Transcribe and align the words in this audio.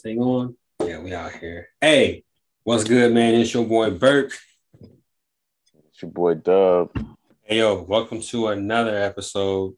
Yo, 0.00 0.02
this 0.02 0.14
thing 0.14 0.22
on? 0.22 0.56
Yeah, 0.82 0.98
we 1.00 1.14
out 1.14 1.32
here. 1.32 1.68
Hey, 1.80 2.24
what's 2.64 2.84
good, 2.84 3.12
man? 3.12 3.34
It's 3.34 3.52
your 3.52 3.66
boy 3.66 3.90
Burke. 3.90 4.32
It's 4.80 6.00
your 6.00 6.10
boy 6.10 6.34
Dub. 6.34 6.90
Hey, 7.42 7.58
yo, 7.58 7.82
welcome 7.82 8.22
to 8.22 8.48
another 8.48 8.96
episode, 8.96 9.74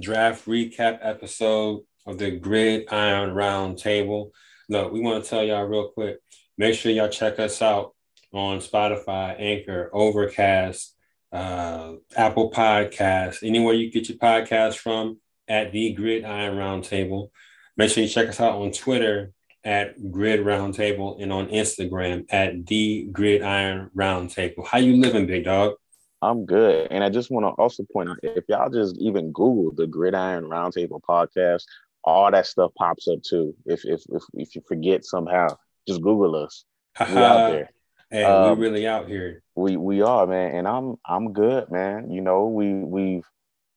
draft 0.00 0.46
recap 0.46 0.98
episode 1.02 1.82
of 2.06 2.18
the 2.18 2.32
Gridiron 2.38 3.30
Roundtable. 3.30 4.30
Look, 4.68 4.92
we 4.92 5.00
want 5.00 5.24
to 5.24 5.30
tell 5.30 5.42
y'all 5.42 5.64
real 5.64 5.88
quick. 5.88 6.18
Make 6.56 6.74
sure 6.74 6.92
y'all 6.92 7.08
check 7.08 7.38
us 7.40 7.60
out 7.60 7.94
on 8.32 8.58
Spotify, 8.58 9.34
Anchor, 9.40 9.90
Overcast, 9.92 10.94
uh, 11.32 11.94
Apple 12.16 12.52
Podcasts, 12.52 13.42
anywhere 13.42 13.74
you 13.74 13.90
get 13.90 14.08
your 14.08 14.18
podcast 14.18 14.76
from 14.76 15.18
at 15.48 15.72
the 15.72 15.94
Gridiron 15.94 16.56
Roundtable. 16.56 17.30
Make 17.76 17.90
sure 17.90 18.04
you 18.04 18.08
check 18.08 18.28
us 18.28 18.38
out 18.38 18.60
on 18.60 18.70
Twitter 18.70 19.33
at 19.64 20.12
Grid 20.12 20.40
Roundtable 20.40 21.22
and 21.22 21.32
on 21.32 21.48
Instagram 21.48 22.26
at 22.30 22.66
the 22.66 23.08
Gridiron 23.10 23.90
Roundtable. 23.96 24.66
How 24.66 24.78
you 24.78 24.96
living, 24.96 25.26
big 25.26 25.44
dog? 25.44 25.74
I'm 26.20 26.46
good. 26.46 26.88
And 26.90 27.04
I 27.04 27.10
just 27.10 27.30
want 27.30 27.44
to 27.44 27.50
also 27.62 27.84
point 27.92 28.10
out 28.10 28.18
if 28.22 28.44
y'all 28.48 28.70
just 28.70 28.96
even 28.98 29.32
Google 29.32 29.72
the 29.74 29.86
Gridiron 29.86 30.44
Roundtable 30.44 31.00
podcast, 31.02 31.64
all 32.02 32.30
that 32.30 32.46
stuff 32.46 32.72
pops 32.76 33.08
up 33.08 33.22
too. 33.22 33.54
If 33.66 33.84
if 33.84 34.02
if, 34.10 34.22
if 34.34 34.54
you 34.54 34.62
forget 34.66 35.04
somehow, 35.04 35.48
just 35.86 36.02
Google 36.02 36.36
us. 36.36 36.64
we 37.00 37.16
out 37.16 37.50
there. 37.50 37.70
Hey, 38.10 38.24
um, 38.24 38.58
we 38.58 38.66
really 38.66 38.86
out 38.86 39.08
here. 39.08 39.42
We 39.54 39.76
we 39.76 40.02
are, 40.02 40.26
man. 40.26 40.54
And 40.54 40.68
I'm 40.68 40.96
I'm 41.04 41.32
good, 41.32 41.70
man. 41.70 42.10
You 42.10 42.20
know, 42.20 42.46
we 42.46 42.72
we've 42.74 43.24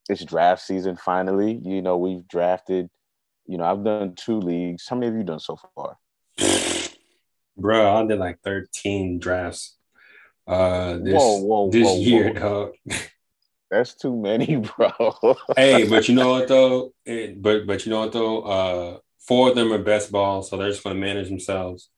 it's 0.10 0.24
draft 0.24 0.62
season 0.62 0.96
finally. 0.96 1.60
You 1.64 1.82
know, 1.82 1.98
we've 1.98 2.28
drafted 2.28 2.90
you 3.48 3.58
know, 3.58 3.64
I've 3.64 3.84
done 3.84 4.14
two 4.16 4.40
leagues. 4.40 4.88
How 4.88 4.96
many 4.96 5.08
have 5.08 5.16
you 5.16 5.24
done 5.24 5.40
so 5.40 5.58
far? 5.76 5.98
Bro, 7.58 7.96
I 7.96 8.06
did 8.06 8.20
like 8.20 8.40
13 8.44 9.20
drafts 9.20 9.78
uh 10.48 10.98
this, 10.98 11.14
whoa, 11.14 11.42
whoa, 11.42 11.70
this 11.70 11.86
whoa, 11.86 11.98
year, 11.98 12.34
dog. 12.34 12.74
That's 13.70 13.96
too 13.96 14.16
many, 14.16 14.56
bro. 14.78 15.36
hey, 15.58 15.90
but 15.90 16.08
you 16.08 16.16
know 16.16 16.30
what 16.30 16.48
though? 16.48 16.94
It, 17.06 17.42
but 17.42 17.68
but 17.68 17.86
you 17.86 17.92
know 17.92 18.00
what 18.00 18.14
though? 18.14 18.42
Uh 18.42 18.98
four 19.28 19.50
of 19.50 19.56
them 19.56 19.74
are 19.74 19.78
best 19.78 20.12
balls, 20.12 20.50
so 20.50 20.58
they're 20.58 20.70
just 20.70 20.84
gonna 20.84 20.96
manage 20.96 21.28
themselves. 21.28 21.90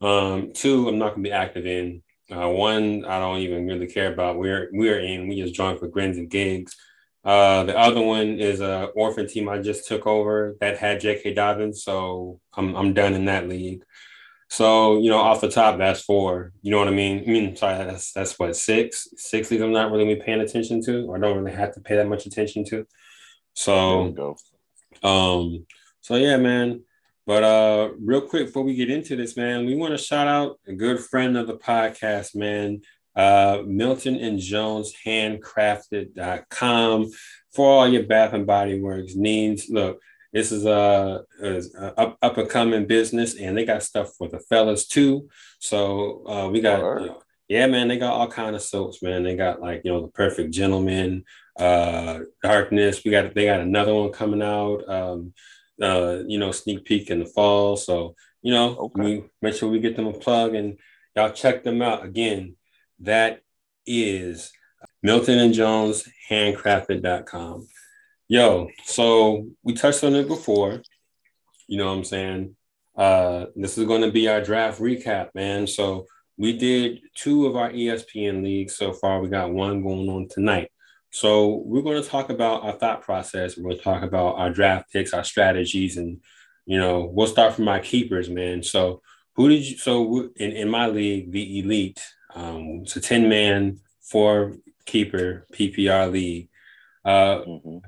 Um, 0.00 0.52
two, 0.52 0.86
I'm 0.88 0.98
not 0.98 1.10
gonna 1.10 1.22
be 1.22 1.32
active 1.32 1.66
in. 1.66 2.02
Uh, 2.30 2.48
one, 2.48 3.04
I 3.06 3.18
don't 3.18 3.38
even 3.38 3.66
really 3.66 3.86
care 3.86 4.12
about. 4.12 4.38
We're 4.38 4.68
we're 4.72 5.00
in. 5.00 5.28
We 5.28 5.40
just 5.40 5.54
joined 5.54 5.78
for 5.78 5.88
grins 5.88 6.18
and 6.18 6.28
gigs. 6.28 6.76
Uh, 7.24 7.64
the 7.64 7.78
other 7.78 8.02
one 8.02 8.38
is 8.38 8.60
a 8.60 8.90
orphan 8.94 9.26
team 9.26 9.48
I 9.48 9.58
just 9.58 9.88
took 9.88 10.06
over 10.06 10.56
that 10.60 10.78
had 10.78 11.00
J.K. 11.00 11.34
Dobbins, 11.34 11.82
so 11.82 12.40
I'm 12.54 12.76
I'm 12.76 12.92
done 12.92 13.14
in 13.14 13.24
that 13.26 13.48
league. 13.48 13.82
So 14.50 14.98
you 14.98 15.10
know, 15.10 15.18
off 15.18 15.40
the 15.40 15.50
top, 15.50 15.78
that's 15.78 16.02
four. 16.02 16.52
You 16.62 16.70
know 16.70 16.78
what 16.78 16.88
I 16.88 16.92
mean? 16.92 17.24
I 17.26 17.30
mean, 17.30 17.56
sorry, 17.56 17.84
that's 17.84 18.12
that's 18.12 18.38
what 18.38 18.54
six 18.54 19.08
six 19.16 19.50
leagues 19.50 19.62
I'm 19.62 19.72
not 19.72 19.90
really 19.90 20.16
paying 20.16 20.40
attention 20.40 20.82
to, 20.84 21.06
or 21.06 21.18
don't 21.18 21.38
really 21.38 21.56
have 21.56 21.74
to 21.74 21.80
pay 21.80 21.96
that 21.96 22.08
much 22.08 22.26
attention 22.26 22.64
to. 22.66 22.86
So, 23.54 24.36
um, 25.02 25.66
so 26.02 26.16
yeah, 26.16 26.36
man. 26.36 26.82
But 27.26 27.42
uh, 27.42 27.90
real 27.98 28.20
quick 28.20 28.46
before 28.46 28.64
we 28.64 28.74
get 28.74 28.90
into 28.90 29.16
this, 29.16 29.34
man, 29.34 29.64
we 29.64 29.74
want 29.74 29.92
to 29.92 29.98
shout 29.98 30.28
out 30.28 30.60
a 30.66 30.74
good 30.74 31.00
friend 31.00 31.38
of 31.38 31.46
the 31.46 31.56
podcast, 31.56 32.36
man. 32.36 32.82
Uh, 33.16 33.62
Milton 33.66 34.16
and 34.16 34.38
Jones 34.38 34.92
handcrafted.com 35.06 37.10
for 37.52 37.70
all 37.70 37.88
your 37.88 38.04
bath 38.04 38.32
and 38.32 38.46
body 38.46 38.80
works 38.80 39.14
needs. 39.14 39.68
Look, 39.70 40.00
this 40.32 40.50
is 40.50 40.66
a, 40.66 41.22
a, 41.40 41.62
up, 41.96 42.18
up 42.20 42.38
and 42.38 42.48
coming 42.48 42.86
business, 42.86 43.36
and 43.36 43.56
they 43.56 43.64
got 43.64 43.84
stuff 43.84 44.14
for 44.18 44.28
the 44.28 44.40
fellas 44.40 44.88
too. 44.88 45.28
So 45.60 46.26
uh, 46.26 46.48
we 46.50 46.60
got, 46.60 46.78
you 46.78 47.06
know, 47.06 47.22
yeah, 47.48 47.66
man, 47.66 47.88
they 47.88 47.98
got 47.98 48.14
all 48.14 48.28
kind 48.28 48.56
of 48.56 48.62
soaps, 48.62 49.02
man. 49.02 49.22
They 49.22 49.36
got 49.36 49.60
like 49.60 49.82
you 49.84 49.92
know 49.92 50.00
the 50.00 50.08
Perfect 50.08 50.52
Gentleman, 50.52 51.24
uh, 51.58 52.20
Darkness. 52.42 53.04
We 53.04 53.12
got 53.12 53.32
they 53.34 53.44
got 53.44 53.60
another 53.60 53.94
one 53.94 54.10
coming 54.10 54.42
out. 54.42 54.88
Um, 54.88 55.34
uh, 55.80 56.20
you 56.26 56.38
know, 56.38 56.52
sneak 56.52 56.84
peek 56.84 57.10
in 57.10 57.20
the 57.20 57.26
fall. 57.26 57.76
So 57.76 58.16
you 58.42 58.52
know, 58.52 58.76
okay. 58.76 59.02
we 59.02 59.24
make 59.40 59.54
sure 59.54 59.68
we 59.68 59.78
get 59.78 59.94
them 59.94 60.06
a 60.06 60.12
plug 60.12 60.54
and 60.54 60.78
y'all 61.14 61.30
check 61.30 61.62
them 61.62 61.80
out 61.80 62.04
again 62.04 62.56
that 63.00 63.40
is 63.86 64.52
Milton 65.02 65.38
and 65.38 65.54
Jones 65.54 66.08
handcrafted.com. 66.30 67.66
Yo, 68.28 68.68
so 68.84 69.46
we 69.62 69.74
touched 69.74 70.04
on 70.04 70.14
it 70.14 70.28
before. 70.28 70.82
You 71.66 71.78
know 71.78 71.86
what 71.86 71.98
I'm 71.98 72.04
saying? 72.04 72.56
Uh, 72.96 73.46
this 73.56 73.76
is 73.76 73.86
going 73.86 74.02
to 74.02 74.10
be 74.10 74.28
our 74.28 74.40
draft 74.40 74.80
recap, 74.80 75.28
man. 75.34 75.66
So 75.66 76.06
we 76.36 76.56
did 76.56 77.00
two 77.14 77.46
of 77.46 77.56
our 77.56 77.70
ESPN 77.70 78.42
leagues 78.42 78.76
so 78.76 78.92
far. 78.92 79.20
We 79.20 79.28
got 79.28 79.52
one 79.52 79.82
going 79.82 80.08
on 80.08 80.28
tonight. 80.28 80.70
So 81.10 81.62
we're 81.64 81.82
going 81.82 82.02
to 82.02 82.08
talk 82.08 82.30
about 82.30 82.64
our 82.64 82.72
thought 82.72 83.02
process. 83.02 83.56
We're 83.56 83.64
going 83.70 83.76
to 83.76 83.84
talk 83.84 84.02
about 84.02 84.36
our 84.36 84.50
draft 84.50 84.92
picks, 84.92 85.14
our 85.14 85.22
strategies, 85.22 85.96
and 85.96 86.20
you 86.66 86.78
know 86.78 87.08
we'll 87.12 87.28
start 87.28 87.54
from 87.54 87.68
our 87.68 87.78
keepers, 87.78 88.28
man. 88.28 88.62
So 88.64 89.00
who 89.36 89.48
did 89.48 89.64
you? 89.64 89.76
So 89.78 90.30
in 90.36 90.50
in 90.52 90.68
my 90.68 90.88
league, 90.88 91.30
the 91.30 91.60
elite, 91.60 92.02
um, 92.34 92.80
it's 92.82 92.96
a 92.96 93.00
10 93.00 93.28
man, 93.28 93.80
four 94.00 94.56
keeper 94.86 95.46
PPR 95.52 96.10
league. 96.10 96.48
Uh, 97.04 97.38
mm-hmm. 97.38 97.78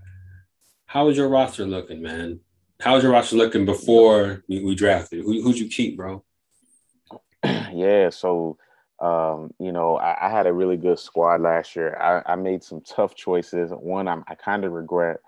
How 0.86 1.06
was 1.06 1.16
your 1.16 1.28
roster 1.28 1.66
looking, 1.66 2.02
man? 2.02 2.40
How 2.80 2.94
was 2.94 3.02
your 3.02 3.12
roster 3.12 3.36
looking 3.36 3.64
before 3.64 4.42
we, 4.48 4.62
we 4.62 4.74
drafted? 4.74 5.24
Who, 5.24 5.42
who'd 5.42 5.58
you 5.58 5.68
keep, 5.68 5.96
bro? 5.96 6.24
Yeah, 7.72 8.08
so 8.08 8.56
um, 9.00 9.50
you 9.58 9.72
know, 9.72 9.96
I, 9.96 10.26
I, 10.26 10.30
had 10.30 10.46
a 10.46 10.52
really 10.52 10.78
good 10.78 10.98
squad 10.98 11.42
last 11.42 11.76
year. 11.76 11.94
I, 12.00 12.32
I 12.32 12.36
made 12.36 12.62
some 12.64 12.80
tough 12.80 13.14
choices. 13.14 13.70
One 13.70 14.08
I'm, 14.08 14.24
i 14.26 14.34
kind 14.34 14.64
of 14.64 14.72
regret, 14.72 15.18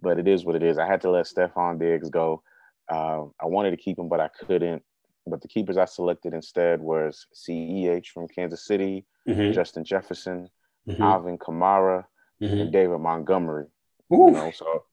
but 0.00 0.18
it 0.18 0.26
is 0.26 0.44
what 0.44 0.56
it 0.56 0.62
is. 0.62 0.78
I 0.78 0.86
had 0.86 1.02
to 1.02 1.10
let 1.10 1.26
Stefon 1.26 1.78
Diggs 1.78 2.08
go. 2.08 2.42
Uh, 2.88 3.24
I 3.38 3.44
wanted 3.44 3.72
to 3.72 3.76
keep 3.76 3.98
him, 3.98 4.08
but 4.08 4.20
I 4.20 4.28
couldn't. 4.28 4.82
But 5.26 5.42
the 5.42 5.48
keepers 5.48 5.76
I 5.76 5.84
selected 5.84 6.34
instead 6.34 6.80
was 6.80 7.26
CEH 7.34 8.06
from 8.06 8.28
Kansas 8.28 8.64
City, 8.66 9.04
mm-hmm. 9.28 9.52
Justin 9.52 9.84
Jefferson, 9.84 10.48
mm-hmm. 10.88 11.02
Alvin 11.02 11.38
Kamara, 11.38 12.04
mm-hmm. 12.42 12.58
and 12.58 12.72
David 12.72 12.98
Montgomery. 12.98 13.66
Ooh. 14.12 14.26
You 14.26 14.30
know, 14.32 14.50
so 14.50 14.84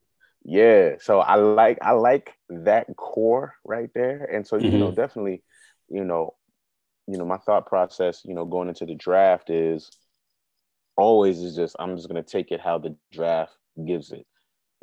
yeah, 0.44 0.96
so 1.00 1.20
I 1.20 1.36
like 1.36 1.80
I 1.82 1.92
like 1.92 2.34
that 2.50 2.88
core 2.96 3.56
right 3.66 3.90
there, 3.94 4.30
and 4.32 4.48
so 4.48 4.58
you 4.58 4.72
know 4.72 4.88
mm-hmm. 4.88 4.96
definitely, 4.96 5.44
you 5.90 6.04
know, 6.04 6.36
you 7.08 7.18
know 7.18 7.26
my 7.26 7.38
thought 7.38 7.66
process, 7.66 8.22
you 8.24 8.34
know, 8.34 8.46
going 8.46 8.70
into 8.70 8.86
the 8.86 8.96
draft 8.96 9.50
is 9.50 9.92
always 10.96 11.40
is 11.40 11.56
just 11.56 11.76
I'm 11.80 11.96
just 11.96 12.08
gonna 12.08 12.24
take 12.24 12.52
it 12.52 12.62
how 12.62 12.78
the 12.78 12.96
draft 13.12 13.54
gives 13.86 14.12
it, 14.12 14.26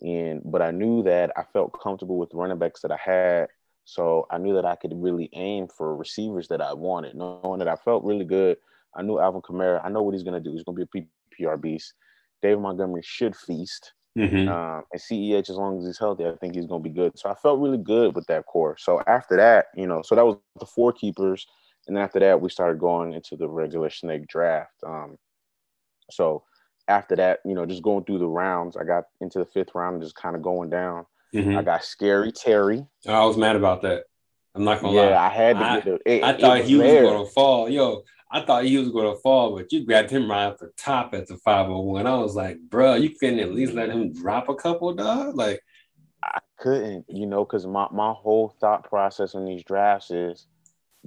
and 0.01 0.43
but 0.45 0.61
I 0.61 0.71
knew 0.71 1.03
that 1.05 1.33
I 1.37 1.45
felt 1.53 1.81
comfortable 1.81 2.19
with 2.19 2.35
running 2.35 2.59
backs 2.59 2.83
that 2.83 2.93
I 2.93 2.99
had 3.03 3.49
so 3.85 4.27
I 4.31 4.39
knew 4.39 4.55
that 4.55 4.65
I 4.65 4.77
could 4.77 4.93
really 4.95 5.29
aim 5.33 5.69
for 5.69 5.97
receivers 5.97 6.49
that 6.49 6.61
I 6.61 6.73
wanted, 6.73 7.15
knowing 7.15 7.59
that 7.59 7.69
I 7.69 7.77
felt 7.77 8.05
really 8.05 8.25
good. 8.25 8.57
I 8.97 9.03
knew 9.03 9.19
Alvin 9.19 9.43
Kamara. 9.43 9.85
I 9.85 9.91
know 9.91 10.03
what 10.03 10.15
he's 10.15 10.23
going 10.23 10.41
to 10.43 10.49
do. 10.49 10.55
He's 10.55 10.65
going 10.65 10.77
to 10.77 10.87
be 10.87 11.07
a 11.41 11.43
PPR 11.43 11.61
beast. 11.61 11.95
David 12.43 12.61
Montgomery 12.61 13.03
should 13.05 13.37
feast. 13.37 13.93
Mm-hmm. 14.17 14.49
Um, 14.49 14.85
and 14.93 15.01
CEH, 15.01 15.51
as 15.51 15.57
long 15.57 15.79
as 15.79 15.87
he's 15.87 15.99
healthy, 15.99 16.25
I 16.25 16.37
think 16.37 16.55
he's 16.55 16.67
going 16.67 16.83
to 16.83 16.89
be 16.89 16.95
good. 16.95 17.19
So 17.19 17.29
I 17.29 17.35
felt 17.35 17.61
really 17.61 17.79
good 17.79 18.15
with 18.15 18.27
that 18.29 18.47
core. 18.47 18.77
So 18.79 19.03
after 19.07 19.37
that, 19.37 19.67
you 19.75 19.87
know, 19.87 20.03
so 20.03 20.15
that 20.15 20.25
was 20.25 20.37
the 20.61 20.67
four 20.67 20.93
keepers. 20.93 21.47
And 21.87 21.97
then 21.97 22.05
after 22.05 22.21
that, 22.21 22.41
we 22.41 22.49
started 22.49 22.79
going 22.79 23.13
into 23.13 23.37
the 23.37 23.49
regular 23.49 23.91
snake 23.91 24.27
draft. 24.29 24.73
Um, 24.87 25.19
so 26.11 26.45
after 26.87 27.17
that, 27.17 27.41
you 27.45 27.55
know, 27.55 27.67
just 27.67 27.83
going 27.83 28.05
through 28.05 28.19
the 28.19 28.29
rounds, 28.29 28.77
I 28.77 28.85
got 28.85 29.05
into 29.21 29.41
the 29.41 29.45
fifth 29.45 29.75
round 29.75 29.95
and 29.95 30.03
just 30.03 30.15
kind 30.15 30.37
of 30.37 30.43
going 30.43 30.71
down. 30.71 31.07
Mm-hmm. 31.35 31.59
I 31.59 31.63
got 31.63 31.85
Scary 31.85 32.33
Terry. 32.33 32.87
I 33.07 33.25
was 33.25 33.37
mad 33.37 33.57
about 33.57 33.83
that. 33.83 34.05
I'm 34.55 34.65
not 34.65 34.81
gonna 34.81 34.95
yeah, 34.95 35.03
lie. 35.03 35.09
Yeah, 35.09 35.23
I 35.23 35.29
had 35.31 35.59
to 35.59 35.65
I, 35.65 35.81
get 35.81 35.87
it. 35.89 36.03
it 36.07 36.23
I 36.23 36.39
thought 36.39 36.59
was 36.61 36.69
he 36.69 36.77
was 36.77 37.03
gonna 37.03 37.27
fall. 37.27 37.69
Yo, 37.69 38.05
I 38.31 38.45
thought 38.45 38.65
he 38.65 38.79
was 38.79 38.91
gonna 38.91 39.17
fall, 39.17 39.57
but 39.57 39.73
you 39.73 39.85
grabbed 39.85 40.11
him 40.11 40.31
right 40.31 40.47
off 40.47 40.59
the 40.59 40.71
top 40.77 41.15
at 41.15 41.27
the 41.27 41.37
501. 41.39 42.07
I 42.07 42.17
was 42.17 42.37
like, 42.37 42.59
bro, 42.69 42.95
you 42.95 43.11
couldn't 43.11 43.41
at 43.41 43.53
least 43.53 43.75
let 43.75 43.91
him 43.91 44.13
drop 44.13 44.49
a 44.49 44.55
couple, 44.55 44.95
dog. 44.95 45.37
Like 45.37 45.61
I 46.23 46.39
couldn't, 46.59 47.07
you 47.09 47.27
know, 47.27 47.45
because 47.45 47.67
my, 47.67 47.89
my 47.91 48.13
whole 48.13 48.55
thought 48.61 48.89
process 48.89 49.35
in 49.35 49.45
these 49.45 49.65
drafts 49.65 50.11
is 50.11 50.47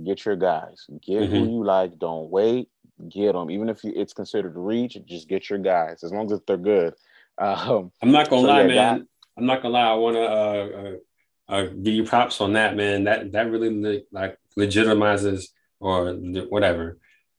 get 0.03 0.25
your 0.25 0.35
guys, 0.35 0.85
get 1.01 1.23
mm-hmm. 1.23 1.35
who 1.35 1.51
you 1.51 1.65
like, 1.65 1.97
don't 1.97 2.29
wait, 2.29 2.69
get 3.09 3.33
them. 3.33 3.49
Even 3.49 3.69
if 3.69 3.83
you, 3.83 3.93
it's 3.95 4.13
considered 4.13 4.55
reach, 4.55 4.97
just 5.05 5.27
get 5.27 5.49
your 5.49 5.59
guys 5.59 6.03
as 6.03 6.11
long 6.11 6.31
as 6.31 6.41
they're 6.45 6.57
good. 6.57 6.93
Um, 7.39 7.91
I'm 8.01 8.09
not 8.09 8.31
gonna 8.31 8.41
so 8.41 8.47
lie, 8.47 8.63
man. 8.65 9.07
I'm 9.37 9.45
not 9.45 9.61
gonna 9.61 9.73
lie. 9.73 9.89
I 9.89 9.93
want 9.93 10.15
to 10.15 10.23
uh, 10.23 10.69
uh, 10.81 11.53
uh, 11.53 11.65
give 11.67 11.93
you 11.93 12.03
props 12.03 12.41
on 12.41 12.53
that, 12.53 12.75
man. 12.75 13.03
That 13.03 13.31
that 13.33 13.51
really 13.51 13.69
le- 13.69 14.01
like 14.11 14.37
legitimizes 14.57 15.45
or 15.79 16.13
whatever 16.49 16.97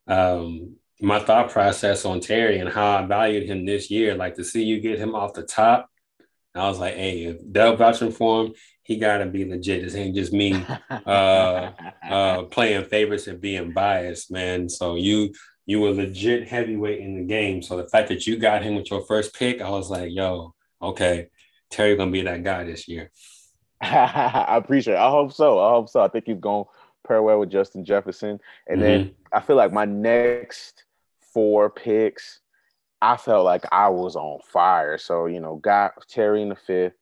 um, 0.08 0.76
my 1.00 1.20
thought 1.20 1.50
process 1.50 2.04
on 2.04 2.20
Terry 2.20 2.58
and 2.58 2.68
how 2.68 2.98
I 2.98 3.06
valued 3.06 3.48
him 3.48 3.64
this 3.64 3.90
year. 3.90 4.16
Like 4.16 4.34
to 4.36 4.44
see 4.44 4.64
you 4.64 4.80
get 4.80 4.98
him 4.98 5.14
off 5.14 5.34
the 5.34 5.44
top, 5.44 5.88
I 6.54 6.68
was 6.68 6.80
like, 6.80 6.94
hey, 6.94 7.24
if 7.24 7.52
Dell 7.52 7.76
vouching 7.76 8.10
for 8.10 8.46
him, 8.46 8.54
he 8.82 8.96
gotta 8.96 9.26
be 9.26 9.44
legit. 9.44 9.84
This 9.84 9.94
ain't 9.94 10.16
just 10.16 10.32
me 10.32 10.64
uh, 10.90 11.70
uh, 12.10 12.42
playing 12.44 12.86
favorites 12.86 13.28
and 13.28 13.40
being 13.40 13.72
biased, 13.72 14.32
man. 14.32 14.68
So 14.68 14.96
you 14.96 15.32
you 15.66 15.80
were 15.80 15.90
legit 15.90 16.48
heavyweight 16.48 17.00
in 17.00 17.16
the 17.16 17.24
game. 17.24 17.62
So 17.62 17.76
the 17.76 17.88
fact 17.88 18.08
that 18.08 18.26
you 18.26 18.38
got 18.38 18.62
him 18.62 18.74
with 18.74 18.90
your 18.90 19.04
first 19.04 19.34
pick, 19.34 19.60
I 19.60 19.68
was 19.68 19.90
like, 19.90 20.10
yo, 20.10 20.54
okay, 20.80 21.28
Terry 21.70 21.96
gonna 21.96 22.10
be 22.10 22.22
that 22.22 22.42
guy 22.42 22.64
this 22.64 22.88
year. 22.88 23.10
I 23.80 24.56
appreciate 24.56 24.94
it. 24.94 24.98
I 24.98 25.10
hope 25.10 25.32
so. 25.32 25.60
I 25.60 25.70
hope 25.70 25.88
so. 25.88 26.00
I 26.00 26.08
think 26.08 26.24
he's 26.26 26.40
going 26.40 26.64
to 26.64 26.70
pair 27.06 27.22
well 27.22 27.38
with 27.38 27.50
Justin 27.50 27.84
Jefferson. 27.84 28.40
And 28.66 28.80
mm-hmm. 28.80 28.82
then 28.82 29.14
I 29.32 29.40
feel 29.40 29.56
like 29.56 29.72
my 29.72 29.84
next 29.84 30.84
four 31.32 31.70
picks, 31.70 32.40
I 33.00 33.16
felt 33.16 33.44
like 33.44 33.64
I 33.70 33.88
was 33.88 34.16
on 34.16 34.40
fire. 34.44 34.98
So, 34.98 35.26
you 35.26 35.40
know, 35.40 35.56
got 35.56 35.92
Terry 36.08 36.42
in 36.42 36.48
the 36.48 36.56
fifth. 36.56 36.94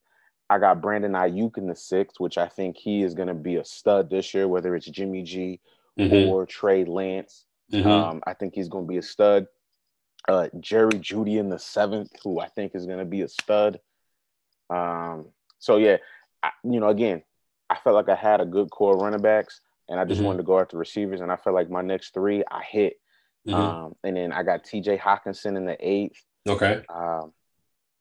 I 0.51 0.59
got 0.59 0.83
Brandon 0.83 1.13
Aiyuk 1.13 1.59
in 1.59 1.67
the 1.67 1.75
sixth, 1.75 2.21
which 2.21 2.39
I 2.39 2.47
think 2.47 2.77
he 2.77 3.03
is 3.03 3.15
going 3.15 3.29
to 3.29 3.35
be 3.35 3.57
a 3.57 3.65
stud 3.65 4.11
this 4.11 4.33
year, 4.35 4.47
whether 4.47 4.77
it's 4.77 4.87
Jimmy 4.87 5.23
G 5.23 5.61
mm-hmm. 5.99 6.29
or 6.29 6.47
Trey 6.47 6.85
Lance. 6.85 7.47
Mm-hmm. 7.73 7.89
Um, 7.89 8.23
I 8.27 8.35
think 8.35 8.55
he's 8.55 8.69
going 8.69 8.85
to 8.85 8.89
be 8.89 8.99
a 8.99 9.03
stud. 9.03 9.47
Uh, 10.29 10.49
Jerry 10.61 10.93
Jeudy 10.93 11.39
in 11.39 11.49
the 11.49 11.59
seventh, 11.59 12.11
who 12.23 12.39
I 12.39 12.49
think 12.49 12.75
is 12.75 12.87
going 12.87 12.99
to 12.99 13.05
be 13.05 13.23
a 13.23 13.29
stud. 13.29 13.81
Um, 14.71 15.27
so 15.59 15.77
yeah, 15.77 15.99
I, 16.43 16.51
you 16.65 16.81
know, 16.81 16.89
again, 16.89 17.23
I 17.69 17.77
felt 17.77 17.95
like 17.95 18.09
I 18.09 18.15
had 18.15 18.41
a 18.41 18.47
good 18.47 18.71
core 18.71 18.97
running 18.97 19.23
backs, 19.23 19.61
and 19.89 19.99
I 19.99 20.05
just 20.05 20.19
mm-hmm. 20.19 20.27
wanted 20.27 20.39
to 20.39 20.45
go 20.45 20.61
after 20.61 20.77
receivers, 20.77 21.21
and 21.21 21.33
I 21.33 21.37
felt 21.37 21.55
like 21.55 21.71
my 21.71 21.83
next 21.83 22.15
three 22.15 22.43
I 22.51 22.63
hit. 22.63 22.95
Mm-hmm. 23.47 23.55
Um, 23.55 23.97
and 24.03 24.17
then 24.17 24.33
I 24.33 24.43
got 24.43 24.65
T.J. 24.65 24.99
Hockenson 24.99 25.57
in 25.57 25.67
the 25.67 25.77
eighth. 25.81 26.21
Okay. 26.49 26.83
Um, 26.89 27.33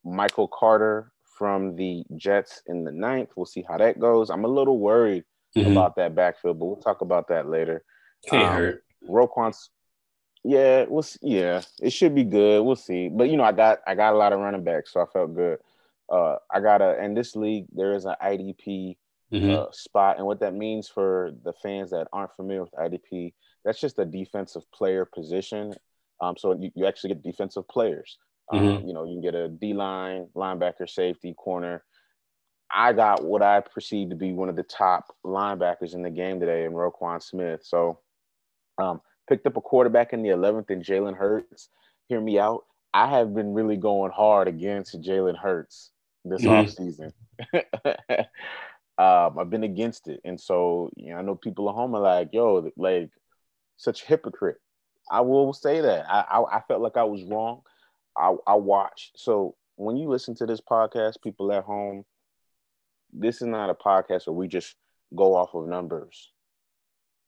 Michael 0.04 0.48
Carter 0.48 1.12
from 1.38 1.76
the 1.76 2.04
Jets 2.16 2.62
in 2.68 2.84
the 2.84 2.92
ninth. 2.92 3.30
We'll 3.36 3.46
see 3.46 3.64
how 3.68 3.78
that 3.78 4.00
goes. 4.00 4.30
I'm 4.30 4.46
a 4.46 4.48
little 4.48 4.80
worried 4.80 5.24
mm-hmm. 5.56 5.72
about 5.72 5.96
that 5.98 6.16
backfield, 6.16 6.60
but 6.60 6.66
we'll 6.66 6.76
talk 6.78 7.02
about 7.02 7.28
that 7.28 7.48
later. 7.48 7.84
Can't 8.28 8.48
um, 8.48 8.56
hurt. 8.56 8.84
Roquan's 9.08 9.70
yeah, 10.48 10.86
we'll 10.88 11.02
see. 11.02 11.20
yeah, 11.24 11.64
it 11.82 11.90
should 11.90 12.14
be 12.14 12.24
good. 12.24 12.64
We'll 12.64 12.76
see. 12.76 13.10
But 13.10 13.30
you 13.30 13.38
know, 13.38 13.44
I 13.44 13.52
got 13.52 13.80
I 13.88 13.96
got 13.96 14.14
a 14.14 14.18
lot 14.18 14.32
of 14.32 14.40
running 14.40 14.64
backs, 14.64 14.94
so 14.94 15.02
I 15.02 15.06
felt 15.12 15.34
good. 15.34 15.58
Uh, 16.12 16.36
I 16.54 16.60
got 16.60 16.82
a 16.82 17.04
in 17.04 17.14
this 17.14 17.36
league 17.36 17.66
there 17.74 17.94
is 17.94 18.06
an 18.06 18.16
IDP 18.24 18.98
mm-hmm. 19.34 19.50
uh, 19.50 19.72
spot, 19.72 20.18
and 20.18 20.26
what 20.26 20.40
that 20.42 20.54
means 20.54 20.88
for 20.88 21.32
the 21.44 21.54
fans 21.54 21.92
that 21.92 22.08
aren't 22.14 22.36
familiar 22.36 22.64
with 22.64 22.74
IDP, 22.74 23.34
that's 23.64 23.80
just 23.80 24.00
a 24.00 24.06
defensive 24.06 24.70
player 24.72 25.06
position. 25.06 25.74
Um, 26.22 26.36
so 26.38 26.56
you, 26.58 26.72
you 26.76 26.86
actually 26.86 27.10
get 27.10 27.24
defensive 27.24 27.68
players. 27.68 28.18
Um, 28.54 28.60
mm-hmm. 28.60 28.88
You 28.88 28.94
know, 28.94 29.06
you 29.06 29.14
can 29.14 29.22
get 29.22 29.36
a 29.36 29.50
D 29.50 29.74
line, 29.74 30.28
linebacker, 30.36 30.88
safety, 30.88 31.34
corner. 31.34 31.84
I 32.72 32.94
got 32.94 33.24
what 33.24 33.42
I 33.42 33.62
perceive 33.62 34.10
to 34.10 34.16
be 34.16 34.34
one 34.34 34.50
of 34.50 34.56
the 34.56 34.64
top 34.64 35.16
linebackers 35.26 35.94
in 35.94 36.04
the 36.04 36.10
game 36.10 36.40
today 36.40 36.66
in 36.66 36.72
Roquan 36.72 37.22
Smith. 37.22 37.62
So, 37.64 38.00
um, 38.78 39.02
picked 39.28 39.48
up 39.48 39.58
a 39.58 39.62
quarterback 39.62 40.14
in 40.14 40.22
the 40.22 40.30
11th 40.30 40.70
and 40.70 40.84
Jalen 40.84 41.16
Hurts. 41.16 41.70
Hear 42.08 42.22
me 42.22 42.38
out. 42.40 42.64
I 42.94 43.08
have 43.08 43.34
been 43.34 43.54
really 43.54 43.78
going 43.78 44.12
hard 44.12 44.48
against 44.48 45.02
Jalen 45.02 45.38
Hurts 45.38 45.92
this 46.26 46.42
mm-hmm. 46.42 46.50
offseason. 46.52 47.12
um, 48.98 49.40
I've 49.40 49.50
been 49.50 49.64
against 49.64 50.08
it. 50.08 50.22
And 50.24 50.40
so, 50.40 50.90
you 50.96 51.12
know, 51.12 51.18
I 51.18 51.22
know 51.22 51.36
people 51.36 51.70
at 51.70 51.76
home 51.76 51.96
are 51.96 52.02
like, 52.02 52.30
yo, 52.34 52.70
like 52.78 53.10
such 53.78 54.04
a 54.04 54.06
hypocrite. 54.08 54.58
I 55.10 55.22
will 55.22 55.54
say 55.54 55.82
that. 55.82 56.06
I, 56.10 56.22
I, 56.22 56.58
I 56.58 56.62
felt 56.68 56.82
like 56.82 56.98
I 56.98 57.04
was 57.04 57.24
wrong. 57.24 57.62
I, 58.18 58.36
I 58.48 58.56
watched. 58.56 59.20
So 59.20 59.56
when 59.76 59.98
you 59.98 60.10
listen 60.10 60.36
to 60.36 60.46
this 60.46 60.62
podcast, 60.62 61.22
people 61.24 61.52
at 61.52 61.64
home, 61.64 62.06
this 63.14 63.42
is 63.42 63.48
not 63.48 63.70
a 63.70 63.76
podcast 63.76 64.28
where 64.28 64.34
we 64.34 64.48
just 64.48 64.76
go 65.16 65.36
off 65.36 65.54
of 65.54 65.68
numbers. 65.68 66.32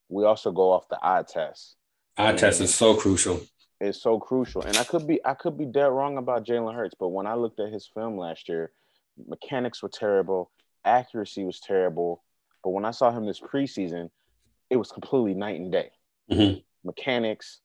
We 0.09 0.25
also 0.25 0.51
go 0.51 0.71
off 0.71 0.89
the 0.89 0.99
eye 1.01 1.23
test. 1.27 1.75
Eye 2.17 2.33
test 2.33 2.61
is 2.61 2.73
so 2.73 2.95
crucial. 2.95 3.41
It's 3.79 4.01
so 4.01 4.19
crucial. 4.19 4.63
And 4.63 4.75
I 4.77 4.83
could 4.83 5.05
be 5.05 5.23
I 5.23 5.35
could 5.35 5.57
be 5.57 5.65
dead 5.65 5.85
wrong 5.85 6.17
about 6.17 6.45
Jalen 6.45 6.73
Hurts, 6.73 6.95
but 6.99 7.09
when 7.09 7.27
I 7.27 7.35
looked 7.35 7.59
at 7.59 7.71
his 7.71 7.87
film 7.93 8.17
last 8.17 8.49
year, 8.49 8.71
mechanics 9.27 9.81
were 9.81 9.89
terrible, 9.89 10.51
accuracy 10.85 11.43
was 11.43 11.59
terrible. 11.59 12.23
But 12.63 12.71
when 12.71 12.85
I 12.85 12.91
saw 12.91 13.11
him 13.11 13.25
this 13.25 13.39
preseason, 13.39 14.09
it 14.69 14.75
was 14.75 14.91
completely 14.91 15.33
night 15.33 15.59
and 15.59 15.71
day. 15.71 15.91
Mm-hmm. 16.31 16.59
Mechanics, 16.83 17.61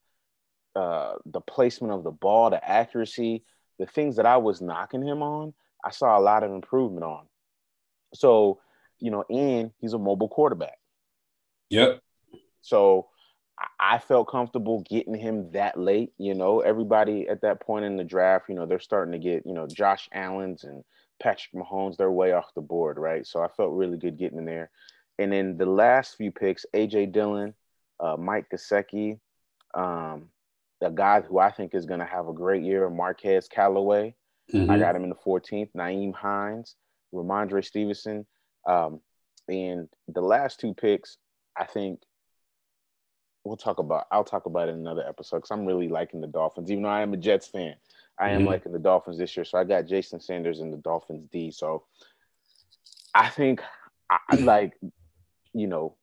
uh, 0.76 1.14
the 1.26 1.40
placement 1.40 1.92
of 1.92 2.04
the 2.04 2.10
ball, 2.10 2.50
the 2.50 2.64
accuracy, 2.64 3.44
the 3.78 3.86
things 3.86 4.16
that 4.16 4.26
I 4.26 4.36
was 4.36 4.60
knocking 4.60 5.02
him 5.02 5.22
on, 5.22 5.54
I 5.84 5.90
saw 5.90 6.18
a 6.18 6.20
lot 6.20 6.44
of 6.44 6.52
improvement 6.52 7.04
on. 7.04 7.26
So, 8.14 8.60
you 9.00 9.10
know, 9.10 9.24
and 9.28 9.72
he's 9.80 9.94
a 9.94 9.98
mobile 9.98 10.28
quarterback. 10.28 10.78
Yep. 11.70 12.00
So 12.60 13.08
I 13.80 13.98
felt 13.98 14.28
comfortable 14.28 14.84
getting 14.88 15.14
him 15.14 15.50
that 15.52 15.78
late. 15.78 16.12
You 16.18 16.34
know, 16.34 16.60
everybody 16.60 17.28
at 17.28 17.42
that 17.42 17.60
point 17.60 17.84
in 17.84 17.96
the 17.96 18.04
draft, 18.04 18.48
you 18.48 18.54
know, 18.54 18.66
they're 18.66 18.78
starting 18.78 19.12
to 19.12 19.18
get, 19.18 19.44
you 19.46 19.54
know, 19.54 19.66
Josh 19.66 20.08
Allen's 20.12 20.64
and 20.64 20.84
Patrick 21.22 21.54
Mahomes, 21.54 21.96
they're 21.96 22.10
way 22.10 22.32
off 22.32 22.54
the 22.54 22.60
board, 22.60 22.98
right? 22.98 23.26
So 23.26 23.42
I 23.42 23.48
felt 23.48 23.72
really 23.72 23.96
good 23.96 24.18
getting 24.18 24.38
in 24.38 24.44
there. 24.44 24.70
And 25.18 25.32
then 25.32 25.56
the 25.56 25.66
last 25.66 26.16
few 26.16 26.32
picks, 26.32 26.66
AJ 26.74 27.12
Dillon, 27.12 27.54
uh, 28.00 28.16
Mike 28.18 28.46
Gesicki, 28.52 29.20
um, 29.74 30.28
the 30.80 30.90
guy 30.90 31.20
who 31.20 31.38
I 31.38 31.50
think 31.50 31.74
is 31.74 31.86
going 31.86 32.00
to 32.00 32.06
have 32.06 32.26
a 32.26 32.32
great 32.32 32.62
year, 32.62 32.90
Marquez 32.90 33.46
Callaway. 33.48 34.14
Mm-hmm. 34.52 34.70
I 34.70 34.78
got 34.78 34.96
him 34.96 35.04
in 35.04 35.10
the 35.10 35.14
14th. 35.14 35.70
Nyheim 35.76 36.14
Hines, 36.14 36.74
Rhamondre 37.14 37.64
Stevenson. 37.64 38.26
Um, 38.66 39.00
and 39.48 39.88
the 40.08 40.20
last 40.20 40.58
two 40.58 40.74
picks, 40.74 41.18
I 41.56 41.66
think 41.66 42.00
we'll 43.44 43.56
talk 43.56 43.78
about. 43.78 44.06
I'll 44.10 44.24
talk 44.24 44.46
about 44.46 44.68
it 44.68 44.72
in 44.72 44.78
another 44.78 45.06
episode 45.06 45.38
because 45.38 45.50
I'm 45.50 45.66
really 45.66 45.88
liking 45.88 46.20
the 46.20 46.26
Dolphins. 46.26 46.70
Even 46.70 46.84
though 46.84 46.90
I 46.90 47.02
am 47.02 47.12
a 47.12 47.16
Jets 47.16 47.46
fan, 47.46 47.74
I 48.18 48.30
am 48.30 48.40
mm-hmm. 48.40 48.48
liking 48.48 48.72
the 48.72 48.78
Dolphins 48.78 49.18
this 49.18 49.36
year. 49.36 49.44
So 49.44 49.58
I 49.58 49.64
got 49.64 49.86
Jason 49.86 50.20
Sanders 50.20 50.60
in 50.60 50.70
the 50.70 50.76
Dolphins 50.76 51.28
D. 51.32 51.50
So 51.50 51.84
I 53.14 53.28
think 53.28 53.62
I 54.10 54.36
like, 54.38 54.74
you 55.52 55.66
know, 55.66 55.96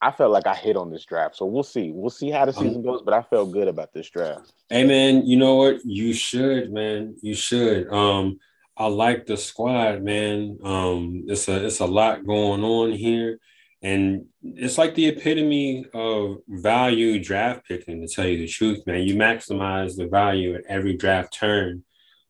I 0.00 0.10
felt 0.10 0.30
like 0.30 0.46
I 0.46 0.54
hit 0.54 0.76
on 0.76 0.90
this 0.90 1.04
draft. 1.04 1.36
So 1.36 1.46
we'll 1.46 1.62
see. 1.62 1.90
We'll 1.92 2.10
see 2.10 2.30
how 2.30 2.44
the 2.44 2.56
um, 2.56 2.64
season 2.64 2.82
goes, 2.82 3.02
but 3.02 3.14
I 3.14 3.22
felt 3.22 3.52
good 3.52 3.68
about 3.68 3.92
this 3.92 4.10
draft. 4.10 4.52
Hey 4.68 4.84
man, 4.84 5.26
you 5.26 5.36
know 5.36 5.54
what? 5.56 5.84
You 5.84 6.12
should, 6.12 6.72
man. 6.72 7.16
You 7.22 7.34
should. 7.34 7.90
Um, 7.92 8.38
I 8.76 8.86
like 8.88 9.24
the 9.24 9.38
squad, 9.38 10.02
man. 10.02 10.58
Um, 10.62 11.24
it's 11.28 11.48
a 11.48 11.64
it's 11.64 11.80
a 11.80 11.86
lot 11.86 12.26
going 12.26 12.62
on 12.62 12.92
here. 12.92 13.40
And 13.82 14.26
it's 14.42 14.78
like 14.78 14.94
the 14.94 15.08
epitome 15.08 15.86
of 15.92 16.38
value 16.48 17.22
draft 17.22 17.66
picking, 17.68 18.00
to 18.00 18.08
tell 18.08 18.26
you 18.26 18.38
the 18.38 18.48
truth, 18.48 18.86
man. 18.86 19.02
You 19.02 19.16
maximize 19.16 19.96
the 19.96 20.08
value 20.08 20.54
at 20.54 20.64
every 20.68 20.96
draft 20.96 21.34
turn, 21.34 21.84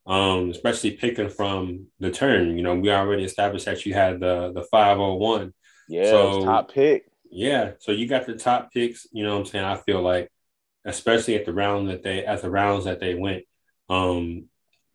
um, 0.06 0.50
especially 0.50 0.92
picking 0.92 1.28
from 1.28 1.86
the 2.00 2.10
turn. 2.10 2.56
You 2.56 2.62
know, 2.62 2.74
we 2.74 2.90
already 2.90 3.24
established 3.24 3.66
that 3.66 3.86
you 3.86 3.94
had 3.94 4.20
the 4.20 4.52
the 4.54 4.64
501. 4.70 5.54
Yeah, 5.88 6.10
so, 6.10 6.44
top 6.44 6.72
pick. 6.72 7.06
Yeah. 7.30 7.72
So 7.78 7.92
you 7.92 8.08
got 8.08 8.26
the 8.26 8.34
top 8.34 8.72
picks, 8.72 9.06
you 9.12 9.24
know 9.24 9.34
what 9.34 9.40
I'm 9.40 9.46
saying? 9.46 9.64
I 9.64 9.76
feel 9.76 10.02
like, 10.02 10.30
especially 10.84 11.36
at 11.36 11.44
the 11.44 11.52
round 11.52 11.90
that 11.90 12.02
they 12.02 12.24
at 12.24 12.42
the 12.42 12.50
rounds 12.50 12.84
that 12.84 13.00
they 13.00 13.14
went. 13.14 13.44
Um, 13.88 14.46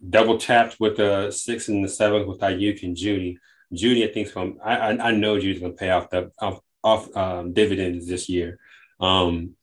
double 0.08 0.38
tapped 0.38 0.80
with 0.80 0.98
the 0.98 1.32
six 1.32 1.68
and 1.68 1.84
the 1.84 1.90
seventh 1.90 2.28
with 2.28 2.40
Aiyuk 2.40 2.84
and 2.84 2.96
Jeudy. 2.96 3.38
Jeudy, 3.74 4.08
I 4.08 4.14
think, 4.14 4.28
from 4.28 4.60
I, 4.64 4.76
I, 4.76 5.08
I 5.10 5.12
know 5.12 5.38
Jeudy's 5.38 5.60
going 5.60 5.74
to 5.74 5.78
pay 5.78 5.90
off 5.90 6.10
the 6.10 6.32
off, 6.40 6.60
off 6.84 7.16
um, 7.16 7.54
dividends 7.54 8.08
this 8.08 8.30
year. 8.30 8.60
Um, 9.00 9.56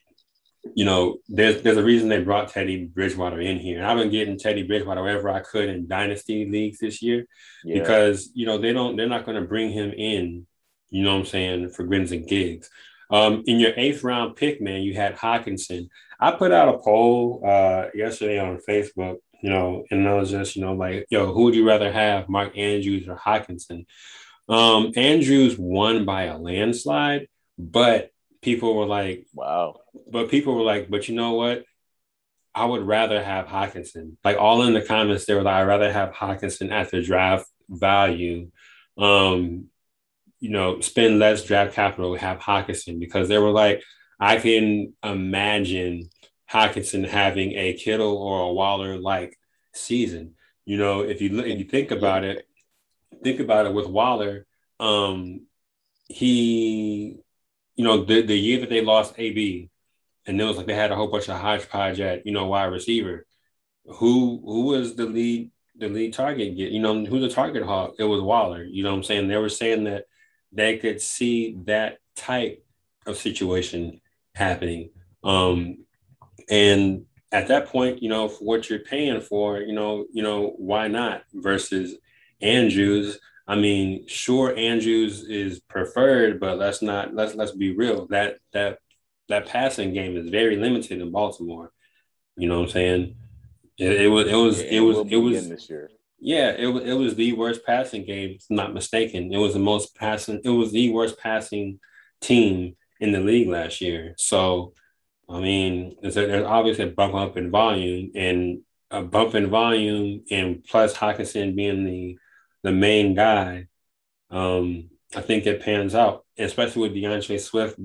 you 0.74 0.84
know, 0.84 1.18
there's 1.28 1.62
there's 1.62 1.76
a 1.76 1.82
reason 1.82 2.08
they 2.08 2.22
brought 2.22 2.48
Teddy 2.48 2.84
Bridgewater 2.84 3.40
in 3.40 3.58
here. 3.58 3.78
And 3.78 3.86
I've 3.86 3.98
been 3.98 4.10
getting 4.10 4.38
Teddy 4.38 4.62
Bridgewater 4.62 5.02
wherever 5.02 5.28
I 5.28 5.40
could 5.40 5.68
in 5.68 5.86
dynasty 5.86 6.48
leagues 6.48 6.78
this 6.78 7.02
year 7.02 7.26
yeah. 7.64 7.78
because 7.78 8.30
you 8.34 8.46
know 8.46 8.58
they 8.58 8.72
don't 8.72 8.96
they're 8.96 9.08
not 9.08 9.24
going 9.24 9.40
to 9.40 9.48
bring 9.48 9.70
him 9.70 9.92
in. 9.92 10.46
You 10.90 11.04
know 11.04 11.12
what 11.12 11.20
I'm 11.20 11.26
saying 11.26 11.70
for 11.70 11.84
grins 11.84 12.12
and 12.12 12.26
gigs. 12.26 12.70
Um, 13.10 13.42
in 13.46 13.58
your 13.58 13.72
eighth 13.76 14.04
round 14.04 14.36
pick, 14.36 14.60
man, 14.60 14.82
you 14.82 14.94
had 14.94 15.16
Hockenson. 15.16 15.88
I 16.20 16.32
put 16.32 16.52
out 16.52 16.74
a 16.74 16.78
poll 16.78 17.42
uh, 17.46 17.86
yesterday 17.94 18.38
on 18.38 18.58
Facebook 18.68 19.18
you 19.42 19.50
know, 19.50 19.84
and 19.90 20.08
I 20.08 20.14
was 20.14 20.30
just, 20.30 20.56
you 20.56 20.62
know, 20.62 20.74
like, 20.74 21.06
yo, 21.10 21.32
who 21.32 21.44
would 21.44 21.54
you 21.54 21.66
rather 21.66 21.92
have, 21.92 22.28
Mark 22.28 22.56
Andrews 22.56 23.08
or 23.08 23.16
Hockenson? 23.16 23.86
Um, 24.48 24.92
Andrews 24.96 25.56
won 25.58 26.04
by 26.04 26.24
a 26.24 26.38
landslide, 26.38 27.28
but 27.58 28.10
people 28.42 28.74
were 28.74 28.86
like, 28.86 29.26
wow. 29.32 29.80
But 30.10 30.30
people 30.30 30.54
were 30.54 30.62
like, 30.62 30.88
but 30.90 31.08
you 31.08 31.14
know 31.14 31.32
what? 31.32 31.64
I 32.54 32.64
would 32.64 32.82
rather 32.82 33.22
have 33.22 33.46
Hockenson. 33.46 34.16
Like 34.24 34.36
all 34.38 34.62
in 34.62 34.74
the 34.74 34.82
comments, 34.82 35.26
they 35.26 35.34
were 35.34 35.42
like, 35.42 35.54
I'd 35.54 35.68
rather 35.68 35.92
have 35.92 36.12
Hockenson 36.12 36.72
at 36.72 36.90
the 36.90 37.02
draft 37.02 37.46
value. 37.68 38.50
Um, 38.96 39.66
you 40.40 40.50
know, 40.50 40.80
spend 40.80 41.18
less 41.18 41.44
draft 41.44 41.74
capital, 41.74 42.16
have 42.16 42.38
Hockenson 42.38 42.98
because 42.98 43.28
they 43.28 43.38
were 43.38 43.50
like, 43.50 43.82
I 44.18 44.38
can 44.38 44.94
imagine 45.04 46.10
Hockenson 46.50 47.06
having 47.06 47.52
a 47.52 47.74
Kittle 47.74 48.16
or 48.16 48.42
a 48.42 48.52
Waller 48.52 48.98
like 48.98 49.38
season. 49.74 50.34
You 50.64 50.78
know, 50.78 51.00
if 51.00 51.20
you 51.20 51.38
if 51.40 51.58
you 51.58 51.64
think 51.64 51.90
about 51.90 52.24
it, 52.24 52.46
think 53.22 53.40
about 53.40 53.66
it 53.66 53.74
with 53.74 53.86
Waller, 53.86 54.46
um, 54.80 55.46
he, 56.08 57.16
you 57.76 57.84
know, 57.84 58.04
the, 58.04 58.22
the 58.22 58.38
year 58.38 58.60
that 58.60 58.70
they 58.70 58.82
lost 58.82 59.14
AB, 59.18 59.70
and 60.26 60.40
it 60.40 60.44
was 60.44 60.56
like 60.56 60.66
they 60.66 60.74
had 60.74 60.92
a 60.92 60.96
whole 60.96 61.08
bunch 61.08 61.28
of 61.28 61.40
hodgepodge 61.40 62.00
at, 62.00 62.26
you 62.26 62.32
know, 62.32 62.46
wide 62.46 62.66
receiver. 62.66 63.26
Who 63.86 64.42
who 64.44 64.66
was 64.66 64.94
the 64.96 65.06
lead 65.06 65.50
the 65.76 65.88
lead 65.88 66.12
target 66.12 66.56
get? 66.56 66.70
You 66.70 66.80
know, 66.80 67.04
who's 67.04 67.22
the 67.22 67.34
target 67.34 67.62
hawk? 67.62 67.94
It 67.98 68.04
was 68.04 68.20
Waller. 68.20 68.62
You 68.62 68.82
know 68.82 68.90
what 68.90 68.98
I'm 68.98 69.02
saying? 69.04 69.28
They 69.28 69.36
were 69.36 69.48
saying 69.48 69.84
that 69.84 70.04
they 70.52 70.78
could 70.78 71.00
see 71.00 71.56
that 71.64 71.98
type 72.16 72.64
of 73.06 73.16
situation 73.16 74.00
happening. 74.34 74.90
Um, 75.24 75.84
and 76.48 77.04
at 77.30 77.48
that 77.48 77.66
point, 77.66 78.02
you 78.02 78.08
know, 78.08 78.28
for 78.28 78.44
what 78.44 78.70
you're 78.70 78.78
paying 78.78 79.20
for, 79.20 79.60
you 79.60 79.74
know, 79.74 80.06
you 80.12 80.22
know, 80.22 80.54
why 80.56 80.88
not 80.88 81.22
versus 81.34 81.96
Andrews? 82.40 83.18
I 83.46 83.56
mean, 83.56 84.06
sure, 84.06 84.56
Andrews 84.56 85.24
is 85.24 85.60
preferred, 85.60 86.40
but 86.40 86.58
let's 86.58 86.82
not 86.82 87.14
let's 87.14 87.34
let's 87.34 87.52
be 87.52 87.74
real. 87.74 88.06
That 88.06 88.38
that 88.52 88.78
that 89.28 89.46
passing 89.46 89.92
game 89.92 90.16
is 90.16 90.30
very 90.30 90.56
limited 90.56 91.00
in 91.00 91.10
Baltimore. 91.10 91.72
You 92.36 92.48
know 92.48 92.60
what 92.60 92.66
I'm 92.66 92.70
saying? 92.70 93.16
It, 93.78 94.02
it 94.02 94.08
was 94.08 94.26
it 94.26 94.34
was 94.34 94.60
it 94.60 94.80
was 94.80 94.98
it 95.10 95.16
was 95.16 95.48
this 95.48 95.70
year. 95.70 95.90
Yeah, 96.20 96.50
it 96.50 96.66
was 96.66 96.82
it 96.84 96.94
was 96.94 97.14
the 97.14 97.32
worst 97.34 97.64
passing 97.64 98.04
game. 98.04 98.36
If 98.36 98.46
I'm 98.50 98.56
not 98.56 98.74
mistaken. 98.74 99.32
It 99.32 99.38
was 99.38 99.54
the 99.54 99.60
most 99.60 99.94
passing. 99.94 100.40
It 100.44 100.50
was 100.50 100.72
the 100.72 100.90
worst 100.90 101.18
passing 101.18 101.78
team 102.20 102.76
in 103.00 103.12
the 103.12 103.20
league 103.20 103.48
last 103.48 103.80
year. 103.80 104.14
So, 104.18 104.72
I 105.28 105.40
mean, 105.40 105.96
there's, 106.00 106.16
a, 106.16 106.26
there's 106.26 106.46
obviously 106.46 106.84
a 106.84 106.90
bump 106.92 107.14
up 107.14 107.36
in 107.36 107.50
volume 107.50 108.12
and 108.14 108.60
a 108.90 109.02
bump 109.02 109.34
in 109.34 109.50
volume, 109.50 110.24
and 110.30 110.64
plus 110.64 110.94
Hockenson 110.94 111.54
being 111.54 111.84
the 111.84 112.18
the 112.62 112.72
main 112.72 113.14
guy. 113.14 113.66
Um, 114.30 114.90
I 115.14 115.20
think 115.20 115.46
it 115.46 115.62
pans 115.62 115.94
out, 115.94 116.24
especially 116.38 116.82
with 116.82 116.94
D'Andre 116.94 117.38
Swift 117.38 117.78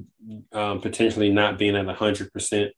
um, 0.52 0.82
potentially 0.82 1.30
not 1.32 1.58
being 1.58 1.76
at 1.76 1.88
hundred 1.96 2.32
percent. 2.32 2.72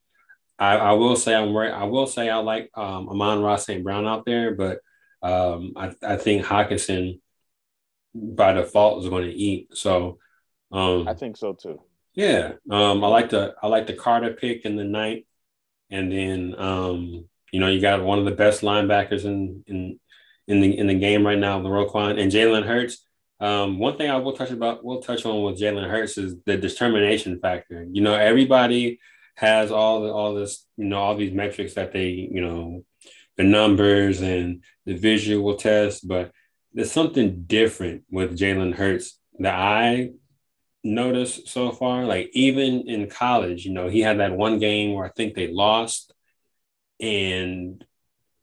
I, 0.57 0.77
I 0.77 0.91
will 0.93 1.15
say 1.15 1.36
I'm 1.36 1.55
right. 1.55 1.72
I 1.72 1.84
will 1.84 2.07
say 2.07 2.29
I 2.29 2.38
like 2.38 2.69
um, 2.75 3.10
Amon-Ra 3.10 3.57
St. 3.57 3.84
Brown 3.84 4.07
out 4.07 4.25
there, 4.25 4.55
but 4.55 4.79
um, 5.22 5.74
I, 5.75 5.93
I 6.01 6.17
think 6.17 6.45
Hockenson 6.45 7.19
by 8.13 8.53
default 8.53 9.03
is 9.03 9.10
going 9.10 9.25
to 9.25 9.34
eat. 9.34 9.75
So 9.75 10.19
um, 10.72 11.07
I 11.07 11.13
think 11.13 11.38
so 11.38 11.53
too. 11.53 11.81
Yeah, 12.15 12.53
um, 12.72 13.03
I 13.03 13.07
like 13.07 13.29
the 13.29 13.55
I 13.62 13.67
like 13.67 13.88
the 13.88 13.93
Carter 13.93 14.34
pick 14.34 14.63
in 14.63 14.77
the 14.77 14.86
ninth, 14.86 15.25
and 15.89 16.12
then 16.12 16.55
um, 16.57 17.25
you 17.51 17.60
know 17.60 17.67
you 17.67 17.81
got 17.81 18.03
one 18.03 18.19
of 18.19 18.25
the 18.25 18.31
best 18.31 18.62
linebackers 18.62 19.25
in 19.25 19.63
in 19.67 20.00
in 20.48 20.62
the 20.62 20.77
in 20.77 20.88
the 20.88 20.95
game 20.95 21.25
right 21.25 21.38
now, 21.38 21.62
the 21.62 21.69
Roquan 21.69 22.19
and 22.19 22.31
Jalen 22.31 22.65
Hurts. 22.65 23.05
Um, 23.41 23.79
one 23.79 23.98
thing 23.98 24.10
I 24.10 24.15
will 24.17 24.31
touch 24.31 24.51
about 24.51 24.84
we'll 24.86 25.01
touch 25.01 25.25
on 25.25 25.43
with 25.43 25.60
Jalen 25.60 25.89
Hurts 25.89 26.17
is 26.17 26.36
the 26.45 26.55
determination 26.55 27.39
factor. 27.39 27.86
You 27.91 28.01
know, 28.01 28.15
everybody 28.15 29.00
has 29.36 29.69
all 29.69 30.03
the, 30.03 30.10
all 30.10 30.34
this 30.34 30.65
you 30.77 30.86
know 30.86 31.00
all 31.00 31.15
these 31.15 31.34
metrics 31.34 31.74
that 31.74 31.91
they 31.91 32.07
you 32.07 32.39
know 32.39 32.86
the 33.36 33.43
numbers 33.43 34.22
and 34.22 34.63
the 34.86 34.95
visual 34.95 35.55
test, 35.55 36.07
but 36.07 36.31
there's 36.74 36.93
something 36.93 37.43
different 37.43 38.03
with 38.10 38.38
Jalen 38.38 38.74
Hurts 38.75 39.19
that 39.39 39.53
I 39.53 40.12
noticed 40.86 41.50
so 41.50 41.72
far. 41.72 42.06
Like 42.06 42.30
even 42.34 42.88
in 42.88 43.10
college, 43.10 43.65
you 43.65 43.74
know, 43.74 43.89
he 43.89 44.01
had 44.01 44.20
that 44.20 44.38
one 44.38 44.60
game 44.60 44.94
where 44.94 45.06
I 45.06 45.10
think 45.10 45.34
they 45.34 45.48
lost, 45.51 46.13
and 47.01 47.84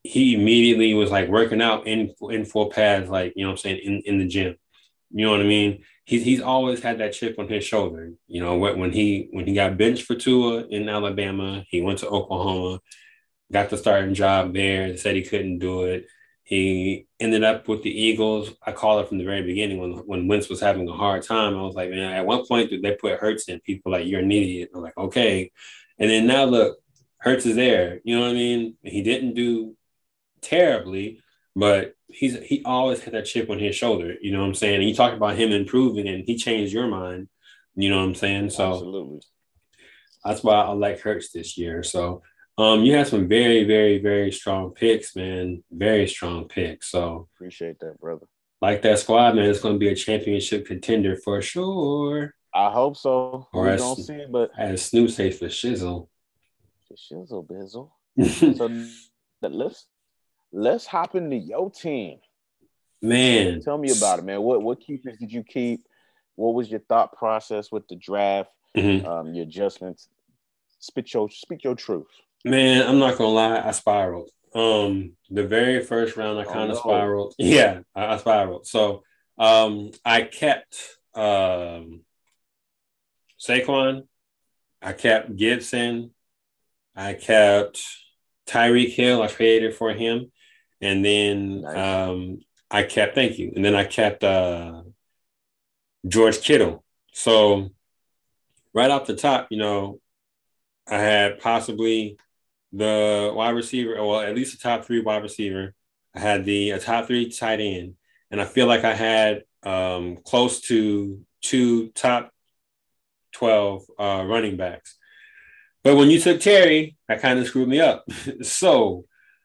he 0.03 0.35
immediately 0.35 0.95
was 0.95 1.11
like 1.11 1.29
working 1.29 1.63
out 1.63 1.87
in 1.87 2.15
in 2.23 2.45
full 2.45 2.71
pads, 2.71 3.09
like 3.09 3.33
you 3.37 3.45
know 3.45 3.53
I'm 3.53 3.57
saying, 3.57 3.81
in, 3.83 4.03
in 4.05 4.19
the 4.19 4.27
gym. 4.27 4.57
You 5.11 5.27
know 5.27 5.33
what 5.33 5.41
I 5.41 5.45
mean? 5.45 5.85
He's 6.05 6.25
he's 6.25 6.41
always 6.41 6.83
had 6.83 6.99
that 6.99 7.13
chip 7.13 7.39
on 7.39 7.49
his 7.49 7.65
shoulder. 7.65 8.13
You 8.27 8.43
know, 8.43 8.57
when 8.57 8.93
he 8.93 9.29
when 9.31 9.47
he 9.47 9.55
got 9.55 9.79
benched 9.79 10.05
for 10.05 10.17
Tua 10.17 10.65
in 10.67 10.89
Alabama, 10.89 11.65
he 11.69 11.81
went 11.81 12.01
to 12.01 12.09
Oklahoma, 12.09 12.81
got 13.53 13.71
the 13.71 13.79
starting 13.79 14.15
job 14.15 14.55
there, 14.55 14.97
said 14.97 15.17
he 15.17 15.23
couldn't 15.23 15.59
do 15.59 15.85
it. 15.85 16.07
He 16.53 17.07
ended 17.19 17.45
up 17.45 17.67
with 17.67 17.83
the 17.83 17.89
Eagles. 17.89 18.51
I 18.63 18.73
called 18.73 19.03
it 19.03 19.09
from 19.09 19.17
the 19.17 19.25
very 19.25 19.43
beginning 19.43 19.79
when 19.79 19.93
when 20.05 20.29
Wentz 20.29 20.51
was 20.51 20.61
having 20.61 20.87
a 20.87 20.93
hard 20.93 21.23
time. 21.23 21.57
I 21.57 21.63
was 21.63 21.75
like, 21.75 21.89
man, 21.89 22.13
at 22.13 22.27
one 22.27 22.47
point 22.47 22.71
they 22.83 22.95
put 22.97 23.19
Hurts 23.19 23.49
in? 23.49 23.59
People 23.61 23.91
like, 23.91 24.07
you're 24.07 24.21
an 24.21 24.31
idiot. 24.31 24.69
I'm 24.75 24.83
like, 24.83 24.99
okay. 24.99 25.51
And 25.99 26.11
then 26.11 26.27
now 26.27 26.45
look, 26.45 26.77
Hurts 27.17 27.47
is 27.47 27.57
there. 27.57 28.03
You 28.05 28.17
know 28.17 28.27
what 28.27 28.33
I 28.33 28.35
mean? 28.35 28.77
He 28.83 29.03
didn't 29.03 29.33
do 29.33 29.79
terribly, 30.43 31.23
but 31.57 31.95
he's 32.09 32.39
he 32.43 32.61
always 32.67 33.03
had 33.03 33.15
that 33.15 33.25
chip 33.25 33.49
on 33.49 33.59
his 33.59 33.75
shoulder. 33.75 34.17
You 34.21 34.33
know 34.33 34.41
what 34.41 34.49
I'm 34.49 34.55
saying? 34.55 34.75
And 34.75 34.85
you 34.87 34.95
talked 34.95 35.17
about 35.17 35.37
him 35.37 35.53
improving, 35.53 36.07
and 36.07 36.23
he 36.23 36.37
changed 36.37 36.75
your 36.75 36.87
mind. 36.87 37.29
You 37.77 37.89
know 37.89 37.97
what 37.97 38.09
I'm 38.09 38.15
saying? 38.15 38.51
So 38.51 38.73
absolutely. 38.73 39.23
That's 40.23 40.45
why 40.45 40.57
I 40.57 40.73
like 40.73 41.01
Hurts 41.01 41.33
this 41.33 41.57
year. 41.57 41.83
So 41.83 42.23
um, 42.63 42.85
you 42.85 42.95
had 42.95 43.07
some 43.07 43.29
very, 43.29 43.65
very, 43.65 43.99
very 43.99 44.31
strong 44.31 44.71
picks, 44.71 45.17
man. 45.17 45.63
Very 45.71 46.07
strong 46.07 46.49
picks. 46.49 46.89
So 46.89 47.29
appreciate 47.35 47.79
that, 47.81 48.01
brother. 48.01 48.27
Like 48.61 48.83
that 48.83 48.99
squad, 48.99 49.35
man. 49.35 49.51
It's 49.51 49.61
going 49.61 49.75
to 49.75 49.79
be 49.79 49.89
a 49.89 49.97
championship 49.97 50.67
contender 50.67 51.17
for 51.17 51.43
sure. 51.43 52.35
I 52.55 52.71
hope 52.71 52.97
so. 52.97 53.49
Or 53.53 53.65
we 53.65 53.71
as, 53.71 53.81
don't 53.81 53.97
see, 53.97 54.25
but 54.31 54.51
as 54.59 54.83
Snoop 54.83 55.11
says 55.11 55.39
for 55.39 55.47
shizzle. 55.47 56.09
For 56.87 56.95
shizzle 56.95 57.47
bizzle. 57.47 57.91
so 58.57 59.49
let's 59.49 59.87
let's 60.53 60.87
hop 60.87 61.15
into 61.15 61.37
your 61.37 61.71
team. 61.71 62.19
Man, 63.01 63.61
tell 63.63 63.79
me 63.79 63.91
about 63.91 64.21
it, 64.21 64.25
man. 64.25 64.43
What 64.43 64.63
what 64.63 64.81
keepers 64.81 65.17
did 65.19 65.33
you 65.33 65.43
keep? 65.43 65.81
What 66.37 66.55
was 66.55 66.71
your 66.71 66.81
thought 66.81 67.17
process 67.17 67.73
with 67.73 67.89
the 67.89 67.97
draft? 67.97 68.51
Mm-hmm. 68.77 69.07
Um, 69.07 69.35
your 69.35 69.45
adjustments. 69.45 70.09
Spit 70.79 71.13
your 71.15 71.31
speak 71.31 71.65
your 71.65 71.75
truth. 71.75 72.07
Man, 72.45 72.87
I'm 72.87 72.99
not 72.99 73.19
gonna 73.19 73.31
lie, 73.31 73.67
I 73.67 73.71
spiraled. 73.71 74.31
Um, 74.55 75.13
the 75.31 75.47
very 75.47 75.83
first 75.83 76.17
round, 76.17 76.39
I 76.39 76.45
kind 76.45 76.71
of 76.71 76.79
oh, 76.85 76.91
no. 76.91 76.97
spiraled. 76.97 77.35
Yeah, 77.39 77.81
I, 77.95 78.15
I, 78.15 78.17
spiraled. 78.19 78.67
So, 78.67 79.03
um, 79.39 79.91
I 80.05 80.23
kept 80.23 80.99
um 81.15 82.03
Saquon, 83.41 84.07
I 84.81 84.93
kept 84.93 85.37
Gibson, 85.37 86.11
I 86.95 87.15
kept 87.15 87.83
Tyreek 88.47 88.91
Hill. 88.91 89.23
I 89.23 89.27
traded 89.27 89.75
for 89.75 89.93
him, 89.93 90.31
and 90.81 91.05
then 91.05 91.63
nice. 91.63 91.77
um, 91.77 92.41
I 92.71 92.83
kept. 92.83 93.15
Thank 93.15 93.39
you. 93.39 93.53
And 93.55 93.65
then 93.65 93.75
I 93.75 93.85
kept 93.85 94.25
uh, 94.25 94.83
George 96.07 96.41
Kittle. 96.41 96.85
So, 97.13 97.71
right 98.75 98.91
off 98.91 99.07
the 99.07 99.17
top, 99.17 99.49
you 99.51 99.59
know, 99.59 100.01
I 100.89 100.99
had 100.99 101.39
possibly 101.39 102.19
the 102.73 103.33
wide 103.35 103.51
receiver, 103.51 103.95
well, 103.97 104.21
at 104.21 104.35
least 104.35 104.53
the 104.53 104.69
top 104.69 104.85
three 104.85 105.01
wide 105.01 105.23
receiver. 105.23 105.75
I 106.15 106.21
had 106.21 106.45
the 106.45 106.71
a 106.71 106.79
top 106.79 107.07
three 107.07 107.31
tight 107.31 107.61
end, 107.61 107.95
and 108.31 108.41
I 108.41 108.45
feel 108.45 108.67
like 108.67 108.85
I 108.85 108.95
had 108.95 109.45
um, 109.63 110.19
close 110.25 110.61
to 110.63 111.21
two 111.41 111.89
top 111.91 112.33
twelve 113.33 113.85
uh, 113.99 114.25
running 114.27 114.57
backs. 114.57 114.97
But 115.85 115.97
when 115.97 116.11
you 116.11 116.21
took 116.21 116.41
Terry, 116.41 116.97
that 117.09 117.21
kind 117.21 117.39
of 117.39 117.47
screwed 117.47 117.69
me 117.69 117.81
up. 117.81 118.05
so 118.43 119.05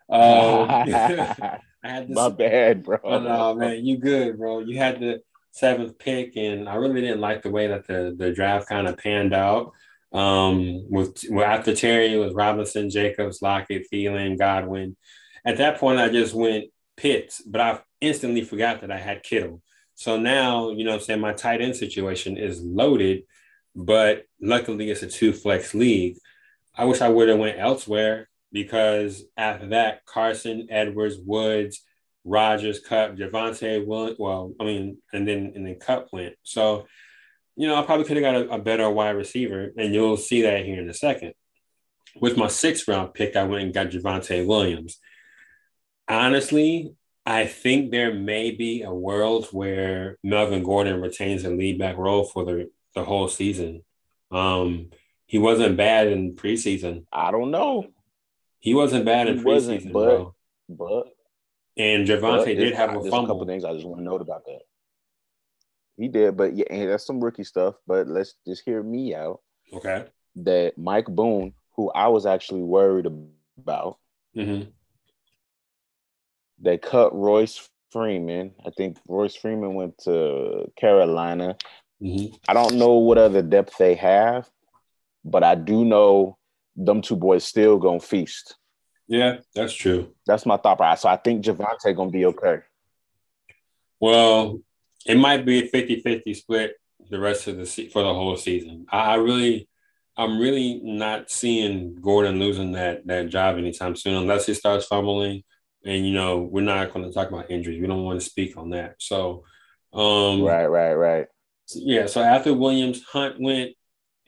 uh, 0.09 0.63
I 0.67 1.59
had 1.83 2.07
this, 2.07 2.15
my 2.15 2.29
bad, 2.29 2.83
bro. 2.83 2.99
But, 3.03 3.27
uh, 3.27 3.53
man, 3.55 3.85
you 3.85 3.97
good, 3.97 4.37
bro. 4.37 4.59
You 4.59 4.77
had 4.77 4.99
the 4.99 5.21
seventh 5.51 5.97
pick, 5.97 6.35
and 6.35 6.69
I 6.69 6.75
really 6.75 7.01
didn't 7.01 7.21
like 7.21 7.41
the 7.41 7.49
way 7.49 7.67
that 7.67 7.87
the 7.87 8.15
the 8.17 8.31
draft 8.31 8.69
kind 8.69 8.87
of 8.87 8.97
panned 8.97 9.33
out. 9.33 9.73
Um, 10.13 10.89
with 10.89 11.23
after 11.31 11.75
Terry, 11.75 12.13
it 12.13 12.17
was 12.17 12.33
Robinson, 12.33 12.89
Jacobs, 12.89 13.41
Lockett, 13.41 13.87
Thielen, 13.91 14.37
Godwin. 14.37 14.95
At 15.45 15.57
that 15.57 15.79
point, 15.79 15.99
I 15.99 16.09
just 16.09 16.33
went 16.33 16.65
Pitts, 16.95 17.41
but 17.41 17.61
I 17.61 17.79
instantly 18.01 18.43
forgot 18.43 18.81
that 18.81 18.91
I 18.91 18.97
had 18.97 19.23
Kittle. 19.23 19.61
So 19.95 20.17
now, 20.17 20.71
you 20.71 20.83
know 20.83 20.93
I'm 20.93 20.99
saying, 20.99 21.19
my 21.19 21.33
tight 21.33 21.61
end 21.61 21.75
situation 21.75 22.37
is 22.37 22.61
loaded, 22.61 23.23
but 23.75 24.25
luckily 24.41 24.89
it's 24.89 25.03
a 25.03 25.07
two 25.07 25.33
flex 25.33 25.73
league. 25.73 26.17
I 26.75 26.85
wish 26.85 27.01
I 27.01 27.09
would 27.09 27.29
have 27.29 27.39
went 27.39 27.59
elsewhere 27.59 28.29
because 28.51 29.23
after 29.35 29.69
that, 29.69 30.05
Carson, 30.05 30.67
Edwards, 30.69 31.17
Woods, 31.17 31.83
Rodgers, 32.23 32.79
Kupp, 32.79 33.15
Javonte, 33.15 33.85
Williams, 33.85 34.17
well, 34.19 34.53
I 34.59 34.65
mean, 34.65 34.97
and 35.13 35.27
then 35.27 35.53
and 35.55 35.65
then 35.65 35.79
Kupp 35.79 36.07
went. 36.11 36.35
So 36.43 36.85
you 37.57 37.67
know, 37.67 37.75
I 37.75 37.81
probably 37.81 38.05
could 38.05 38.17
have 38.17 38.23
got 38.23 38.35
a, 38.35 38.49
a, 38.53 38.59
better 38.59 38.87
wide 38.89 39.15
receiver, 39.15 39.71
and 39.75 39.93
you'll 39.93 40.15
see 40.15 40.43
that 40.43 40.63
here 40.63 40.79
in 40.79 40.89
a 40.89 40.93
second. 40.93 41.33
With 42.21 42.37
my 42.37 42.47
sixth 42.47 42.87
round 42.87 43.15
pick, 43.15 43.35
I 43.35 43.43
went 43.43 43.63
and 43.63 43.73
got 43.73 43.87
Javonte 43.87 44.45
Williams. 44.45 44.99
Honestly, 46.07 46.93
I 47.25 47.47
think 47.47 47.89
there 47.91 48.13
may 48.13 48.51
be 48.51 48.83
a 48.83 48.93
world 48.93 49.47
where 49.51 50.17
Melvin 50.23 50.63
Gordon 50.63 51.01
retains 51.01 51.43
a 51.45 51.49
lead 51.49 51.79
back 51.79 51.97
role 51.97 52.25
for 52.25 52.45
the, 52.45 52.69
the 52.93 53.03
whole 53.03 53.27
season. 53.27 53.83
Um, 54.31 54.91
he 55.25 55.39
wasn't 55.39 55.77
bad 55.77 56.07
in 56.07 56.35
preseason. 56.35 57.05
I 57.11 57.31
don't 57.31 57.51
know. 57.51 57.87
He 58.59 58.75
wasn't 58.75 59.05
bad 59.05 59.27
in 59.27 59.39
he 59.39 59.43
preseason, 59.43 59.91
but, 59.91 60.05
bro. 60.05 60.35
But 60.69 61.07
And 61.75 62.07
Javonte 62.07 62.55
did 62.55 62.75
have 62.75 62.91
a 62.91 63.01
fumble. 63.09 63.25
A 63.25 63.27
couple 63.27 63.45
things 63.47 63.65
I 63.65 63.73
just 63.73 63.85
want 63.85 63.99
to 63.99 64.03
note 64.03 64.21
about 64.21 64.45
that. 64.45 64.61
He 65.97 66.07
did, 66.07 66.37
but 66.37 66.55
yeah, 66.55 66.65
and 66.69 66.89
that's 66.89 67.05
some 67.05 67.19
rookie 67.19 67.43
stuff. 67.43 67.75
But 67.87 68.07
let's 68.07 68.35
just 68.47 68.63
hear 68.63 68.81
me 68.83 69.15
out. 69.15 69.41
Okay. 69.73 70.05
That 70.37 70.77
Mike 70.77 71.07
Boone, 71.07 71.53
who 71.75 71.89
I 71.91 72.07
was 72.07 72.25
actually 72.25 72.61
worried 72.61 73.07
about, 73.57 73.97
mm-hmm. 74.35 74.69
they 76.59 76.77
cut 76.77 77.15
Royce 77.15 77.67
Freeman. 77.91 78.53
I 78.65 78.69
think 78.69 78.97
Royce 79.07 79.35
Freeman 79.35 79.73
went 79.73 79.97
to 80.03 80.71
Carolina. 80.75 81.57
Mm-hmm. 82.01 82.35
I 82.47 82.53
don't 82.53 82.75
know 82.75 82.93
what 82.97 83.17
other 83.17 83.41
depth 83.41 83.77
they 83.79 83.95
have, 83.95 84.47
but 85.25 85.43
I 85.43 85.55
do 85.55 85.83
know 85.83 86.37
them 86.75 87.01
two 87.01 87.15
boys 87.15 87.43
still 87.43 87.79
gonna 87.79 87.99
feast. 87.99 88.55
Yeah, 89.07 89.37
that's 89.55 89.73
true. 89.73 90.13
That's 90.27 90.45
my 90.45 90.57
thought 90.57 90.77
process. 90.77 91.01
So 91.01 91.09
I 91.09 91.17
think 91.17 91.43
Javonte 91.43 91.95
gonna 91.95 92.11
be 92.11 92.25
okay. 92.25 92.57
Well, 93.99 94.59
it 95.07 95.17
might 95.17 95.45
be 95.45 95.59
a 95.59 95.69
50-50 95.69 96.35
split 96.35 96.75
the 97.09 97.19
rest 97.19 97.47
of 97.47 97.57
the 97.57 97.65
se- 97.65 97.89
for 97.89 98.01
the 98.01 98.13
whole 98.13 98.35
season. 98.35 98.85
I, 98.91 98.99
I 98.99 99.15
really 99.15 99.67
I'm 100.17 100.39
really 100.39 100.81
not 100.83 101.29
seeing 101.29 101.95
Gordon 102.01 102.39
losing 102.39 102.71
that 102.73 103.05
that 103.07 103.29
job 103.29 103.57
anytime 103.57 103.95
soon 103.95 104.15
unless 104.15 104.45
he 104.45 104.53
starts 104.53 104.85
fumbling. 104.85 105.43
And 105.85 106.05
you 106.05 106.13
know, 106.13 106.39
we're 106.39 106.61
not 106.61 106.91
going 106.91 107.05
to 107.05 107.13
talk 107.13 107.29
about 107.29 107.51
injuries. 107.51 107.79
We 107.79 107.87
don't 107.87 108.03
want 108.03 108.19
to 108.19 108.25
speak 108.25 108.57
on 108.57 108.71
that. 108.71 108.95
So, 108.99 109.43
um, 109.93 110.41
right, 110.41 110.65
right, 110.65 110.93
right. 110.93 111.27
Yeah. 111.73 112.07
So 112.07 112.21
after 112.21 112.53
Williams, 112.53 113.03
Hunt 113.03 113.39
went, 113.39 113.71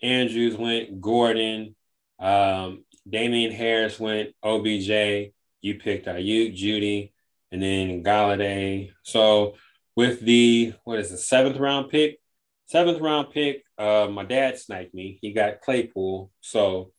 Andrews 0.01 0.55
went, 0.55 1.01
Gordon, 1.01 1.75
um, 2.19 2.85
Damien 3.09 3.51
Harris 3.51 3.99
went, 3.99 4.35
OBJ. 4.43 5.31
You 5.61 5.75
picked 5.75 6.05
Aiyuk, 6.05 6.55
Jeudy, 6.55 7.11
and 7.51 7.61
then 7.61 8.03
Golladay. 8.03 8.91
So 9.03 9.55
with 9.99 10.21
the 10.21 10.73
what 10.85 10.97
is 10.97 11.11
the 11.11 11.17
seventh 11.17 11.57
round 11.57 11.89
pick, 11.89 12.21
seventh 12.67 13.01
round 13.01 13.31
pick, 13.33 13.63
uh, 13.77 14.07
my 14.09 14.23
dad 14.23 14.57
sniped 14.57 14.93
me. 14.93 15.19
He 15.21 15.33
got 15.33 15.59
Claypool, 15.59 16.31
so 16.39 16.93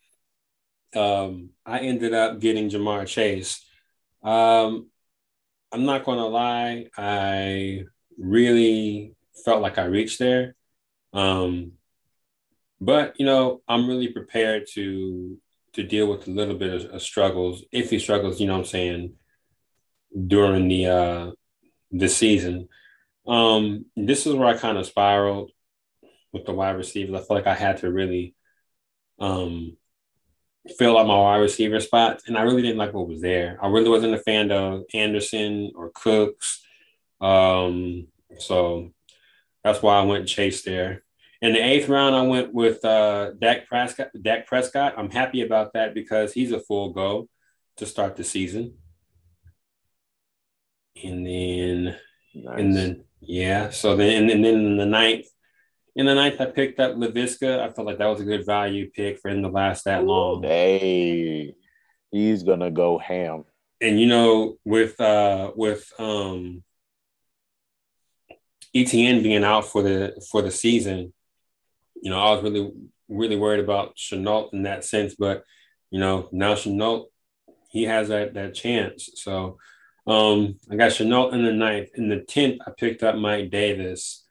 um, 0.95 1.49
I 1.65 1.79
ended 1.79 2.13
up 2.13 2.41
getting 2.41 2.69
Ja'Marr 2.69 3.07
Chase. 3.07 3.65
Um, 4.23 4.91
I'm 5.73 5.87
not 5.87 6.05
gonna 6.05 6.27
lie, 6.27 6.89
I 6.95 7.85
really 8.19 9.15
felt 9.47 9.63
like 9.63 9.79
I 9.79 9.85
reached 9.85 10.19
there. 10.19 10.55
Um, 11.15 11.73
but 12.83 13.15
you 13.19 13.25
know, 13.25 13.63
I'm 13.67 13.89
really 13.89 14.09
prepared 14.09 14.67
to 14.75 15.39
to 15.73 15.83
deal 15.83 16.07
with 16.07 16.29
a 16.29 16.33
little 16.33 16.57
bit 16.57 16.75
of, 16.75 16.91
of 16.97 17.01
struggles, 17.01 17.65
if 17.73 17.89
he 17.89 17.99
struggles, 17.99 18.41
you 18.41 18.47
know 18.47 18.59
what 18.59 18.67
I'm 18.67 18.67
saying, 18.67 19.15
during 20.27 20.69
the 20.69 20.87
uh 20.87 21.31
the 21.93 22.11
season. 22.11 22.69
Um, 23.27 23.87
this 23.97 24.27
is 24.27 24.35
where 24.35 24.49
I 24.49 24.57
kind 24.57 24.79
of 24.79 24.87
spiraled 24.87 25.51
with 26.33 26.47
the 26.47 26.53
wide 26.53 26.77
receivers. 26.77 27.15
I 27.15 27.25
feel 27.25 27.37
like 27.37 27.47
I 27.47 27.55
had 27.55 27.79
to 27.79 27.91
really 27.91 28.35
um 29.19 29.77
fill 30.79 30.99
out 30.99 31.07
my 31.07 31.17
wide 31.17 31.39
receiver 31.39 31.81
spots, 31.81 32.25
and 32.27 32.37
I 32.37 32.43
really 32.43 32.63
didn't 32.63 32.79
like 32.79 32.93
what 32.93 33.09
was 33.09 33.21
there. 33.21 33.59
I 33.63 33.69
really 33.69 33.89
wasn't 33.89 34.15
a 34.15 34.19
fan 34.19 34.51
of 34.51 34.85
Anderson 34.95 35.73
or 35.75 35.91
Cooks. 35.95 36.63
Um, 37.21 38.09
so 38.39 38.93
that's 39.65 39.83
why 39.83 39.99
I 39.99 40.05
went 40.05 40.29
chase 40.29 40.63
there. 40.63 41.03
In 41.43 41.53
the 41.55 41.59
eighth 41.59 41.89
round, 41.89 42.15
I 42.15 42.23
went 42.23 42.53
with 42.53 42.85
uh, 42.85 43.33
Dak 43.39 43.67
Prescott. 43.67 44.11
Dak 44.21 44.47
Prescott. 44.47 44.95
I'm 44.97 45.11
happy 45.11 45.41
about 45.41 45.73
that 45.73 45.95
because 45.95 46.33
he's 46.33 46.53
a 46.53 46.61
full 46.61 46.91
go 46.93 47.29
to 47.79 47.87
start 47.87 48.17
the 48.17 48.25
season. 48.25 48.75
And 51.03 51.27
then, 51.27 51.97
nice. 52.35 52.59
and 52.59 52.77
then, 52.77 53.05
yeah. 53.31 53.71
So 53.71 53.95
then, 53.95 54.29
and 54.29 54.45
then 54.45 54.55
in 54.67 54.77
the 54.77 54.87
ninth, 54.87 55.27
in 55.95 56.07
the 56.07 56.17
ninth, 56.17 56.41
I 56.41 56.47
picked 56.47 56.81
up 56.81 56.97
Laviska. 56.97 57.61
I 57.61 57.71
felt 57.71 57.87
like 57.87 57.99
that 57.99 58.07
was 58.07 58.21
a 58.21 58.25
good 58.25 58.45
value 58.45 58.91
pick 58.91 59.21
for 59.21 59.29
him 59.29 59.43
to 59.43 59.49
last 59.49 59.85
that 59.85 60.05
long. 60.05 60.43
Hey, 60.43 61.55
he's 62.11 62.43
gonna 62.43 62.73
go 62.73 62.99
ham. 62.99 63.45
And 63.81 64.01
you 64.01 64.07
know, 64.07 64.59
with 64.65 65.01
uh 65.01 65.53
with 65.55 65.93
um 66.01 66.65
ETN 68.75 69.23
being 69.23 69.45
out 69.45 69.67
for 69.67 69.83
the 69.83 70.21
for 70.31 70.43
the 70.43 70.51
season, 70.51 71.13
you 72.03 72.11
know, 72.11 72.19
I 72.19 72.33
was 72.33 72.43
really, 72.43 72.73
really 73.09 73.37
worried 73.37 73.61
about 73.61 73.97
Shenault 73.97 74.53
in 74.53 74.65
that 74.65 74.85
sense. 74.85 75.15
But, 75.15 75.45
you 75.91 76.01
know, 76.01 76.29
now 76.33 76.55
Shenault, 76.55 77.07
he 77.71 77.85
has 77.85 78.09
that 78.09 78.35
that 78.35 78.55
chance. 78.55 79.09
So 79.15 79.59
um, 80.07 80.57
I 80.71 80.77
got 80.77 80.93
Shenault 80.93 81.33
in 81.33 81.45
the 81.45 81.53
ninth. 81.53 81.91
In 81.95 82.09
the 82.09 82.21
tenth, 82.21 82.61
I 82.67 82.73
picked 82.77 83.03
up 83.03 83.17
Mike 83.17 83.51
Davis. 83.51 84.25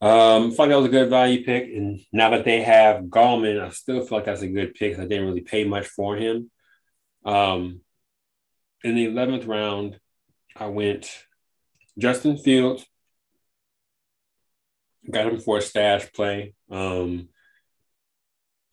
Um, 0.00 0.50
I 0.50 0.54
thought 0.54 0.68
that 0.68 0.76
was 0.76 0.86
a 0.86 0.90
good 0.90 1.10
value 1.10 1.44
pick. 1.44 1.64
And 1.64 2.00
now 2.12 2.30
that 2.30 2.44
they 2.44 2.62
have 2.62 3.04
Gallman, 3.04 3.60
I 3.60 3.70
still 3.70 4.04
feel 4.04 4.18
like 4.18 4.24
that's 4.24 4.42
a 4.42 4.48
good 4.48 4.74
pick. 4.74 4.98
I 4.98 5.02
didn't 5.02 5.26
really 5.26 5.42
pay 5.42 5.64
much 5.64 5.86
for 5.86 6.16
him. 6.16 6.50
Um, 7.24 7.80
in 8.82 8.96
the 8.96 9.06
11th 9.06 9.46
round, 9.46 10.00
I 10.56 10.66
went 10.66 11.08
Justin 11.98 12.36
Fields, 12.36 12.84
got 15.10 15.26
him 15.26 15.38
for 15.38 15.58
a 15.58 15.62
stash 15.62 16.12
play. 16.12 16.54
Um, 16.70 17.28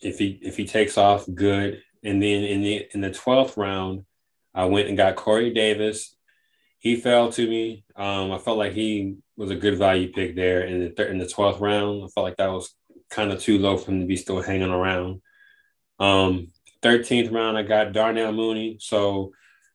if 0.01 0.17
he 0.17 0.39
if 0.41 0.57
he 0.57 0.65
takes 0.65 0.97
off, 0.97 1.25
good. 1.33 1.81
And 2.03 2.21
then 2.23 2.43
in 2.43 2.61
the 2.61 2.87
in 2.93 3.01
the 3.01 3.11
twelfth 3.11 3.57
round, 3.57 4.05
I 4.59 4.65
went 4.65 4.89
and 4.89 4.97
got 4.97 5.15
Corey 5.15 5.53
Davis. 5.53 6.15
He 6.79 6.97
fell 6.97 7.31
to 7.31 7.47
me. 7.47 7.85
Um, 7.95 8.31
I 8.31 8.37
felt 8.39 8.57
like 8.57 8.73
he 8.73 9.15
was 9.37 9.51
a 9.51 9.55
good 9.55 9.77
value 9.77 10.11
pick 10.11 10.35
there 10.35 10.63
in 10.63 10.93
the 10.95 11.09
in 11.09 11.17
the 11.17 11.27
twelfth 11.27 11.61
round. 11.61 12.03
I 12.03 12.07
felt 12.07 12.25
like 12.25 12.37
that 12.37 12.51
was 12.51 12.75
kind 13.09 13.31
of 13.31 13.39
too 13.39 13.57
low 13.57 13.77
for 13.77 13.91
him 13.91 14.01
to 14.01 14.05
be 14.05 14.17
still 14.17 14.41
hanging 14.41 14.69
around. 14.69 15.21
Um, 15.99 16.51
13th 16.81 17.31
round, 17.33 17.57
I 17.57 17.63
got 17.63 17.91
Darnell 17.93 18.31
Mooney. 18.31 18.77
So 18.79 19.31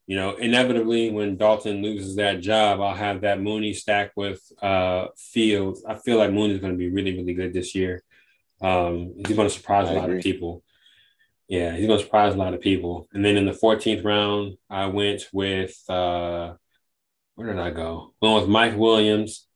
you 0.07 0.17
know, 0.17 0.37
inevitably 0.37 1.11
when 1.11 1.37
Dalton 1.39 1.83
loses 1.83 2.17
that 2.17 2.41
job, 2.41 2.81
I'll 2.81 2.95
have 2.95 3.23
that 3.23 3.41
Mooney 3.41 3.73
stacked 3.73 4.17
with 4.17 4.43
uh, 4.61 5.07
Fields. 5.17 5.83
I 5.89 5.95
feel 5.95 6.19
like 6.19 6.31
Mooney's 6.31 6.61
going 6.61 6.75
to 6.75 6.79
be 6.79 6.91
really, 6.91 7.17
really 7.17 7.33
good 7.33 7.55
this 7.55 7.75
year. 7.75 8.03
Um, 8.61 9.15
he's 9.17 9.35
going 9.35 9.49
to 9.49 9.55
surprise 9.55 9.89
I 9.89 9.93
a 9.93 9.95
lot 9.95 10.05
agree. 10.05 10.19
of 10.19 10.23
people. 10.23 10.63
Yeah, 11.49 11.77
he's 11.77 11.87
to 11.87 11.99
surprise 11.99 12.35
a 12.35 12.39
lot 12.39 12.55
of 12.55 12.61
people. 12.61 13.07
And 13.13 13.25
then 13.25 13.37
in 13.37 13.45
the 13.45 13.53
14th 13.53 14.05
round, 14.05 14.57
I 14.71 14.87
went 14.87 15.29
with 15.33 15.79
uh, 15.89 16.55
where 17.35 17.53
did 17.53 17.59
I 17.59 17.71
go? 17.71 18.15
Went 18.21 18.41
with 18.43 18.49
Mike 18.49 18.77
Williams. 18.77 19.47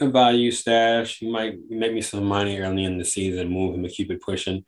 A 0.00 0.08
value 0.08 0.50
stash. 0.50 1.18
He 1.18 1.30
might 1.30 1.58
make 1.68 1.92
me 1.92 2.00
some 2.00 2.24
money 2.24 2.58
early 2.58 2.84
in 2.84 2.98
the 2.98 3.04
season, 3.04 3.50
move 3.50 3.74
him 3.74 3.84
and 3.84 3.92
keep 3.92 4.10
it 4.10 4.22
pushing. 4.22 4.64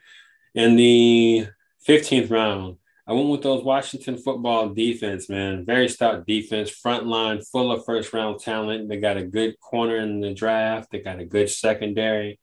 In 0.54 0.76
the 0.76 1.48
15th 1.88 2.30
round, 2.30 2.76
I 3.06 3.12
went 3.12 3.28
with 3.28 3.42
those 3.42 3.64
Washington 3.64 4.16
football 4.16 4.68
defense, 4.68 5.28
man. 5.28 5.66
Very 5.66 5.88
stout 5.88 6.26
defense, 6.26 6.70
front 6.70 7.06
line, 7.06 7.42
full 7.42 7.72
of 7.72 7.84
first 7.84 8.12
round 8.12 8.40
talent. 8.40 8.88
They 8.88 8.98
got 8.98 9.16
a 9.16 9.24
good 9.24 9.58
corner 9.60 9.96
in 9.96 10.20
the 10.20 10.32
draft. 10.32 10.90
They 10.90 11.00
got 11.00 11.18
a 11.18 11.24
good 11.24 11.50
secondary. 11.50 12.38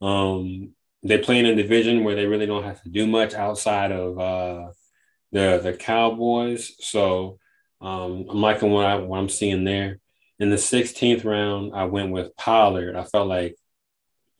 Um, 0.00 0.74
they 1.02 1.18
play 1.18 1.38
in 1.38 1.46
a 1.46 1.54
division 1.54 2.04
where 2.04 2.14
they 2.14 2.26
really 2.26 2.46
don't 2.46 2.64
have 2.64 2.82
to 2.82 2.88
do 2.88 3.06
much 3.06 3.34
outside 3.34 3.92
of 3.92 4.18
uh, 4.18 4.70
the 5.32 5.60
the 5.62 5.72
Cowboys. 5.74 6.72
So 6.80 7.38
um, 7.80 8.26
I'm 8.30 8.40
liking 8.40 8.70
what, 8.70 8.86
I, 8.86 8.96
what 8.96 9.18
I'm 9.18 9.28
seeing 9.28 9.64
there. 9.64 9.98
In 10.38 10.50
the 10.50 10.56
16th 10.56 11.24
round, 11.24 11.74
I 11.74 11.84
went 11.84 12.12
with 12.12 12.36
Pollard. 12.36 12.96
I 12.96 13.04
felt 13.04 13.28
like, 13.28 13.56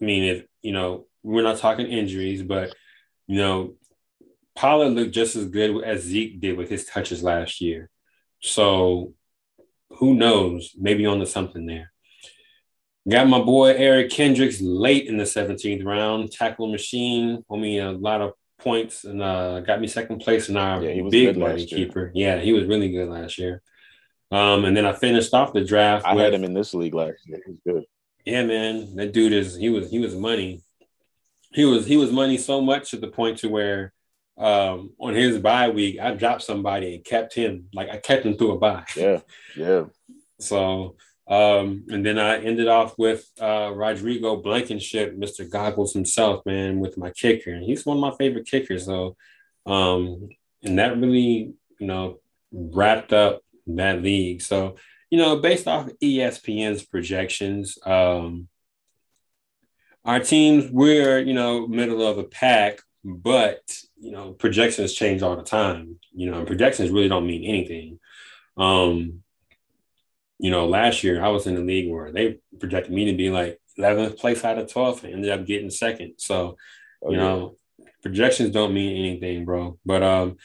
I 0.01 0.05
mean, 0.05 0.25
if 0.25 0.45
you 0.63 0.73
know, 0.73 1.07
we're 1.23 1.43
not 1.43 1.59
talking 1.59 1.87
injuries, 1.87 2.43
but 2.43 2.75
you 3.27 3.37
know, 3.37 3.75
Pollard 4.55 4.91
looked 4.91 5.15
just 5.15 5.37
as 5.37 5.47
good 5.47 5.83
as 5.85 6.03
Zeke 6.03 6.41
did 6.41 6.57
with 6.57 6.69
his 6.69 6.85
touches 6.85 7.23
last 7.23 7.61
year. 7.61 7.89
So 8.41 9.15
who 9.91 10.15
knows? 10.15 10.73
Maybe 10.77 11.07
on 11.07 11.21
to 11.21 11.27
something 11.27 11.67
there. 11.67 11.92
Got 13.09 13.29
my 13.29 13.41
boy 13.41 13.75
Eric 13.75 14.11
Kendricks 14.11 14.61
late 14.61 15.07
in 15.07 15.17
the 15.17 15.25
17th 15.25 15.85
round, 15.85 16.31
tackle 16.31 16.71
machine. 16.71 17.45
I 17.51 17.57
mean, 17.57 17.81
a 17.81 17.93
lot 17.93 18.21
of 18.21 18.35
points 18.59 19.05
and 19.05 19.21
uh, 19.21 19.61
got 19.61 19.81
me 19.81 19.89
second 19.89 20.21
place 20.21 20.49
in 20.49 20.57
our 20.57 20.83
yeah, 20.83 21.09
big 21.11 21.37
money 21.37 21.67
keeper. 21.67 22.13
Yeah, 22.15 22.39
he 22.39 22.53
was 22.53 22.65
really 22.67 22.91
good 22.93 23.09
last 23.09 23.39
year. 23.39 23.61
Um, 24.31 24.65
and 24.65 24.77
then 24.77 24.87
I 24.87 24.93
finished 24.93 25.35
off 25.35 25.53
the 25.53 25.65
draft. 25.65 26.07
I 26.07 26.15
with, 26.15 26.25
had 26.25 26.35
him 26.35 26.45
in 26.45 26.55
this 26.55 26.73
league 26.75 26.95
last 26.95 27.19
year. 27.27 27.41
He's 27.45 27.59
good. 27.67 27.85
Yeah, 28.25 28.45
man, 28.45 28.95
that 28.97 29.13
dude 29.13 29.33
is 29.33 29.57
he 29.57 29.69
was 29.69 29.91
he 29.91 29.99
was 29.99 30.15
money. 30.15 30.63
He 31.53 31.65
was 31.65 31.87
he 31.87 31.97
was 31.97 32.13
money 32.13 32.39
so 32.39 32.61
much 32.61 32.93
to 32.93 32.97
the 32.97 33.09
point 33.09 33.39
to 33.39 33.49
where 33.49 33.93
um, 34.39 34.91
on 34.99 35.15
his 35.15 35.39
bye 35.39 35.69
week, 35.69 35.99
I 36.01 36.15
dropped 36.15 36.43
somebody 36.43 36.95
and 36.95 37.05
kept 37.05 37.35
him. 37.35 37.69
Like 37.75 37.91
I 37.91 37.99
kept 37.99 38.25
him 38.25 38.37
through 38.37 38.53
a 38.53 38.59
bye. 38.59 38.85
Yeah, 38.97 39.21
yeah. 39.57 39.85
So, 40.41 40.97
um, 41.29 41.85
and 41.89 42.05
then 42.05 42.19
I 42.19 42.43
ended 42.43 42.69
off 42.69 42.99
with 42.99 43.29
uh, 43.41 43.73
Rodrigo 43.75 44.37
Blankenship, 44.37 45.17
Mr. 45.17 45.49
Goggles 45.49 45.93
himself, 45.93 46.45
man, 46.45 46.81
with 46.81 46.99
my 46.99 47.11
kicker. 47.11 47.53
And 47.53 47.65
he's 47.65 47.87
one 47.87 47.97
of 47.97 48.01
my 48.01 48.15
favorite 48.17 48.47
kickers. 48.47 48.87
So, 48.87 49.17
um, 49.65 50.29
and 50.63 50.79
that 50.79 50.99
really, 50.99 51.55
you 51.79 51.87
know, 51.87 52.19
wrapped 52.53 53.13
up 53.13 53.43
that 53.69 54.03
league. 54.03 54.43
So, 54.43 54.77
you 55.11 55.19
know, 55.19 55.37
based 55.37 55.69
off 55.69 55.91
ESPN's 56.03 56.85
projections, 56.85 57.79
um, 57.87 58.49
our 60.05 60.19
teams, 60.19 60.71
we're, 60.73 61.21
you 61.21 61.35
know, 61.35 61.69
middle 61.69 62.05
of 62.05 62.17
the 62.17 62.25
pack, 62.25 62.81
but, 63.05 63.63
you 64.01 64.11
know, 64.11 64.33
projections 64.33 64.95
change 64.95 65.23
all 65.23 65.37
the 65.37 65.45
time. 65.45 66.01
You 66.13 66.31
know, 66.31 66.39
and 66.39 66.47
projections 66.47 66.91
really 66.91 67.09
don't 67.09 67.27
mean 67.27 67.45
anything. 67.45 68.01
Um, 68.57 69.22
you 70.43 70.51
know, 70.51 70.67
last 70.67 71.05
year 71.05 71.25
I 71.25 71.29
was 71.29 71.47
in 71.47 71.55
the 71.55 71.61
league 71.61 71.89
where 71.89 72.11
they 72.11 72.41
projected 72.59 72.93
me 72.93 73.05
to 73.05 73.17
be 73.17 73.31
like 73.31 73.61
11th 73.79 74.19
place 74.19 74.45
out 74.45 74.59
of 74.59 74.67
12th 74.67 75.05
and 75.05 75.15
ended 75.15 75.31
up 75.31 75.47
getting 75.47 75.71
second. 75.71 76.15
So, 76.19 76.57
oh, 77.01 77.11
you 77.13 77.17
know, 77.17 77.57
projections 78.03 78.51
don't 78.51 78.75
mean 78.75 78.97
anything, 78.97 79.45
bro. 79.45 79.79
But 79.87 80.03
um, 80.03 80.37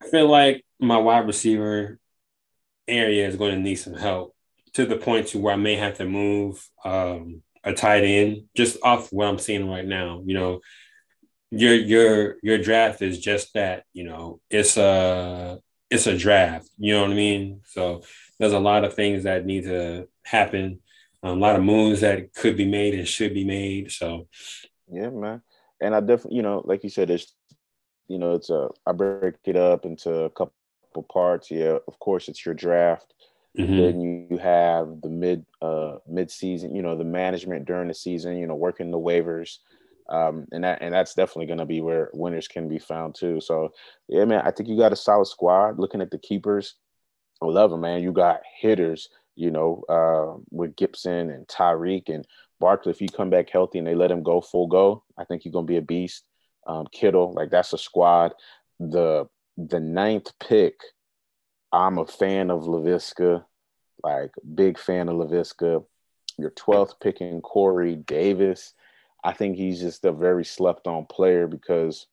I 0.00 0.08
feel 0.10 0.28
like 0.28 0.64
my 0.78 0.96
wide 0.96 1.26
receiver 1.26 1.98
area 2.86 3.26
is 3.26 3.34
going 3.34 3.56
to 3.56 3.60
need 3.60 3.74
some 3.74 3.94
help 3.94 4.36
to 4.74 4.86
the 4.86 4.96
point 4.96 5.28
to 5.28 5.40
where 5.40 5.54
I 5.54 5.56
may 5.56 5.74
have 5.74 5.96
to 5.96 6.04
move 6.04 6.64
um, 6.84 7.42
a 7.64 7.72
tight 7.72 8.04
end 8.04 8.44
just 8.54 8.76
off 8.84 9.12
what 9.12 9.26
I'm 9.26 9.38
seeing 9.40 9.68
right 9.68 9.84
now. 9.84 10.22
You 10.24 10.34
know, 10.34 10.60
your 11.50 11.74
your 11.74 12.36
your 12.44 12.58
draft 12.58 13.02
is 13.02 13.18
just 13.18 13.54
that. 13.54 13.82
You 13.92 14.04
know, 14.04 14.40
it's 14.50 14.76
a 14.76 15.58
it's 15.94 16.06
a 16.06 16.16
draft. 16.16 16.68
You 16.76 16.94
know 16.94 17.02
what 17.02 17.10
I 17.10 17.14
mean? 17.14 17.60
So 17.66 18.02
there's 18.38 18.52
a 18.52 18.58
lot 18.58 18.84
of 18.84 18.94
things 18.94 19.24
that 19.24 19.46
need 19.46 19.64
to 19.64 20.08
happen, 20.24 20.80
a 21.22 21.32
lot 21.32 21.56
of 21.56 21.62
moves 21.62 22.00
that 22.00 22.34
could 22.34 22.56
be 22.56 22.66
made 22.66 22.94
and 22.94 23.06
should 23.06 23.32
be 23.32 23.44
made. 23.44 23.92
So 23.92 24.28
yeah, 24.90 25.10
man. 25.10 25.42
And 25.80 25.94
I 25.94 26.00
definitely, 26.00 26.36
you 26.36 26.42
know, 26.42 26.62
like 26.64 26.84
you 26.84 26.90
said, 26.90 27.10
it's 27.10 27.34
you 28.08 28.18
know, 28.18 28.34
it's 28.34 28.50
a 28.50 28.68
I 28.86 28.92
break 28.92 29.36
it 29.44 29.56
up 29.56 29.84
into 29.84 30.24
a 30.24 30.30
couple 30.30 30.52
parts. 31.10 31.50
Yeah, 31.50 31.78
of 31.86 31.98
course, 31.98 32.28
it's 32.28 32.44
your 32.44 32.54
draft. 32.54 33.14
Mm-hmm. 33.58 33.76
Then 33.76 34.00
you, 34.00 34.26
you 34.30 34.38
have 34.38 35.00
the 35.00 35.08
mid 35.08 35.46
uh 35.62 35.96
mid 36.08 36.30
season, 36.30 36.74
you 36.74 36.82
know, 36.82 36.98
the 36.98 37.04
management 37.04 37.66
during 37.66 37.88
the 37.88 37.94
season, 37.94 38.36
you 38.36 38.46
know, 38.46 38.56
working 38.56 38.90
the 38.90 38.98
waivers. 38.98 39.58
Um, 40.08 40.46
and 40.52 40.64
that 40.64 40.82
and 40.82 40.92
that's 40.92 41.14
definitely 41.14 41.46
going 41.46 41.58
to 41.58 41.64
be 41.64 41.80
where 41.80 42.10
winners 42.12 42.48
can 42.48 42.68
be 42.68 42.78
found 42.78 43.14
too. 43.14 43.40
So 43.40 43.72
yeah, 44.08 44.24
man, 44.24 44.42
I 44.44 44.50
think 44.50 44.68
you 44.68 44.76
got 44.76 44.92
a 44.92 44.96
solid 44.96 45.26
squad. 45.26 45.78
Looking 45.78 46.02
at 46.02 46.10
the 46.10 46.18
keepers, 46.18 46.74
I 47.42 47.46
love 47.46 47.70
them, 47.70 47.80
man. 47.80 48.02
You 48.02 48.12
got 48.12 48.40
hitters, 48.60 49.08
you 49.34 49.50
know, 49.50 49.82
uh, 49.88 50.40
with 50.50 50.76
Gibson 50.76 51.30
and 51.30 51.46
Tyreek 51.48 52.08
and 52.08 52.26
Barkley. 52.60 52.90
If 52.90 53.00
you 53.00 53.08
come 53.08 53.30
back 53.30 53.48
healthy 53.48 53.78
and 53.78 53.86
they 53.86 53.94
let 53.94 54.10
him 54.10 54.22
go 54.22 54.40
full 54.40 54.66
go, 54.66 55.04
I 55.18 55.24
think 55.24 55.44
you're 55.44 55.52
gonna 55.52 55.66
be 55.66 55.78
a 55.78 55.82
beast. 55.82 56.24
Um, 56.66 56.86
Kittle, 56.92 57.32
like 57.32 57.50
that's 57.50 57.72
a 57.72 57.78
squad. 57.78 58.32
The 58.78 59.26
the 59.56 59.80
ninth 59.80 60.32
pick, 60.38 60.74
I'm 61.72 61.98
a 61.98 62.06
fan 62.06 62.50
of 62.50 62.62
Laviska, 62.62 63.44
like 64.02 64.32
big 64.54 64.78
fan 64.78 65.08
of 65.08 65.16
Laviska. 65.16 65.84
Your 66.36 66.50
12th 66.50 66.94
picking 67.00 67.40
Corey 67.40 67.94
Davis. 67.94 68.74
I 69.24 69.32
think 69.32 69.56
he's 69.56 69.80
just 69.80 70.04
a 70.04 70.12
very 70.12 70.44
slept 70.44 70.86
on 70.86 71.06
player 71.06 71.46
because 71.46 72.06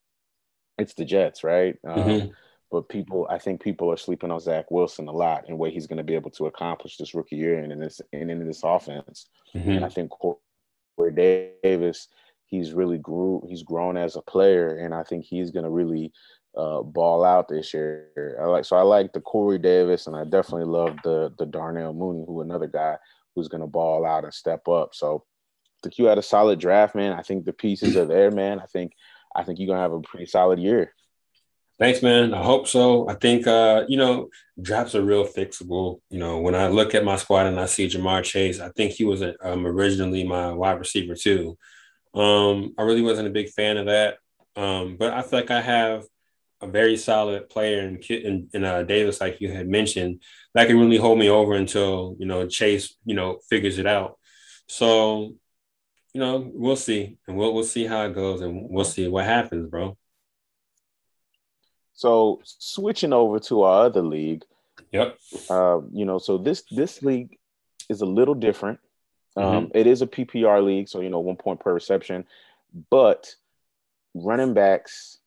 it's 0.78 0.94
the 0.94 1.06
Jets, 1.06 1.44
right? 1.44 1.76
Um, 1.86 1.98
mm-hmm. 1.98 2.28
But 2.72 2.88
people, 2.88 3.28
I 3.30 3.38
think 3.38 3.62
people 3.62 3.92
are 3.92 3.98
sleeping 3.98 4.32
on 4.32 4.40
Zach 4.40 4.72
Wilson 4.72 5.10
a 5.10 5.12
lot 5.12 5.44
and 5.50 5.58
what 5.60 5.72
he's 5.72 5.88
going 5.88 5.98
to 5.98 6.06
be 6.06 6.16
able 6.16 6.32
to 6.32 6.46
accomplish 6.46 6.96
this 6.96 7.14
rookie 7.14 7.36
year 7.36 7.60
and 7.60 7.72
in 7.72 7.80
this 7.80 8.00
and 8.14 8.32
in 8.32 8.48
this 8.48 8.64
offense. 8.64 9.28
Mm-hmm. 9.54 9.72
And 9.72 9.86
I 9.86 9.90
think 9.90 10.10
Corey 10.10 11.12
Davis, 11.14 12.08
he's 12.46 12.72
really 12.72 12.98
grew, 12.98 13.44
he's 13.46 13.64
grown 13.64 13.98
as 13.98 14.16
a 14.16 14.22
player, 14.22 14.78
and 14.78 14.96
I 14.96 15.04
think 15.04 15.26
he's 15.26 15.52
going 15.52 15.66
to 15.66 15.70
really 15.70 16.14
uh, 16.56 16.82
ball 16.82 17.26
out 17.26 17.50
this 17.50 17.74
year. 17.74 18.38
I 18.42 18.46
like 18.46 18.64
so 18.64 18.78
I 18.78 18.84
like 18.84 19.12
the 19.12 19.22
Corey 19.22 19.58
Davis, 19.58 20.08
and 20.08 20.16
I 20.16 20.24
definitely 20.24 20.66
love 20.66 20.96
the 21.04 21.34
the 21.38 21.46
Darnell 21.46 21.94
Mooney, 21.94 22.24
who 22.26 22.40
another 22.40 22.68
guy 22.68 22.98
who's 23.36 23.50
going 23.50 23.62
to 23.62 23.68
ball 23.68 24.06
out 24.06 24.24
and 24.24 24.34
step 24.34 24.68
up. 24.70 24.94
So 24.94 25.26
the 25.84 25.90
Q 25.90 26.06
had 26.06 26.18
a 26.18 26.24
solid 26.24 26.60
draft, 26.60 26.96
man. 26.96 27.14
I 27.14 27.22
think 27.22 27.46
the 27.46 27.54
pieces 27.54 27.96
are 27.98 28.06
there, 28.06 28.32
man. 28.32 28.60
I 28.60 28.66
think 28.66 28.94
I 29.36 29.44
think 29.44 29.60
you're 29.60 29.68
gonna 29.68 29.82
have 29.82 29.94
a 29.94 30.02
pretty 30.02 30.26
solid 30.26 30.60
year. 30.60 30.94
Thanks, 31.80 32.04
man. 32.04 32.34
I 32.34 32.44
hope 32.44 32.68
so. 32.68 33.10
I 33.10 33.16
think 33.16 33.48
uh, 33.48 33.86
you 33.88 33.98
know, 33.98 34.30
drafts 34.62 34.94
are 34.94 35.02
real 35.02 35.26
fixable. 35.26 36.02
You 36.10 36.20
know, 36.20 36.40
when 36.40 36.54
I 36.54 36.68
look 36.68 36.94
at 36.94 37.04
my 37.04 37.16
squad 37.16 37.48
and 37.48 37.60
I 37.60 37.66
see 37.66 37.88
Ja'Marr 37.88 38.24
Chase, 38.24 38.60
I 38.60 38.70
think 38.70 38.92
he 38.92 39.04
was 39.04 39.24
um, 39.42 39.66
originally 39.66 40.24
my 40.24 40.52
wide 40.52 40.80
receiver 40.80 41.16
too. 41.16 41.58
Um, 42.14 42.76
I 42.78 42.84
really 42.84 43.02
wasn't 43.02 43.30
a 43.30 43.32
big 43.32 43.50
fan 43.50 43.78
of 43.78 43.88
that, 43.88 44.18
um, 44.56 44.98
but 44.98 45.14
I 45.14 45.22
feel 45.22 45.40
like 45.40 45.52
I 45.52 45.62
have 45.62 46.04
a 46.62 46.68
very 46.68 46.98
solid 46.98 47.50
player 47.50 47.82
in 47.82 47.98
in, 47.98 48.50
in 48.54 48.64
uh, 48.64 48.84
Davis, 48.84 49.20
like 49.20 49.42
you 49.42 49.52
had 49.52 49.68
mentioned, 49.68 50.22
that 50.54 50.68
can 50.68 50.80
really 50.80 50.98
hold 50.98 51.18
me 51.18 51.30
over 51.30 51.54
until 51.54 52.16
you 52.20 52.26
know 52.26 52.46
Chase, 52.48 52.96
you 53.06 53.16
know, 53.16 53.40
figures 53.50 53.80
it 53.80 53.88
out. 53.88 54.20
So 54.68 55.36
you 56.14 56.22
know, 56.22 56.50
we'll 56.54 56.76
see, 56.76 57.18
and 57.28 57.38
we'll 57.38 57.54
we'll 57.54 57.64
see 57.64 57.86
how 57.86 58.06
it 58.06 58.14
goes, 58.14 58.42
and 58.42 58.70
we'll 58.70 58.86
see 58.86 59.08
what 59.08 59.26
happens, 59.26 59.70
bro. 59.70 59.98
So 61.94 62.42
switching 62.44 63.14
over 63.14 63.40
to 63.42 63.64
our 63.64 63.86
other 63.86 64.02
league. 64.02 64.44
Yep. 64.92 65.18
Uh, 65.50 65.82
you 65.94 66.06
know, 66.06 66.18
so 66.18 66.38
this 66.38 66.64
this 66.72 67.02
league 67.02 67.38
is 67.90 68.02
a 68.02 68.06
little 68.06 68.36
different. 68.36 68.80
Um, 69.38 69.44
mm-hmm. 69.46 69.78
It 69.78 69.88
is 69.88 70.02
a 70.02 70.08
PPR 70.08 70.64
league, 70.64 70.90
so 70.90 71.02
you 71.02 71.10
know, 71.10 71.20
one 71.20 71.38
point 71.38 71.60
per 71.60 71.74
reception, 71.74 72.26
but 72.90 73.34
running 74.14 74.54
backs 74.54 75.20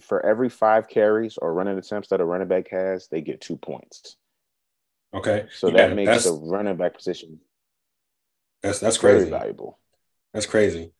for 0.00 0.24
every 0.24 0.48
five 0.48 0.88
carries 0.88 1.38
or 1.38 1.52
running 1.52 1.78
attempts 1.78 2.08
that 2.10 2.20
a 2.20 2.24
running 2.24 2.46
back 2.46 2.68
has, 2.68 3.08
they 3.08 3.20
get 3.20 3.40
two 3.40 3.56
points. 3.56 4.16
Okay. 5.14 5.46
So 5.52 5.68
yeah, 5.68 5.88
that 5.88 5.96
makes 5.96 6.24
the 6.24 6.32
running 6.32 6.76
back 6.76 6.94
position 6.94 7.40
that's 8.62 8.78
that's 8.78 8.98
crazy. 8.98 9.28
valuable. 9.28 9.78
That's 10.32 10.46
crazy. 10.46 10.92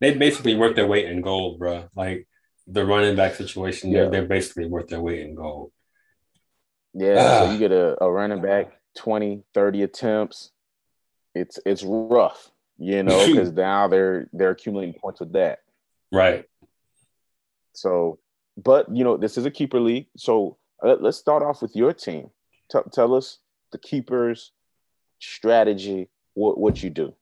They 0.00 0.14
basically 0.14 0.54
worth 0.54 0.76
their 0.76 0.86
weight 0.86 1.06
in 1.06 1.20
gold, 1.20 1.58
bro. 1.58 1.88
Like 1.94 2.26
the 2.66 2.84
running 2.84 3.16
back 3.16 3.34
situation, 3.34 3.90
yeah. 3.90 4.02
they're, 4.02 4.10
they're 4.10 4.26
basically 4.26 4.66
worth 4.66 4.88
their 4.88 5.00
weight 5.00 5.20
in 5.20 5.34
gold. 5.34 5.72
Yeah, 6.94 7.16
ah. 7.18 7.44
so 7.44 7.52
you 7.52 7.58
get 7.58 7.72
a, 7.72 8.02
a 8.02 8.10
running 8.10 8.40
back 8.40 8.72
20, 8.96 9.42
30 9.54 9.82
attempts. 9.82 10.50
It's 11.34 11.58
it's 11.66 11.82
rough, 11.84 12.50
you 12.78 13.02
know, 13.02 13.26
because 13.30 13.52
now 13.52 13.88
they're 13.88 14.28
they're 14.32 14.50
accumulating 14.50 14.98
points 14.98 15.20
with 15.20 15.34
that. 15.34 15.60
Right. 16.12 16.44
So, 17.74 18.18
but 18.56 18.94
you 18.94 19.04
know, 19.04 19.16
this 19.16 19.36
is 19.36 19.44
a 19.44 19.50
keeper 19.50 19.80
league. 19.80 20.06
So 20.16 20.56
uh, 20.82 20.96
let's 21.00 21.18
start 21.18 21.42
off 21.42 21.60
with 21.60 21.76
your 21.76 21.92
team. 21.92 22.30
T- 22.72 22.78
tell 22.92 23.14
us 23.14 23.38
the 23.72 23.78
keepers 23.78 24.52
strategy. 25.18 26.08
What 26.34 26.58
what 26.58 26.82
you 26.82 26.90
do? 26.90 27.14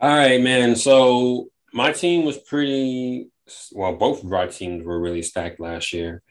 All 0.00 0.16
right, 0.16 0.40
man. 0.40 0.76
So 0.76 1.48
my 1.72 1.90
team 1.90 2.24
was 2.24 2.38
pretty 2.38 3.30
well. 3.72 3.96
Both 3.96 4.22
of 4.22 4.32
our 4.32 4.46
teams 4.46 4.84
were 4.84 5.00
really 5.00 5.22
stacked 5.22 5.58
last 5.58 5.92
year. 5.92 6.22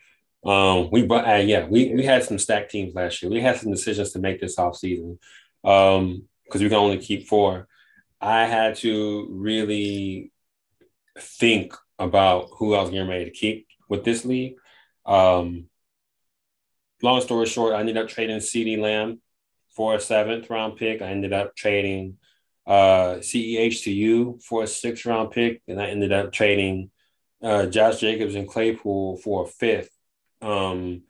Um, 0.46 0.90
we 0.90 1.06
but 1.06 1.28
uh, 1.28 1.36
yeah, 1.36 1.66
we 1.66 1.94
we 1.94 2.06
had 2.06 2.24
some 2.24 2.40
stacked 2.40 2.72
teams 2.72 2.96
last 2.96 3.22
year. 3.22 3.30
We 3.30 3.42
had 3.42 3.58
some 3.58 3.72
decisions 3.72 4.14
to 4.14 4.20
make 4.20 4.40
this 4.40 4.58
off 4.58 4.78
season 4.78 5.20
um, 5.66 6.24
because 6.46 6.62
we 6.62 6.70
can 6.70 6.78
only 6.78 7.00
keep 7.00 7.28
four. 7.28 7.68
I 8.22 8.46
had 8.46 8.78
to 8.78 9.28
really 9.32 10.32
think 11.20 11.74
about 12.00 12.50
who 12.54 12.74
I 12.74 12.82
was 12.82 12.90
getting 12.90 13.10
ready 13.10 13.26
to 13.26 13.32
keep 13.32 13.68
with 13.90 14.06
this 14.06 14.24
league. 14.24 14.56
Um, 15.06 15.66
long 17.02 17.20
story 17.20 17.48
short, 17.48 17.74
I 17.74 17.82
ended 17.82 17.98
up 17.98 18.08
trading 18.08 18.38
CeeDee 18.38 18.80
Lamb 18.80 19.20
for 19.76 19.96
a 19.96 20.00
seventh 20.00 20.50
round 20.50 20.78
pick. 20.78 21.02
I 21.02 21.08
ended 21.08 21.34
up 21.34 21.54
trading 21.54 22.18
uh, 22.68 23.16
CEH 23.22 23.84
to 23.84 23.92
you 23.92 24.40
for 24.44 24.64
a 24.64 24.68
six 24.68 25.06
round 25.06 25.32
pick, 25.32 25.62
and 25.68 25.82
I 25.82 25.88
ended 25.88 26.12
up 26.12 26.34
trading 26.34 26.92
uh, 27.42 27.66
Josh 27.68 28.00
Jacobs 28.00 28.36
and 28.36 28.48
Claypool 28.48 29.18
for 29.18 29.46
a 29.46 29.48
fifth. 29.48 29.90
Um, 30.42 31.04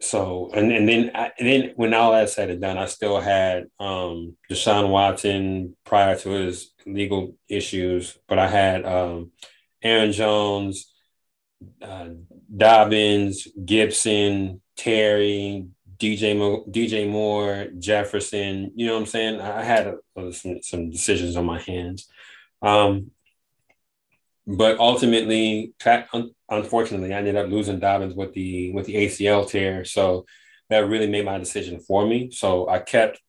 so 0.00 0.50
and 0.54 0.72
and 0.72 0.88
then 0.88 1.10
I, 1.14 1.32
and 1.38 1.48
then 1.48 1.72
when 1.76 1.94
all 1.94 2.12
that 2.12 2.30
said 2.30 2.50
and 2.50 2.60
done, 2.60 2.78
I 2.78 2.86
still 2.86 3.20
had 3.20 3.66
um, 3.78 4.36
Deshaun 4.50 4.88
Watson 4.88 5.76
prior 5.84 6.16
to 6.18 6.30
his 6.30 6.72
legal 6.86 7.36
issues, 7.48 8.18
but 8.26 8.38
I 8.38 8.48
had 8.48 8.84
um, 8.84 9.32
Aaron 9.82 10.12
Jones, 10.12 10.92
uh, 11.82 12.08
Dobbins, 12.54 13.48
Gibson, 13.64 14.60
Terry, 14.76 15.66
DJ 16.04 16.36
Mo, 16.36 16.64
DJ 16.70 17.08
Moore, 17.08 17.68
Jefferson. 17.78 18.72
You 18.74 18.86
know 18.86 18.94
what 18.94 19.00
I'm 19.00 19.06
saying? 19.06 19.40
I 19.40 19.62
had 19.62 19.94
uh, 20.16 20.32
some 20.32 20.62
some 20.62 20.90
decisions 20.90 21.36
on 21.36 21.46
my 21.46 21.60
hands, 21.60 22.08
um, 22.60 23.10
but 24.46 24.78
ultimately, 24.78 25.72
unfortunately, 26.50 27.14
I 27.14 27.18
ended 27.18 27.36
up 27.36 27.48
losing 27.48 27.78
Dobbins 27.80 28.14
with 28.14 28.34
the 28.34 28.72
with 28.72 28.86
the 28.86 28.96
ACL 28.96 29.48
tear. 29.48 29.84
So 29.86 30.26
that 30.68 30.88
really 30.88 31.06
made 31.08 31.24
my 31.24 31.38
decision 31.38 31.80
for 31.80 32.06
me. 32.06 32.30
So 32.32 32.68
I 32.68 32.80
kept 32.80 33.20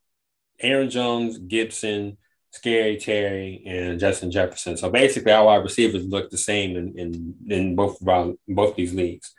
Aaron 0.59 0.89
Jones, 0.89 1.37
Gibson, 1.37 2.17
Scary 2.51 2.97
Terry, 2.97 3.63
and 3.65 3.99
Justin 4.01 4.31
Jefferson. 4.31 4.75
So 4.75 4.89
basically, 4.89 5.31
our 5.31 5.45
wide 5.45 5.63
receivers 5.63 6.05
look 6.05 6.29
the 6.29 6.37
same 6.37 6.75
in 6.75 6.99
in, 6.99 7.35
in 7.47 7.75
both 7.75 7.99
both 8.01 8.75
these 8.75 8.93
leagues. 8.93 9.33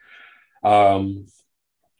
Um, 0.62 1.27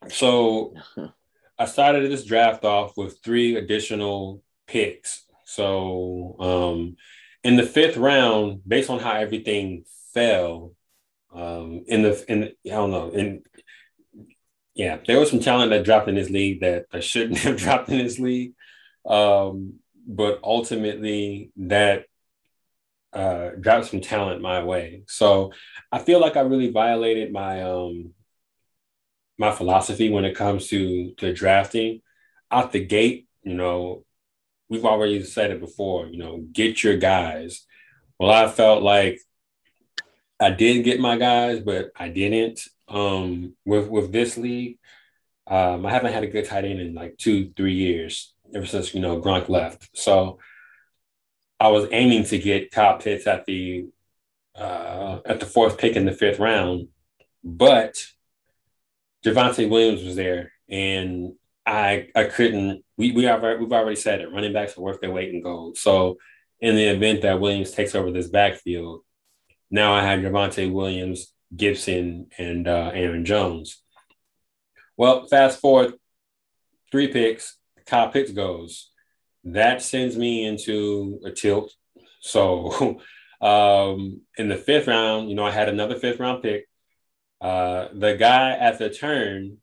So 0.09 0.75
I 1.59 1.65
started 1.65 2.11
this 2.11 2.25
draft 2.25 2.65
off 2.65 2.97
with 2.97 3.23
three 3.23 3.57
additional 3.57 4.43
picks. 4.67 5.25
So 5.45 6.37
um, 6.41 6.97
in 7.43 7.57
the 7.57 7.63
fifth 7.63 7.97
round, 7.97 8.61
based 8.67 8.91
on 8.91 8.99
how 8.99 9.13
everything 9.13 9.85
fell, 10.13 10.73
um, 11.35 11.85
in 11.87 12.03
the 12.03 12.25
in 12.29 12.45
I 12.45 12.69
don't 12.69 12.91
know, 12.91 13.11
in 13.11 13.43
yeah, 14.75 14.99
there 15.07 15.19
was 15.19 15.31
some 15.31 15.41
talent 15.41 15.71
that 15.71 15.85
dropped 15.85 16.09
in 16.09 16.15
this 16.15 16.29
league 16.29 16.61
that, 16.61 16.85
I 16.93 17.01
shouldn't 17.01 17.39
have 17.47 17.57
dropped 17.57 17.89
in 17.89 17.99
this 17.99 18.19
league. 18.19 18.53
Um, 19.07 19.81
but 20.07 20.41
ultimately 20.45 21.51
that 21.57 22.05
uh, 23.13 23.51
dropped 23.59 23.87
some 23.87 24.01
talent 24.01 24.43
my 24.43 24.63
way. 24.63 25.03
So 25.09 25.53
I 25.91 25.99
feel 25.99 26.21
like 26.21 26.37
I 26.37 26.41
really 26.41 26.71
violated 26.71 27.33
my 27.33 27.63
um 27.63 28.13
my 29.39 29.53
philosophy 29.53 30.11
when 30.11 30.25
it 30.25 30.37
comes 30.37 30.69
to 30.69 31.13
to 31.19 31.33
drafting 31.33 32.03
out 32.51 32.73
the 32.73 32.85
gate. 32.85 33.29
You 33.43 33.55
know, 33.55 34.05
we've 34.69 34.85
already 34.85 35.23
said 35.23 35.51
it 35.51 35.61
before. 35.61 36.07
You 36.07 36.19
know, 36.19 36.45
get 36.53 36.83
your 36.83 36.97
guys. 36.97 37.67
Well, 38.19 38.31
I 38.31 38.49
felt 38.49 38.83
like 38.83 39.21
I 40.41 40.51
did 40.51 40.85
get 40.85 41.01
my 41.01 41.17
guys, 41.17 41.61
but 41.61 41.91
I 41.97 42.09
didn't. 42.09 42.61
Um, 42.89 43.55
with 43.65 43.89
with 43.89 44.13
this 44.13 44.37
league, 44.37 44.79
um, 45.47 45.87
I 45.87 45.91
haven't 45.91 46.13
had 46.13 46.25
a 46.25 46.29
good 46.29 46.45
tight 46.45 46.65
end 46.65 46.81
in 46.81 46.95
like 46.95 47.17
two, 47.19 47.53
three 47.57 47.75
years 47.75 48.33
ever 48.55 48.67
since 48.67 48.95
you 48.95 49.01
know 49.01 49.21
Gronk 49.21 49.49
left. 49.49 49.89
So 49.95 50.39
I 51.59 51.69
was 51.69 51.89
aiming 51.91 52.25
to 52.25 52.39
get 52.39 52.73
top 52.73 53.03
hits 53.03 53.27
at 53.27 53.47
the 53.47 53.89
uh, 54.55 55.21
at 55.25 55.41
the 55.41 55.47
fourth 55.47 55.79
pick 55.79 55.97
in 55.97 56.07
the 56.07 56.13
fifth 56.13 56.39
round, 56.39 56.89
but 57.43 58.07
Javonte 59.27 59.69
Williams 59.69 60.05
was 60.05 60.15
there, 60.15 60.53
and 60.69 61.33
I 61.67 62.09
I 62.15 62.25
couldn't. 62.25 62.85
We 62.97 63.11
we 63.11 63.25
have 63.25 63.43
we've 63.43 63.73
already 63.73 63.97
said 63.97 64.21
it. 64.21 64.33
Running 64.33 64.53
backs 64.53 64.79
are 64.79 64.83
worth 64.83 65.01
their 65.01 65.11
weight 65.11 65.35
in 65.35 65.43
gold. 65.43 65.77
So 65.77 66.19
in 66.61 66.77
the 66.77 66.85
event 66.85 67.23
that 67.23 67.41
Williams 67.41 67.73
takes 67.73 67.95
over 67.95 68.13
this 68.13 68.29
backfield, 68.29 69.03
now 69.71 69.93
I 69.93 70.05
have 70.05 70.21
Javonte 70.21 70.73
Williams, 70.73 71.33
Gibson, 71.55 72.29
and 72.39 72.69
uh, 72.69 72.93
Aaron 72.95 73.25
Jones. 73.25 73.83
Well, 74.97 75.27
fast 75.27 75.61
forward 75.61 75.95
three 76.93 77.09
picks, 77.09 77.57
Kyle 77.85 78.11
Pitts 78.11 78.31
goes. 78.31 78.91
That 79.45 79.83
sends 79.83 80.17
me 80.17 80.45
into 80.45 81.21
a 81.25 81.33
tilt. 81.33 81.73
So 82.21 83.01
um, 83.41 84.21
in 84.39 84.49
the 84.49 84.57
fifth 84.57 84.87
round, 84.87 85.29
you 85.29 85.35
know, 85.35 85.45
I 85.45 85.51
had 85.51 85.69
another 85.69 85.99
fifth 85.99 86.21
round 86.21 86.43
pick. 86.43 86.69
Uh, 87.47 87.91
the 87.93 88.17
guy 88.17 88.51
at 88.51 88.77
the 88.77 88.91
turn, 88.91 89.59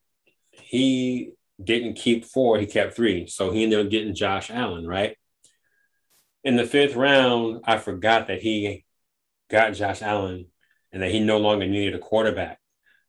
he 0.52 1.34
didn't 1.62 1.96
keep 1.96 2.24
four, 2.24 2.58
he 2.58 2.65
kept 2.65 2.96
three. 2.96 3.28
So 3.28 3.52
he 3.52 3.62
ended 3.62 3.86
up 3.86 3.91
getting 3.91 4.15
Josh 4.15 4.50
Allen, 4.50 4.88
right? 4.88 5.17
In 6.46 6.56
the 6.56 6.65
fifth 6.65 6.96
round, 6.96 7.60
I 7.65 7.78
forgot 7.80 8.28
that 8.28 8.41
he 8.41 8.86
got 9.52 9.74
Josh 9.74 10.02
Allen 10.02 10.46
and 10.93 11.04
that 11.04 11.12
he 11.12 11.19
no 11.19 11.39
longer 11.39 11.67
needed 11.67 11.93
a 11.93 12.00
quarterback. 12.00 12.58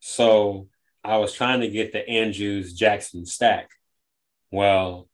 So 0.01 0.67
I 1.05 1.19
was 1.19 1.33
trying 1.33 1.61
to 1.61 1.69
get 1.69 1.93
the 1.93 2.05
Andrews 2.09 2.73
Jackson 2.75 3.27
stack. 3.27 3.69
Well, 4.51 5.09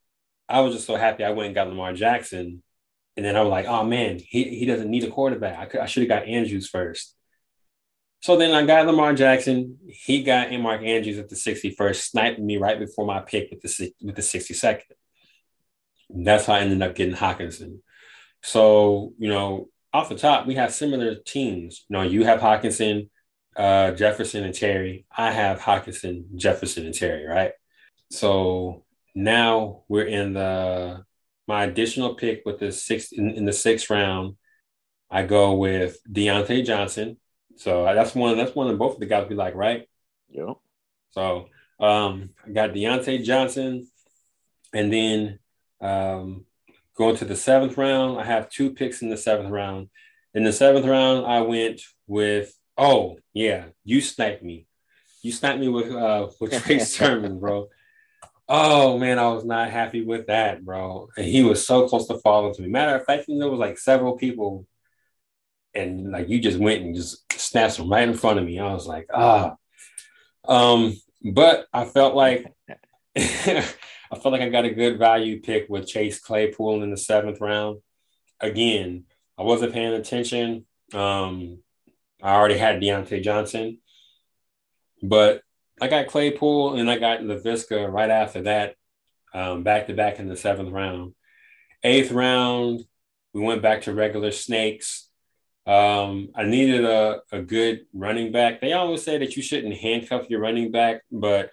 I 0.49 0.61
was 0.61 0.73
just 0.73 0.87
so 0.87 0.97
happy 0.97 1.23
I 1.23 1.33
went 1.33 1.49
and 1.49 1.55
got 1.55 1.69
Lamar 1.69 1.93
Jackson. 1.93 2.63
And 3.15 3.27
then 3.27 3.37
I 3.37 3.43
was 3.43 3.51
like, 3.51 3.67
oh 3.67 3.85
man, 3.85 4.21
he, 4.27 4.45
he 4.45 4.65
doesn't 4.65 4.91
need 4.91 5.05
a 5.05 5.11
quarterback. 5.11 5.75
I, 5.75 5.83
I 5.83 5.87
should 5.87 6.05
have 6.05 6.09
got 6.09 6.29
Andrews 6.29 6.67
first. 6.67 7.15
So 8.21 8.37
then 8.37 8.53
I 8.53 8.67
got 8.67 8.87
Lamar 8.87 9.15
Jackson. 9.15 9.79
He 9.89 10.23
got 10.23 10.53
in 10.53 10.61
Mark 10.61 10.83
Andrews 10.83 11.19
at 11.19 11.29
the 11.29 11.37
61st, 11.37 11.97
sniping 11.97 12.45
me 12.45 12.59
right 12.59 12.79
before 12.79 13.07
my 13.07 13.21
pick 13.21 13.51
with 13.51 13.63
the 13.63 13.93
with 14.03 14.15
the 14.15 14.23
62nd. 14.23 14.83
That's 16.11 16.47
how 16.47 16.55
I 16.55 16.61
ended 16.61 16.83
up 16.83 16.95
getting 16.95 17.15
Hockenson. 17.15 17.79
So, 18.43 19.15
you 19.19 19.29
know, 19.29 19.69
off 19.93 20.09
the 20.09 20.17
top, 20.17 20.47
we 20.47 20.55
have 20.57 20.73
similar 20.73 21.15
teams. 21.15 21.85
You 21.89 21.97
know, 21.97 22.03
you 22.03 22.25
have 22.25 22.41
Hockenson, 22.41 23.09
uh, 23.57 23.93
Jefferson, 23.93 24.45
and 24.45 24.55
Terry. 24.55 25.07
I 25.17 25.31
have 25.33 25.61
Hockenson, 25.61 26.35
Jefferson, 26.37 26.87
and 26.87 26.95
Terry, 26.95 27.27
right? 27.27 27.53
So 28.11 28.85
now 29.15 29.85
we're 29.89 30.07
in 30.07 30.35
the 30.35 31.05
my 31.47 31.65
additional 31.65 32.15
pick 32.15 32.43
with 32.45 32.61
the 32.61 32.71
sixth 32.71 33.13
in, 33.13 33.31
in 33.31 33.45
the 33.45 33.53
sixth 33.53 33.89
round. 33.89 34.37
I 35.11 35.25
go 35.25 35.55
with 35.55 35.99
Diontae 36.11 36.65
Johnson. 36.65 37.17
So 37.61 37.85
that's 37.85 38.15
one. 38.15 38.39
That's 38.39 38.55
one 38.55 38.69
of 38.69 38.79
both 38.79 38.95
of 38.95 39.01
the 39.01 39.07
guys 39.07 39.29
we 39.29 39.37
like, 39.37 39.55
right? 39.55 39.87
Yeah. 40.31 40.55
So 41.11 41.49
um, 41.79 42.31
I 42.47 42.51
got 42.51 42.71
Diontae 42.71 43.23
Johnson, 43.23 43.87
and 44.73 44.91
then 44.91 45.39
um, 45.83 46.47
going 46.97 47.17
to 47.17 47.27
the 47.27 47.37
seventh 47.37 47.77
round, 47.77 48.19
I 48.19 48.25
have 48.25 48.49
two 48.49 48.73
picks 48.73 49.03
in 49.03 49.11
the 49.11 49.17
seventh 49.19 49.51
round. 49.51 49.91
In 50.33 50.43
the 50.43 50.55
seventh 50.55 50.87
round, 50.87 51.27
I 51.27 51.43
went 51.43 51.83
with 52.07 52.51
oh 52.79 53.19
yeah, 53.35 53.67
you 53.85 54.01
sniped 54.01 54.43
me. 54.43 54.67
You 55.23 55.31
sniped 55.31 55.61
me 55.61 55.69
with 55.69 55.93
uh 55.93 56.29
with 56.41 56.63
Trey 56.65 56.79
Sermon, 56.79 57.39
bro. 57.41 57.69
Oh 58.49 58.99
man, 58.99 59.19
I 59.19 59.29
was 59.29 59.45
not 59.45 59.71
happy 59.71 60.03
with 60.03 60.29
that, 60.29 60.65
bro. 60.65 61.09
And 61.15 61.27
he 61.27 61.43
was 61.43 61.67
so 61.67 61.87
close 61.87 62.07
to 62.09 62.19
falling 62.21 62.55
to 62.55 62.63
me. 62.63 62.69
Matter 62.69 62.97
of 62.97 63.05
fact, 63.05 63.27
there 63.29 63.51
was 63.51 63.61
like 63.61 63.77
several 63.77 64.17
people, 64.17 64.67
and 65.75 66.11
like 66.11 66.29
you 66.29 66.41
just 66.41 66.59
went 66.59 66.83
and 66.83 66.95
just 66.95 67.33
snatched 67.33 67.79
them 67.79 67.91
right 67.91 68.09
in 68.09 68.15
front 68.15 68.39
of 68.39 68.45
me. 68.45 68.59
I 68.59 68.73
was 68.73 68.87
like, 68.87 69.07
ah. 69.13 69.57
Um, 70.47 70.97
but 71.23 71.67
I 71.73 71.85
felt 71.85 72.15
like 72.15 72.47
I 73.17 74.17
felt 74.17 74.33
like 74.33 74.41
I 74.41 74.49
got 74.49 74.65
a 74.65 74.75
good 74.75 74.99
value 74.99 75.41
pick 75.41 75.69
with 75.69 75.87
Chase 75.87 76.21
Claypool 76.21 76.83
in 76.83 76.91
the 76.91 76.97
seventh 76.97 77.41
round. 77.41 77.81
Again, 78.41 79.05
I 79.39 79.43
wasn't 79.43 79.73
paying 79.73 79.93
attention. 79.93 80.67
Um, 80.93 81.59
I 82.23 82.35
already 82.35 82.59
had 82.59 82.81
Diontae 82.81 83.23
Johnson, 83.23 83.79
but 85.03 85.43
I 85.81 85.89
got 85.89 86.09
Claypool 86.09 86.75
and 86.75 86.91
I 86.91 86.99
got 86.99 87.21
Laviska 87.21 87.91
right 87.91 88.11
after 88.11 88.43
that, 88.43 88.75
back 89.33 89.87
to 89.87 89.95
back 89.95 90.19
in 90.19 90.29
the 90.29 90.37
seventh 90.37 90.71
round. 90.71 91.15
Eighth 91.83 92.13
round, 92.13 92.85
we 93.33 93.41
went 93.41 93.63
back 93.63 93.83
to 93.83 93.95
regular 93.95 94.33
snakes. 94.33 95.10
Um, 95.71 96.31
I 96.35 96.43
needed 96.43 96.85
a, 96.85 97.21
a 97.31 97.41
good 97.41 97.87
running 97.95 98.33
back. 98.33 98.61
They 98.61 98.73
always 98.73 99.05
say 99.05 99.19
that 99.19 99.37
you 99.37 99.43
shouldn't 99.43 99.77
handcuff 99.77 100.29
your 100.29 100.41
running 100.41 100.73
back, 100.73 101.03
but 101.13 101.51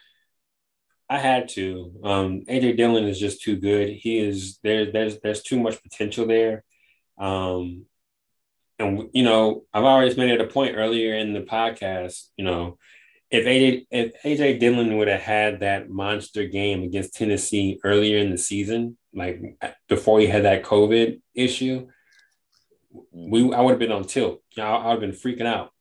I 1.08 1.19
had 1.19 1.49
to. 1.49 1.93
Um, 2.03 2.41
AJ 2.49 2.77
Dillon 2.77 3.03
is 3.03 3.19
just 3.19 3.43
too 3.43 3.58
good. 3.58 3.89
He 3.89 4.17
is 4.17 4.58
there. 4.63 4.91
There's 4.91 5.19
there's 5.19 5.43
too 5.43 5.60
much 5.60 5.84
potential 5.84 6.25
there. 6.25 6.63
Um, 7.19 7.86
and 8.80 9.08
you 9.13 9.23
know, 9.23 9.65
I've 9.71 9.84
always 9.84 10.17
made 10.17 10.32
it 10.32 10.41
a 10.41 10.47
point 10.47 10.77
earlier 10.77 11.13
in 11.13 11.34
the 11.34 11.41
podcast. 11.41 12.30
You 12.38 12.45
know, 12.45 12.80
if 13.30 13.45
AJ 13.45 13.86
if 13.91 14.23
AJ 14.23 14.60
Dillon 14.60 14.97
would 14.97 15.10
have 15.10 15.21
had 15.21 15.60
that 15.60 15.91
monster 15.91 16.47
game 16.47 16.82
against 16.82 17.13
Tennessee 17.13 17.80
earlier 17.84 18.17
in 18.17 18.32
the 18.32 18.38
season, 18.39 18.97
like 19.13 19.60
before 19.88 20.19
he 20.19 20.25
had 20.25 20.45
that 20.45 20.63
COVID 20.63 21.21
issue, 21.36 21.88
we 23.12 23.54
I 23.54 23.62
would 23.62 23.71
have 23.71 23.80
been 23.80 23.91
on 23.91 24.06
tilt. 24.06 24.41
I, 24.58 24.62
I 24.62 24.93
would 24.93 25.02
have 25.02 25.12
been 25.12 25.19
freaking 25.19 25.45
out. 25.45 25.71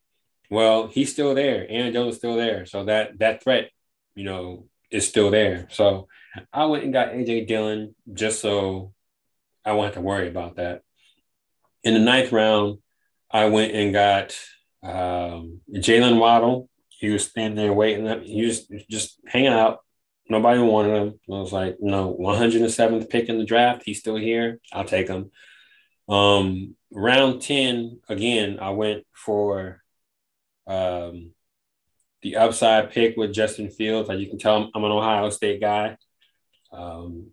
Well, 0.49 0.87
he's 0.87 1.11
still 1.11 1.35
there. 1.35 1.65
Aaron 1.67 1.93
Jones 1.93 2.13
is 2.13 2.17
still 2.17 2.35
there. 2.35 2.65
So 2.65 2.85
that 2.85 3.19
that 3.19 3.43
threat, 3.43 3.69
you 4.15 4.23
know, 4.23 4.65
is 4.91 5.07
still 5.07 5.31
there. 5.31 5.67
So 5.71 6.07
I 6.53 6.65
went 6.65 6.83
and 6.83 6.93
got 6.93 7.09
AJ 7.09 7.47
Dillon 7.47 7.95
just 8.13 8.41
so 8.41 8.93
I 9.65 9.73
won't 9.73 9.85
have 9.85 9.95
to 9.95 10.01
worry 10.01 10.27
about 10.27 10.55
that. 10.55 10.81
In 11.83 11.93
the 11.93 11.99
ninth 11.99 12.31
round, 12.31 12.79
I 13.29 13.45
went 13.45 13.73
and 13.73 13.93
got 13.93 14.37
um, 14.83 15.61
Jaylen 15.73 16.19
Waddle 16.19 16.69
he 16.99 17.09
was 17.09 17.25
standing 17.25 17.55
there 17.55 17.73
waiting. 17.73 18.23
He 18.23 18.43
was 18.43 18.67
just 18.89 19.19
hanging 19.27 19.53
out. 19.53 19.79
Nobody 20.29 20.59
wanted 20.59 20.95
him. 20.95 21.19
I 21.29 21.39
was 21.39 21.53
like, 21.53 21.77
no, 21.79 22.17
107th 22.19 23.09
pick 23.09 23.29
in 23.29 23.37
the 23.37 23.45
draft. 23.45 23.83
He's 23.85 23.99
still 23.99 24.15
here. 24.15 24.59
I'll 24.73 24.83
take 24.83 25.07
him. 25.07 25.31
Um, 26.09 26.75
round 26.91 27.41
10, 27.41 28.01
again, 28.09 28.59
I 28.59 28.71
went 28.71 29.05
for 29.13 29.81
um, 30.65 31.31
the 32.21 32.37
upside 32.37 32.91
pick 32.91 33.17
with 33.17 33.33
Justin 33.33 33.69
Fields. 33.69 34.09
Like 34.09 34.19
you 34.19 34.27
can 34.27 34.39
tell, 34.39 34.69
I'm 34.73 34.83
an 34.83 34.91
Ohio 34.91 35.29
State 35.29 35.61
guy. 35.61 35.97
Um, 36.71 37.31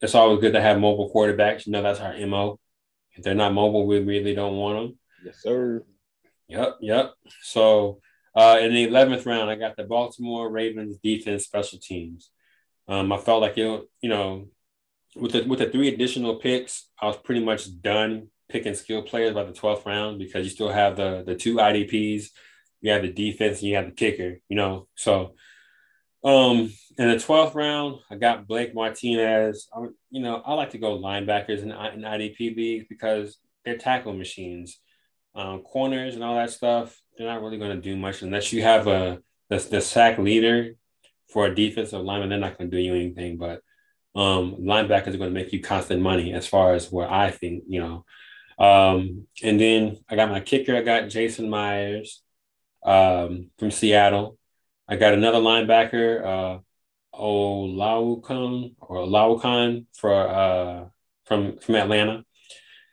it's 0.00 0.14
always 0.14 0.40
good 0.40 0.52
to 0.54 0.60
have 0.60 0.78
mobile 0.78 1.12
quarterbacks. 1.14 1.66
You 1.66 1.72
know, 1.72 1.82
that's 1.82 2.00
our 2.00 2.16
MO. 2.26 2.58
If 3.14 3.24
they're 3.24 3.34
not 3.34 3.54
mobile, 3.54 3.86
we 3.86 4.00
really 4.00 4.34
don't 4.34 4.56
want 4.56 4.78
them. 4.78 4.98
Yes, 5.24 5.42
sir. 5.42 5.84
Yep, 6.48 6.78
yep. 6.80 7.12
So 7.42 8.00
uh, 8.34 8.58
in 8.60 8.74
the 8.74 8.88
11th 8.88 9.26
round, 9.26 9.50
I 9.50 9.54
got 9.54 9.76
the 9.76 9.84
Baltimore 9.84 10.50
Ravens 10.50 10.96
defense 11.02 11.44
special 11.44 11.78
teams. 11.78 12.30
Um, 12.88 13.12
I 13.12 13.18
felt 13.18 13.42
like 13.42 13.56
it, 13.58 13.82
you 14.00 14.08
know, 14.08 14.48
with 15.14 15.32
the 15.32 15.42
with 15.44 15.58
the 15.58 15.68
three 15.68 15.88
additional 15.88 16.36
picks, 16.36 16.88
I 17.00 17.06
was 17.06 17.16
pretty 17.18 17.44
much 17.44 17.80
done 17.80 18.28
picking 18.52 18.74
skill 18.74 19.02
players 19.02 19.34
by 19.34 19.44
the 19.44 19.52
12th 19.52 19.86
round 19.86 20.18
because 20.18 20.44
you 20.44 20.50
still 20.50 20.70
have 20.70 20.96
the 20.96 21.22
the 21.26 21.34
two 21.34 21.56
IDPs, 21.56 22.26
you 22.80 22.92
have 22.92 23.02
the 23.02 23.12
defense, 23.12 23.60
and 23.60 23.68
you 23.68 23.76
have 23.76 23.86
the 23.86 23.92
kicker, 23.92 24.38
you 24.48 24.56
know. 24.56 24.88
So 24.96 25.34
Um, 26.24 26.72
in 26.98 27.08
the 27.10 27.18
twelfth 27.18 27.54
round, 27.56 28.00
I 28.10 28.16
got 28.16 28.46
Blake 28.46 28.74
Martinez. 28.74 29.68
I, 29.74 29.86
you 30.10 30.22
know, 30.22 30.42
I 30.44 30.54
like 30.54 30.70
to 30.70 30.78
go 30.78 30.98
linebackers 30.98 31.62
in, 31.62 31.70
in 31.72 32.02
IDP 32.02 32.56
leagues 32.56 32.86
because 32.88 33.38
they're 33.64 33.78
tackle 33.78 34.12
machines. 34.14 34.78
Um, 35.34 35.62
corners 35.62 36.14
and 36.14 36.22
all 36.22 36.36
that 36.36 36.50
stuff, 36.50 37.00
they're 37.16 37.26
not 37.26 37.42
really 37.42 37.58
going 37.58 37.74
to 37.74 37.80
do 37.80 37.96
much 37.96 38.22
unless 38.22 38.52
you 38.52 38.62
have 38.62 38.86
a 38.86 39.20
the, 39.50 39.58
the 39.58 39.80
sack 39.80 40.18
leader 40.18 40.74
for 41.28 41.46
a 41.46 41.54
defensive 41.54 42.02
lineman. 42.02 42.28
They're 42.28 42.38
not 42.38 42.58
going 42.58 42.70
to 42.70 42.76
do 42.76 42.82
you 42.82 42.94
anything, 42.94 43.38
but 43.38 43.62
um, 44.14 44.56
linebackers 44.60 45.14
are 45.14 45.18
going 45.18 45.34
to 45.34 45.40
make 45.40 45.52
you 45.52 45.60
constant 45.62 46.02
money 46.02 46.34
as 46.34 46.46
far 46.46 46.74
as 46.74 46.92
where 46.92 47.10
I 47.10 47.30
think, 47.30 47.64
you 47.68 47.80
know. 47.80 48.04
Um, 48.58 49.26
and 49.42 49.60
then 49.60 49.98
I 50.08 50.16
got 50.16 50.30
my 50.30 50.40
kicker. 50.40 50.76
I 50.76 50.82
got 50.82 51.08
Jason 51.08 51.48
Myers 51.48 52.22
um, 52.84 53.50
from 53.58 53.70
Seattle. 53.70 54.38
I 54.88 54.96
got 54.96 55.14
another 55.14 55.38
linebacker, 55.38 56.24
uh, 56.24 56.58
Oluokun 57.14 58.74
or 58.80 58.96
Oluokun 58.96 59.86
for 59.94 60.12
uh, 60.12 60.84
from 61.24 61.58
from 61.58 61.74
Atlanta. 61.76 62.24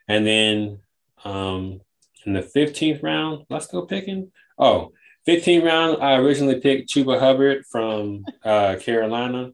And 0.07 0.25
then 0.25 0.79
um, 1.23 1.81
in 2.25 2.33
the 2.33 2.41
15th 2.41 3.03
round, 3.03 3.45
let's 3.49 3.67
go 3.67 3.85
picking. 3.85 4.31
Oh, 4.57 4.91
15th 5.27 5.63
round, 5.63 6.03
I 6.03 6.15
originally 6.15 6.59
picked 6.59 6.89
Chuba 6.89 7.19
Hubbard 7.19 7.65
from 7.69 8.25
uh, 8.43 8.77
Carolina. 8.79 9.51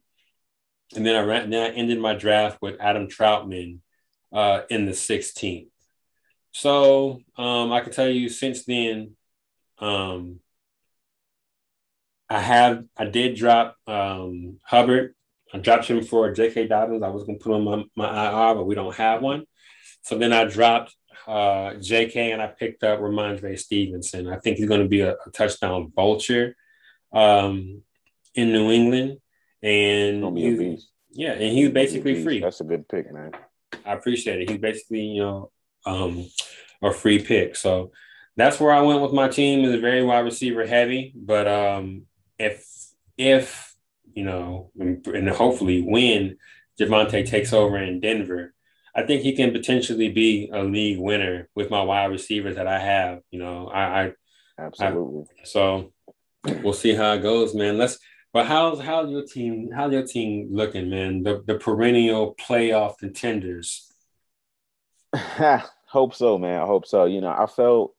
And 0.95 1.05
then 1.05 1.15
I, 1.15 1.25
ran, 1.25 1.49
then 1.49 1.71
I 1.71 1.75
ended 1.75 1.99
my 1.99 2.13
draft 2.13 2.61
with 2.61 2.79
Adam 2.79 3.07
Trautman 3.07 3.79
uh, 4.31 4.61
in 4.69 4.85
the 4.85 4.93
16th. 4.93 5.67
So 6.55 7.19
um, 7.37 7.73
I 7.73 7.81
can 7.81 7.91
tell 7.91 8.07
you 8.07 8.29
since 8.29 8.63
then, 8.63 9.17
um, 9.79 10.39
I 12.29 12.39
have 12.39 12.85
I 12.95 13.03
did 13.03 13.35
drop 13.35 13.75
um, 13.87 14.61
Hubbard. 14.63 15.15
I 15.53 15.57
dropped 15.57 15.87
him 15.87 16.01
for 16.01 16.31
J.K. 16.31 16.67
Dobbins. 16.67 17.03
I 17.03 17.09
was 17.09 17.25
going 17.25 17.39
to 17.39 17.43
put 17.43 17.53
him 17.53 17.67
on 17.67 17.89
my, 17.97 18.07
my 18.07 18.49
IR, 18.49 18.55
but 18.55 18.67
we 18.67 18.73
don't 18.73 18.95
have 18.95 19.21
one. 19.21 19.43
So 20.03 20.17
then 20.17 20.31
I 20.31 20.45
dropped 20.45 20.95
uh, 21.27 21.73
J.K. 21.73 22.31
and 22.31 22.41
I 22.41 22.47
picked 22.47 22.85
up 22.85 23.01
Rhamondre 23.01 23.59
Stevenson. 23.59 24.29
I 24.29 24.37
think 24.37 24.55
he's 24.55 24.69
going 24.69 24.81
to 24.81 24.87
be 24.87 25.01
a, 25.01 25.11
a 25.11 25.31
touchdown 25.33 25.91
vulture 25.93 26.55
um, 27.11 27.81
in 28.33 28.53
New 28.53 28.71
England. 28.71 29.17
And 29.61 30.21
yeah, 31.11 31.33
and 31.33 31.51
he's 31.51 31.71
basically 31.71 32.23
free. 32.23 32.39
That's 32.39 32.61
a 32.61 32.63
good 32.63 32.87
pick, 32.87 33.11
man. 33.11 33.33
I 33.85 33.91
appreciate 33.91 34.39
it. 34.39 34.49
He's 34.49 34.59
basically, 34.59 35.01
you 35.01 35.21
know, 35.21 35.51
um, 35.85 36.27
a 36.81 36.91
free 36.91 37.19
pick. 37.19 37.55
So 37.55 37.91
that's 38.35 38.59
where 38.59 38.71
I 38.71 38.81
went 38.81 39.01
with 39.01 39.13
my 39.13 39.27
team. 39.27 39.63
is 39.63 39.79
very 39.79 40.03
wide 40.03 40.19
receiver 40.19 40.65
heavy, 40.65 41.13
but 41.15 41.47
um, 41.47 42.03
if 42.37 42.65
if 43.17 43.75
you 44.13 44.23
know, 44.23 44.71
and 44.77 45.29
hopefully 45.29 45.81
when 45.81 46.37
Javonte 46.79 47.27
takes 47.27 47.53
over 47.53 47.77
in 47.77 47.99
Denver, 47.99 48.53
I 48.95 49.03
think 49.03 49.21
he 49.21 49.35
can 49.35 49.51
potentially 49.51 50.09
be 50.09 50.49
a 50.53 50.63
league 50.63 50.99
winner 50.99 51.49
with 51.55 51.69
my 51.69 51.81
wide 51.83 52.11
receivers 52.11 52.55
that 52.55 52.67
I 52.67 52.79
have. 52.79 53.19
You 53.29 53.39
know, 53.39 53.67
I, 53.67 54.03
I 54.03 54.11
absolutely. 54.57 55.25
I, 55.41 55.45
so 55.45 55.93
we'll 56.63 56.73
see 56.73 56.93
how 56.93 57.13
it 57.13 57.21
goes, 57.21 57.53
man. 57.53 57.77
Let's. 57.77 57.99
But 58.33 58.47
how's 58.47 58.81
how's 58.81 59.09
your 59.09 59.25
team? 59.25 59.69
How's 59.73 59.93
your 59.93 60.05
team 60.05 60.49
looking, 60.51 60.89
man? 60.89 61.23
The 61.23 61.41
the 61.45 61.55
perennial 61.55 62.35
playoff 62.35 62.97
contenders. 62.97 63.91
hope 65.95 66.13
so, 66.13 66.37
man. 66.37 66.61
I 66.61 66.65
hope 66.65 66.85
so. 66.85 67.05
You 67.05 67.21
know, 67.21 67.29
I 67.29 67.45
felt, 67.45 67.95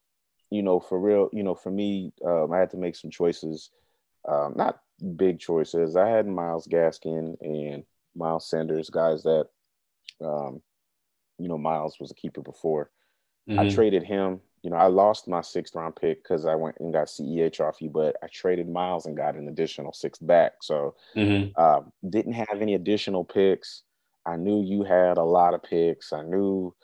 you 0.51 0.63
know, 0.63 0.79
for 0.79 1.01
real. 1.01 1.31
You 1.33 1.43
know, 1.43 1.55
for 1.55 1.71
me, 1.71 2.13
um, 2.25 2.53
I 2.53 2.59
had 2.59 2.71
to 2.71 2.77
make 2.77 2.95
some 2.95 3.11
choices. 3.11 3.71
Um, 4.29 4.53
not 4.55 4.81
big 5.17 5.41
choices. 5.41 5.97
I 5.97 6.09
had 6.09 6.27
Myles 6.27 6.69
Gaskin 6.69 7.37
and 7.41 7.85
Miles 8.15 8.51
Sanders, 8.51 8.91
guys 8.91 9.23
that 9.23 9.47
um, 10.23 10.61
you 11.39 11.49
know, 11.49 11.59
Miles 11.59 11.97
was 11.99 12.11
a 12.11 12.15
keeper 12.15 12.43
before. 12.43 12.91
Mm-hmm. 13.49 13.61
I 13.61 13.71
traded 13.71 14.03
him. 14.03 14.41
You 14.63 14.71
know, 14.71 14.77
I 14.77 14.89
lost 14.89 15.27
my 15.27 15.41
sixth 15.41 15.75
round 15.75 15.97
pick 15.97 16.23
because 16.23 16.45
I 16.45 16.55
went 16.55 16.77
and 16.81 16.93
got 16.93 17.07
CEH 17.07 17.61
off 17.61 17.81
you, 17.81 17.89
but 17.89 18.17
I 18.23 18.27
traded 18.27 18.69
Miles 18.69 19.07
and 19.07 19.17
got 19.17 19.37
an 19.37 19.49
additional 19.49 19.93
six 19.93 20.19
back. 20.19 20.55
So 20.61 20.97
mm-hmm. 21.17 21.51
uh, 21.57 21.81
didn't 22.11 22.33
have 22.33 22.61
any 22.61 22.75
additional 22.75 23.25
picks. 23.25 23.85
I 24.27 24.37
knew 24.37 24.63
you 24.63 24.83
had 24.83 25.19
a 25.19 25.23
lot 25.23 25.55
of 25.55 25.63
picks. 25.63 26.13
I 26.13 26.23
knew 26.23 26.75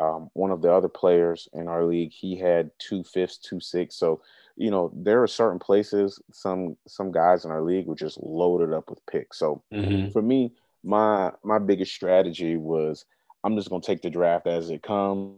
um, 0.00 0.30
one 0.32 0.50
of 0.50 0.62
the 0.62 0.72
other 0.72 0.88
players 0.88 1.48
in 1.52 1.68
our 1.68 1.84
league, 1.84 2.12
he 2.12 2.36
had 2.36 2.70
two 2.78 3.04
fifths, 3.04 3.36
two 3.36 3.60
six. 3.60 3.96
So, 3.96 4.22
you 4.56 4.70
know, 4.70 4.90
there 4.94 5.22
are 5.22 5.28
certain 5.28 5.58
places, 5.58 6.20
some 6.32 6.76
some 6.88 7.12
guys 7.12 7.44
in 7.44 7.50
our 7.50 7.62
league 7.62 7.86
were 7.86 7.94
just 7.94 8.18
loaded 8.22 8.72
up 8.72 8.88
with 8.88 9.04
picks. 9.06 9.38
So 9.38 9.62
mm-hmm. 9.72 10.10
for 10.10 10.22
me, 10.22 10.52
my 10.82 11.32
my 11.44 11.58
biggest 11.58 11.92
strategy 11.92 12.56
was 12.56 13.04
I'm 13.44 13.56
just 13.56 13.68
gonna 13.68 13.82
take 13.82 14.00
the 14.00 14.10
draft 14.10 14.46
as 14.46 14.70
it 14.70 14.82
comes. 14.82 15.36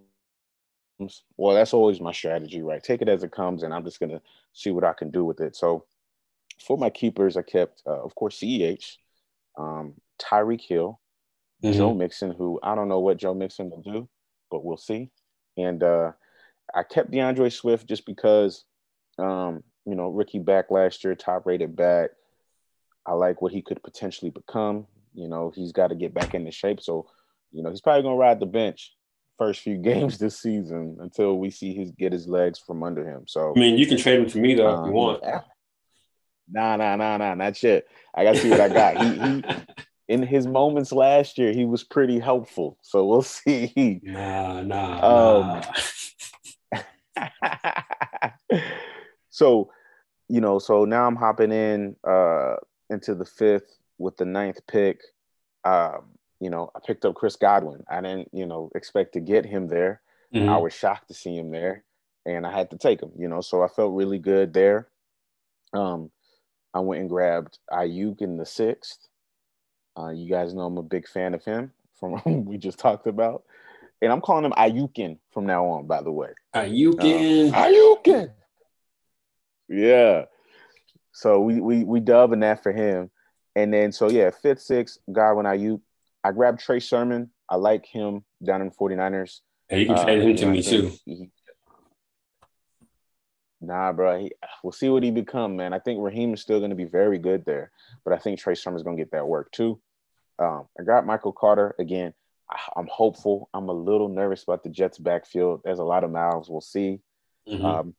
Well, 1.36 1.56
that's 1.56 1.74
always 1.74 2.00
my 2.00 2.12
strategy, 2.12 2.62
right? 2.62 2.82
Take 2.82 3.02
it 3.02 3.08
as 3.08 3.24
it 3.24 3.32
comes, 3.32 3.64
and 3.64 3.74
I'm 3.74 3.84
just 3.84 3.98
gonna 3.98 4.22
see 4.52 4.70
what 4.70 4.84
I 4.84 4.92
can 4.92 5.10
do 5.10 5.24
with 5.24 5.40
it. 5.40 5.56
So, 5.56 5.86
for 6.64 6.78
my 6.78 6.90
keepers, 6.90 7.36
I 7.36 7.42
kept, 7.42 7.82
uh, 7.86 8.00
of 8.00 8.14
course, 8.14 8.38
CEH, 8.38 8.98
um, 9.58 9.94
Tyreek 10.20 10.60
Hill, 10.60 11.00
mm-hmm. 11.64 11.76
Joe 11.76 11.94
Mixon, 11.94 12.32
who 12.32 12.60
I 12.62 12.76
don't 12.76 12.88
know 12.88 13.00
what 13.00 13.16
Joe 13.16 13.34
Mixon 13.34 13.70
will 13.70 13.82
do, 13.82 14.08
but 14.52 14.64
we'll 14.64 14.76
see. 14.76 15.10
And 15.56 15.82
uh, 15.82 16.12
I 16.72 16.84
kept 16.84 17.10
D'Andre 17.10 17.48
Swift 17.50 17.88
just 17.88 18.06
because, 18.06 18.64
um, 19.18 19.64
you 19.84 19.96
know, 19.96 20.10
Ricky 20.10 20.38
back 20.38 20.70
last 20.70 21.02
year, 21.02 21.16
top 21.16 21.46
rated 21.46 21.74
back. 21.74 22.10
I 23.04 23.14
like 23.14 23.42
what 23.42 23.50
he 23.50 23.62
could 23.62 23.82
potentially 23.82 24.30
become. 24.30 24.86
You 25.14 25.28
know, 25.28 25.52
he's 25.52 25.72
got 25.72 25.88
to 25.88 25.96
get 25.96 26.14
back 26.14 26.34
into 26.34 26.52
shape. 26.52 26.80
So 26.80 27.08
you 27.50 27.62
know, 27.62 27.70
he's 27.70 27.80
probably 27.80 28.02
gonna 28.02 28.16
ride 28.16 28.38
the 28.38 28.46
bench 28.46 28.94
first 29.38 29.60
few 29.60 29.76
games 29.82 30.18
this 30.18 30.40
season 30.40 30.98
until 31.00 31.38
we 31.38 31.50
see 31.50 31.74
his 31.74 31.90
get 31.90 32.12
his 32.12 32.28
legs 32.28 32.58
from 32.58 32.82
under 32.82 33.04
him. 33.04 33.24
So 33.26 33.52
I 33.56 33.58
mean, 33.58 33.76
you 33.76 33.86
can 33.86 33.98
trade 33.98 34.20
him 34.20 34.26
to 34.30 34.38
me 34.38 34.54
though 34.54 34.68
um, 34.68 34.80
if 34.80 34.86
you 34.86 34.90
um, 34.90 34.92
want. 34.92 35.22
Nah, 36.50 36.76
nah, 36.76 36.96
nah, 36.96 37.16
nah, 37.16 37.34
not 37.34 37.62
yet. 37.62 37.84
I 38.14 38.24
gotta 38.24 38.38
see 38.38 38.50
what 38.50 38.60
I 38.60 38.68
got. 38.68 39.02
He, 39.02 39.10
he 39.18 39.44
in 40.08 40.22
his 40.22 40.46
moments 40.46 40.92
last 40.92 41.38
year, 41.38 41.52
he 41.52 41.64
was 41.64 41.84
pretty 41.84 42.18
helpful. 42.18 42.78
So 42.82 43.06
we'll 43.06 43.22
see. 43.22 44.00
Nah, 44.02 44.62
nah. 44.62 45.62
Um, 46.74 46.80
nah. 47.20 48.30
so, 49.30 49.70
you 50.28 50.40
know, 50.40 50.58
so 50.58 50.84
now 50.84 51.06
I'm 51.06 51.16
hopping 51.16 51.52
in 51.52 51.96
uh 52.04 52.56
into 52.90 53.14
the 53.14 53.24
fifth 53.24 53.78
with 53.98 54.16
the 54.16 54.24
ninth 54.24 54.60
pick. 54.66 55.00
Um, 55.64 56.10
you 56.40 56.50
know, 56.50 56.70
I 56.74 56.80
picked 56.84 57.04
up 57.04 57.14
Chris 57.14 57.36
Godwin. 57.36 57.84
I 57.88 58.00
didn't, 58.00 58.28
you 58.32 58.46
know, 58.46 58.70
expect 58.74 59.12
to 59.14 59.20
get 59.20 59.46
him 59.46 59.68
there. 59.68 60.02
Mm-hmm. 60.34 60.48
I 60.48 60.56
was 60.58 60.74
shocked 60.74 61.08
to 61.08 61.14
see 61.14 61.36
him 61.36 61.50
there, 61.50 61.84
and 62.26 62.46
I 62.46 62.52
had 62.52 62.70
to 62.70 62.78
take 62.78 63.00
him. 63.00 63.12
You 63.16 63.28
know, 63.28 63.40
so 63.40 63.62
I 63.62 63.68
felt 63.68 63.94
really 63.94 64.18
good 64.18 64.52
there. 64.52 64.88
Um, 65.72 66.10
I 66.74 66.80
went 66.80 67.00
and 67.00 67.10
grabbed 67.10 67.58
Aiyuk 67.70 68.20
in 68.20 68.36
the 68.38 68.46
sixth. 68.46 69.08
Uh, 69.98 70.10
you 70.10 70.28
guys 70.28 70.54
know 70.54 70.62
I'm 70.62 70.78
a 70.78 70.82
big 70.82 71.08
fan 71.08 71.34
of 71.34 71.44
him 71.44 71.72
from 71.98 72.20
we 72.44 72.58
just 72.58 72.78
talked 72.78 73.06
about, 73.06 73.44
and 74.00 74.12
I'm 74.12 74.20
calling 74.20 74.44
him 74.44 74.52
Ayukin 74.52 75.18
from 75.30 75.46
now 75.46 75.66
on. 75.66 75.86
By 75.86 76.02
the 76.02 76.12
way, 76.12 76.30
Ayukin, 76.54 77.52
uh, 77.52 77.66
Ayukin. 77.66 78.30
Yeah. 79.68 80.24
So 81.12 81.40
we 81.40 81.60
we 81.60 81.84
we 81.84 82.00
dubbing 82.00 82.40
that 82.40 82.62
for 82.62 82.72
him, 82.72 83.10
and 83.54 83.72
then 83.72 83.92
so 83.92 84.08
yeah, 84.08 84.30
fifth, 84.30 84.62
sixth, 84.62 84.98
Godwin 85.10 85.46
Aiyuk. 85.46 85.80
I 86.24 86.32
grabbed 86.32 86.60
Trey 86.60 86.80
Sermon. 86.80 87.30
I 87.48 87.56
like 87.56 87.84
him 87.84 88.24
down 88.42 88.62
in 88.62 88.70
49ers. 88.70 89.40
Hey, 89.68 89.80
you 89.80 89.86
can 89.86 90.02
trade 90.02 90.22
uh, 90.22 90.26
him 90.26 90.36
to 90.36 90.46
me 90.46 90.62
too. 90.62 90.92
He, 91.04 91.30
nah, 93.62 93.92
bro. 93.92 94.18
He, 94.20 94.32
we'll 94.62 94.72
see 94.72 94.88
what 94.88 95.02
he 95.02 95.10
become, 95.10 95.56
man. 95.56 95.72
I 95.72 95.78
think 95.78 96.00
Raheem 96.02 96.34
is 96.34 96.40
still 96.40 96.58
going 96.58 96.70
to 96.70 96.76
be 96.76 96.84
very 96.84 97.18
good 97.18 97.44
there, 97.44 97.70
but 98.04 98.12
I 98.12 98.18
think 98.18 98.38
Trey 98.38 98.54
Sermon 98.54 98.76
is 98.76 98.82
going 98.82 98.96
to 98.96 99.00
get 99.00 99.12
that 99.12 99.26
work 99.26 99.50
too. 99.52 99.80
Um, 100.38 100.66
I 100.78 100.82
got 100.82 101.06
Michael 101.06 101.32
Carter 101.32 101.74
again. 101.78 102.14
I, 102.50 102.58
am 102.78 102.88
hopeful. 102.90 103.48
I'm 103.54 103.68
a 103.68 103.72
little 103.72 104.08
nervous 104.08 104.42
about 104.42 104.62
the 104.62 104.70
Jets 104.70 104.98
backfield. 104.98 105.62
There's 105.64 105.78
a 105.78 105.84
lot 105.84 106.04
of 106.04 106.10
mouths. 106.10 106.50
We'll 106.50 106.60
see. 106.60 107.00
Mm-hmm. 107.48 107.64
Um, 107.64 107.94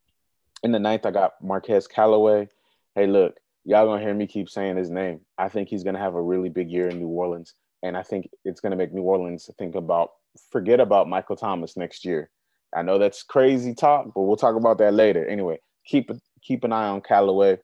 in 0.64 0.72
the 0.72 0.80
ninth, 0.80 1.06
I 1.06 1.12
got 1.12 1.34
Marquez 1.42 1.88
Callaway. 1.88 2.50
Hey, 2.96 3.08
look, 3.08 3.36
y'all 3.66 3.86
gonna 3.86 4.02
hear 4.02 4.14
me 4.14 4.28
keep 4.28 4.50
saying 4.50 4.78
his 4.78 4.90
name. 4.90 5.22
I 5.38 5.50
think 5.50 5.70
he's 5.70 5.84
gonna 5.84 6.00
have 6.00 6.16
a 6.16 6.22
really 6.22 6.50
big 6.50 6.70
year 6.70 6.88
in 6.88 7.00
New 7.00 7.08
Orleans 7.08 7.56
and 7.84 7.98
I 7.98 8.02
think 8.02 8.30
it's 8.46 8.62
going 8.62 8.72
to 8.72 8.78
make 8.78 8.94
New 8.94 9.04
Orleans 9.04 9.50
think 9.60 9.76
about 9.76 10.12
forget 10.50 10.80
about 10.80 11.10
Michael 11.10 11.36
Thomas 11.36 11.78
next 11.78 12.06
year. 12.06 12.32
I 12.76 12.82
know 12.82 12.98
that's 12.98 13.24
crazy 13.24 13.74
talk, 13.74 14.12
but 14.14 14.22
we'll 14.22 14.36
talk 14.36 14.56
about 14.56 14.78
that 14.80 14.94
later. 14.94 15.26
Anyway, 15.28 15.60
keep 15.86 16.10
keep 16.42 16.64
an 16.64 16.74
eye 16.74 16.88
on 16.88 17.02
Callaway. 17.02 17.60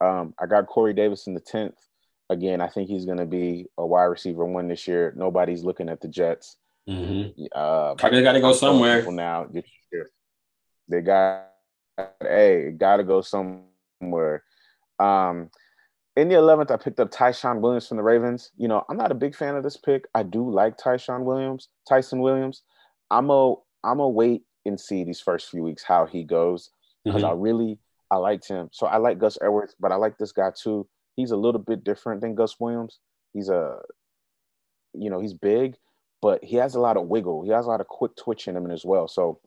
Um, 0.00 0.34
I 0.38 0.46
got 0.46 0.66
Corey 0.66 0.92
Davis 0.94 1.26
in 1.26 1.34
the 1.34 1.40
tenth. 1.40 1.74
Again, 2.30 2.60
I 2.60 2.68
think 2.68 2.88
he's 2.88 3.06
going 3.06 3.18
to 3.18 3.26
be 3.26 3.66
a 3.78 3.86
wide 3.86 4.04
receiver 4.04 4.44
one 4.44 4.68
this 4.68 4.86
year. 4.86 5.14
Nobody's 5.16 5.64
looking 5.64 5.88
at 5.88 6.00
the 6.00 6.08
Jets. 6.08 6.56
Mm-hmm. 6.88 7.44
Uh, 7.54 7.94
they 7.94 8.22
got 8.22 8.32
to 8.32 8.40
go 8.40 8.52
somewhere 8.52 9.10
now. 9.10 9.46
They 10.88 11.00
got 11.00 11.48
hey, 12.22 12.70
got 12.76 12.98
to 12.98 13.04
go 13.04 13.20
somewhere. 13.20 14.44
Um, 14.98 15.50
in 16.16 16.28
the 16.28 16.34
11th, 16.34 16.70
I 16.70 16.76
picked 16.76 16.98
up 16.98 17.10
Ty'Son 17.10 17.60
Williams 17.60 17.86
from 17.86 17.96
the 17.96 18.02
Ravens. 18.02 18.50
You 18.56 18.68
know, 18.68 18.84
I'm 18.88 18.96
not 18.96 19.12
a 19.12 19.14
big 19.14 19.36
fan 19.36 19.54
of 19.54 19.62
this 19.62 19.76
pick. 19.76 20.06
I 20.14 20.24
do 20.24 20.50
like 20.50 20.76
Ty'Son 20.76 21.24
Williams, 21.24 21.68
Tyson 21.88 22.20
Williams. 22.20 22.62
I'm 23.10 23.30
a 23.30 23.54
I'm 23.84 24.00
a 24.00 24.08
wait 24.08 24.42
and 24.68 24.80
see 24.80 25.04
these 25.04 25.20
first 25.20 25.50
few 25.50 25.62
weeks 25.62 25.82
how 25.82 26.06
he 26.06 26.22
goes 26.24 26.70
because 27.04 27.22
mm-hmm. 27.22 27.30
I 27.30 27.34
really 27.34 27.78
I 28.10 28.16
liked 28.16 28.48
him. 28.48 28.68
So 28.72 28.86
I 28.86 28.98
like 28.98 29.18
Gus 29.18 29.38
Edwards, 29.42 29.74
but 29.78 29.92
I 29.92 29.96
like 29.96 30.18
this 30.18 30.32
guy 30.32 30.50
too. 30.50 30.86
He's 31.16 31.30
a 31.32 31.36
little 31.36 31.60
bit 31.60 31.84
different 31.84 32.20
than 32.20 32.34
Gus 32.34 32.60
Williams. 32.60 32.98
He's 33.32 33.48
a 33.48 33.80
you 34.94 35.10
know, 35.10 35.20
he's 35.20 35.34
big, 35.34 35.76
but 36.20 36.42
he 36.42 36.56
has 36.56 36.74
a 36.74 36.80
lot 36.80 36.96
of 36.96 37.06
wiggle. 37.06 37.44
He 37.44 37.50
has 37.50 37.66
a 37.66 37.68
lot 37.68 37.80
of 37.80 37.86
quick 37.88 38.16
twitch 38.16 38.48
in 38.48 38.56
him 38.56 38.70
as 38.70 38.84
well. 38.84 39.08
So 39.08 39.40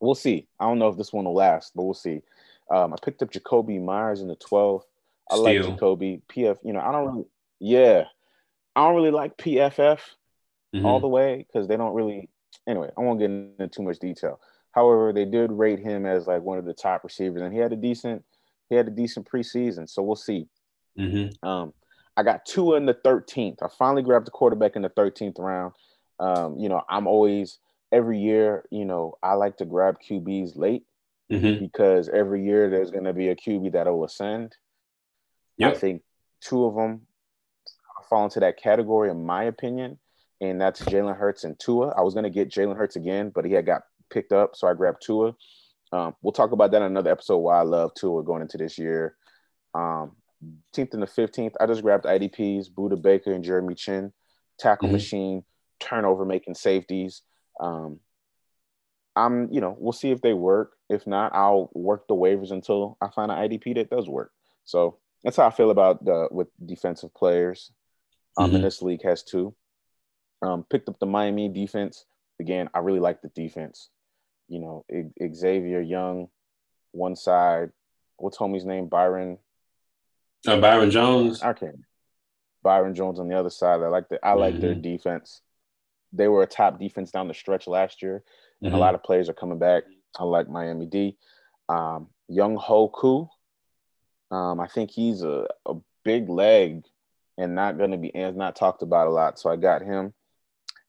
we'll 0.00 0.14
see. 0.14 0.46
I 0.58 0.64
don't 0.66 0.78
know 0.78 0.88
if 0.88 0.96
this 0.96 1.12
one 1.12 1.24
will 1.24 1.34
last, 1.34 1.72
but 1.74 1.84
we'll 1.84 1.94
see. 1.94 2.22
Um, 2.70 2.92
I 2.92 2.96
picked 3.02 3.22
up 3.22 3.32
Jakobi 3.32 3.82
Meyers 3.82 4.20
in 4.20 4.28
the 4.28 4.36
12th. 4.36 4.82
I 5.30 5.34
Steal. 5.34 5.44
like 5.44 5.62
Jacoby. 5.62 6.22
PF, 6.28 6.58
you 6.64 6.72
know, 6.72 6.80
I 6.80 6.92
don't 6.92 7.06
really, 7.06 7.26
yeah. 7.60 8.04
I 8.76 8.84
don't 8.84 8.96
really 8.96 9.10
like 9.10 9.36
PFF 9.36 10.00
mm-hmm. 10.74 10.86
all 10.86 11.00
the 11.00 11.08
way 11.08 11.46
because 11.46 11.68
they 11.68 11.76
don't 11.76 11.94
really, 11.94 12.28
anyway, 12.66 12.90
I 12.96 13.00
won't 13.00 13.18
get 13.18 13.30
into 13.30 13.68
too 13.68 13.82
much 13.82 13.98
detail. 13.98 14.40
However, 14.72 15.12
they 15.12 15.24
did 15.24 15.50
rate 15.50 15.80
him 15.80 16.06
as 16.06 16.26
like 16.26 16.42
one 16.42 16.58
of 16.58 16.64
the 16.64 16.74
top 16.74 17.04
receivers, 17.04 17.42
and 17.42 17.52
he 17.52 17.58
had 17.58 17.72
a 17.72 17.76
decent, 17.76 18.24
he 18.68 18.76
had 18.76 18.88
a 18.88 18.92
decent 18.92 19.28
preseason. 19.30 19.88
So 19.88 20.02
we'll 20.02 20.16
see. 20.16 20.46
Mm-hmm. 20.98 21.46
Um, 21.46 21.72
I 22.16 22.22
got 22.22 22.44
Tua 22.44 22.76
in 22.76 22.86
the 22.86 22.94
13th. 22.94 23.62
I 23.62 23.68
finally 23.78 24.02
grabbed 24.02 24.26
the 24.26 24.32
quarterback 24.32 24.76
in 24.76 24.82
the 24.82 24.90
13th 24.90 25.38
round. 25.38 25.72
Um, 26.18 26.58
you 26.58 26.68
know, 26.68 26.82
I'm 26.88 27.06
always 27.06 27.58
every 27.92 28.18
year, 28.18 28.64
you 28.70 28.84
know, 28.84 29.16
I 29.22 29.34
like 29.34 29.56
to 29.58 29.64
grab 29.64 29.96
QBs 30.00 30.56
late 30.56 30.84
mm-hmm. 31.30 31.60
because 31.60 32.08
every 32.08 32.44
year 32.44 32.68
there's 32.68 32.90
going 32.90 33.04
to 33.04 33.12
be 33.12 33.28
a 33.28 33.36
QB 33.36 33.72
that 33.72 33.86
will 33.86 34.04
ascend. 34.04 34.56
Yep. 35.58 35.72
I 35.72 35.78
think 35.78 36.02
two 36.40 36.64
of 36.64 36.74
them 36.74 37.02
fall 38.08 38.24
into 38.24 38.40
that 38.40 38.60
category, 38.60 39.10
in 39.10 39.24
my 39.24 39.44
opinion, 39.44 39.98
and 40.40 40.60
that's 40.60 40.80
Jalen 40.82 41.16
Hurts 41.16 41.44
and 41.44 41.58
Tua. 41.58 41.88
I 41.96 42.02
was 42.02 42.14
going 42.14 42.24
to 42.24 42.30
get 42.30 42.50
Jalen 42.50 42.76
Hurts 42.76 42.96
again, 42.96 43.30
but 43.34 43.44
he 43.44 43.52
had 43.52 43.66
got 43.66 43.82
picked 44.10 44.32
up, 44.32 44.56
so 44.56 44.68
I 44.68 44.74
grabbed 44.74 45.02
Tua. 45.02 45.34
Um, 45.92 46.14
we'll 46.22 46.32
talk 46.32 46.52
about 46.52 46.70
that 46.72 46.82
in 46.82 46.84
another 46.84 47.10
episode. 47.10 47.38
Why 47.38 47.58
I 47.58 47.62
love 47.62 47.92
Tua 47.94 48.22
going 48.22 48.42
into 48.42 48.58
this 48.58 48.78
year. 48.78 49.16
Um, 49.74 50.16
10th 50.74 50.94
and 50.94 51.02
the 51.02 51.06
15th, 51.06 51.54
I 51.60 51.66
just 51.66 51.82
grabbed 51.82 52.04
IDPs, 52.04 52.70
Budda 52.70 53.00
Baker 53.00 53.32
and 53.32 53.44
Jeremy 53.44 53.74
Chinn, 53.74 54.12
tackle 54.58 54.88
mm-hmm. 54.88 54.94
machine, 54.94 55.44
turnover 55.80 56.24
making 56.24 56.54
safeties. 56.54 57.22
Um, 57.60 58.00
I'm, 59.16 59.52
you 59.52 59.60
know, 59.60 59.76
we'll 59.78 59.92
see 59.92 60.10
if 60.10 60.20
they 60.20 60.32
work. 60.32 60.72
If 60.88 61.06
not, 61.06 61.34
I'll 61.34 61.70
work 61.74 62.06
the 62.06 62.14
waivers 62.14 62.50
until 62.50 62.96
I 63.00 63.08
find 63.08 63.32
an 63.32 63.38
IDP 63.38 63.74
that 63.74 63.90
does 63.90 64.08
work. 64.08 64.32
So 64.64 64.98
that's 65.24 65.36
how 65.36 65.46
I 65.46 65.50
feel 65.50 65.70
about 65.70 66.04
the 66.04 66.28
with 66.30 66.48
defensive 66.64 67.12
players. 67.14 67.72
Um, 68.36 68.46
mm-hmm. 68.46 68.56
and 68.56 68.64
this 68.64 68.82
league 68.82 69.02
has 69.02 69.24
two. 69.24 69.54
Um, 70.40 70.64
picked 70.70 70.88
up 70.88 70.98
the 71.00 71.06
Miami 71.06 71.48
defense 71.48 72.04
again. 72.38 72.68
I 72.72 72.78
really 72.78 73.00
like 73.00 73.20
the 73.20 73.30
defense. 73.34 73.90
You 74.48 74.60
know, 74.60 74.84
Xavier 75.34 75.80
Young, 75.80 76.28
one 76.92 77.16
side. 77.16 77.70
What's 78.16 78.38
homie's 78.38 78.64
name? 78.64 78.88
Byron. 78.88 79.38
Uh, 80.46 80.60
Byron 80.60 80.90
Jones. 80.90 81.42
I 81.42 81.52
can't. 81.52 81.80
Byron 82.62 82.94
Jones 82.94 83.20
on 83.20 83.28
the 83.28 83.38
other 83.38 83.50
side. 83.50 83.80
I 83.80 83.88
like 83.88 84.08
the 84.08 84.24
I 84.24 84.32
like 84.32 84.54
mm-hmm. 84.54 84.62
their 84.62 84.74
defense. 84.74 85.42
They 86.12 86.28
were 86.28 86.42
a 86.42 86.46
top 86.46 86.78
defense 86.78 87.10
down 87.10 87.28
the 87.28 87.34
stretch 87.34 87.66
last 87.66 88.02
year, 88.02 88.24
mm-hmm. 88.62 88.74
a 88.74 88.78
lot 88.78 88.94
of 88.94 89.02
players 89.02 89.28
are 89.28 89.34
coming 89.34 89.58
back. 89.58 89.84
I 90.18 90.24
like 90.24 90.48
Miami 90.48 90.86
D. 90.86 91.16
Um, 91.68 92.08
Younghoe 92.30 92.92
Koo. 92.92 93.28
Um, 94.30 94.60
I 94.60 94.68
think 94.68 94.90
he's 94.90 95.22
a, 95.22 95.46
a 95.66 95.74
big 96.04 96.28
leg 96.28 96.84
and 97.36 97.54
not 97.54 97.78
going 97.78 97.92
to 97.92 97.96
be 97.96 98.14
and 98.14 98.36
not 98.36 98.56
talked 98.56 98.82
about 98.82 99.06
a 99.06 99.10
lot. 99.10 99.38
So 99.38 99.50
I 99.50 99.56
got 99.56 99.82
him, 99.82 100.12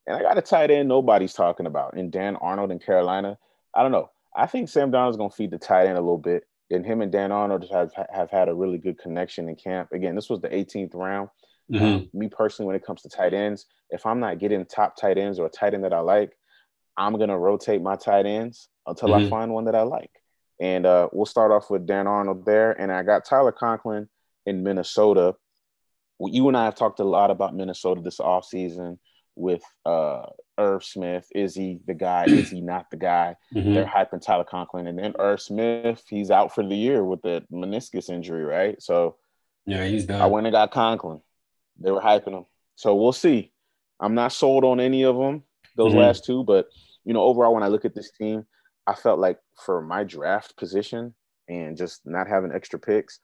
and 0.07 0.17
I 0.17 0.21
got 0.21 0.37
a 0.37 0.41
tight 0.41 0.71
end 0.71 0.89
nobody's 0.89 1.33
talking 1.33 1.65
about 1.65 1.95
in 1.95 2.09
Dan 2.09 2.35
Arnold 2.35 2.71
in 2.71 2.79
Carolina. 2.79 3.37
I 3.79 3.81
don't 3.81 3.93
know. 3.93 4.11
I 4.35 4.45
think 4.45 4.67
Sam 4.67 4.91
Darnold's 4.91 5.15
going 5.15 5.29
to 5.29 5.35
feed 5.35 5.51
the 5.51 5.57
tight 5.57 5.85
end 5.85 5.97
a 5.97 6.01
little 6.01 6.17
bit, 6.17 6.43
and 6.69 6.85
him 6.85 7.01
and 7.01 7.09
Dan 7.09 7.31
Arnold 7.31 7.65
have 7.71 7.93
have 8.13 8.29
had 8.29 8.49
a 8.49 8.53
really 8.53 8.77
good 8.77 8.99
connection 8.99 9.47
in 9.47 9.55
camp. 9.55 9.93
Again, 9.93 10.15
this 10.15 10.29
was 10.29 10.41
the 10.41 10.49
18th 10.49 10.93
round. 10.95 11.29
Mm-hmm. 11.71 11.85
Um, 11.85 12.09
me 12.13 12.27
personally, 12.27 12.67
when 12.67 12.75
it 12.75 12.85
comes 12.85 13.03
to 13.03 13.09
tight 13.09 13.33
ends, 13.33 13.67
if 13.89 14.05
I'm 14.05 14.19
not 14.19 14.37
getting 14.37 14.65
top 14.65 14.97
tight 14.97 15.17
ends 15.17 15.39
or 15.39 15.45
a 15.45 15.49
tight 15.49 15.73
end 15.73 15.85
that 15.85 15.93
I 15.93 16.01
like, 16.01 16.37
I'm 16.97 17.17
gonna 17.17 17.39
rotate 17.39 17.81
my 17.81 17.95
tight 17.95 18.25
ends 18.25 18.67
until 18.85 19.09
mm-hmm. 19.09 19.27
I 19.27 19.29
find 19.29 19.53
one 19.53 19.63
that 19.65 19.75
I 19.75 19.83
like. 19.83 20.11
And 20.59 20.85
uh, 20.85 21.07
we'll 21.13 21.25
start 21.25 21.53
off 21.53 21.69
with 21.69 21.87
Dan 21.87 22.05
Arnold 22.05 22.45
there, 22.45 22.73
and 22.73 22.91
I 22.91 23.03
got 23.03 23.23
Tyler 23.23 23.53
Conklin 23.53 24.09
in 24.45 24.61
Minnesota. 24.61 25.35
You 26.19 26.49
and 26.49 26.57
I 26.57 26.65
have 26.65 26.75
talked 26.75 26.99
a 26.99 27.05
lot 27.05 27.31
about 27.31 27.55
Minnesota 27.55 28.01
this 28.01 28.17
offseason 28.17 28.97
with 29.39 29.63
uh, 29.85 30.25
Irv 30.57 30.83
Smith. 30.83 31.27
Is 31.33 31.55
he 31.55 31.79
the 31.87 31.93
guy? 31.93 32.25
Is 32.25 32.49
he 32.49 32.61
not 32.61 32.91
the 32.91 32.97
guy? 32.97 33.35
Mm-hmm. 33.55 33.73
They're 33.73 33.85
hyping 33.85 34.21
Tyler 34.21 34.43
Conklin, 34.43 34.87
and 34.87 34.99
then 34.99 35.15
Irv 35.17 35.41
Smith, 35.41 36.03
he's 36.07 36.29
out 36.29 36.53
for 36.53 36.63
the 36.63 36.75
year 36.75 37.03
with 37.03 37.21
the 37.23 37.43
meniscus 37.51 38.09
injury, 38.09 38.43
right? 38.43 38.81
So 38.81 39.15
yeah, 39.65 39.85
he's 39.85 40.05
done. 40.05 40.21
I 40.21 40.27
went 40.27 40.45
and 40.45 40.53
got 40.53 40.71
Conklin. 40.71 41.21
They 41.79 41.91
were 41.91 42.01
hyping 42.01 42.33
him. 42.33 42.45
So 42.75 42.95
we'll 42.95 43.11
see. 43.11 43.51
I'm 43.99 44.13
not 44.13 44.31
sold 44.31 44.63
on 44.63 44.79
any 44.79 45.03
of 45.03 45.15
them, 45.15 45.43
those 45.75 45.91
mm-hmm. 45.91 45.99
last 45.99 46.25
two, 46.25 46.43
but 46.43 46.67
you 47.05 47.13
know, 47.13 47.23
overall, 47.23 47.53
when 47.53 47.63
I 47.63 47.67
look 47.67 47.85
at 47.85 47.95
this 47.95 48.11
team, 48.11 48.45
I 48.85 48.93
felt 48.93 49.19
like 49.19 49.39
for 49.65 49.81
my 49.81 50.03
draft 50.03 50.55
position 50.57 51.13
and 51.47 51.75
just 51.75 52.01
not 52.05 52.27
having 52.27 52.51
extra 52.51 52.79
picks, 52.79 53.19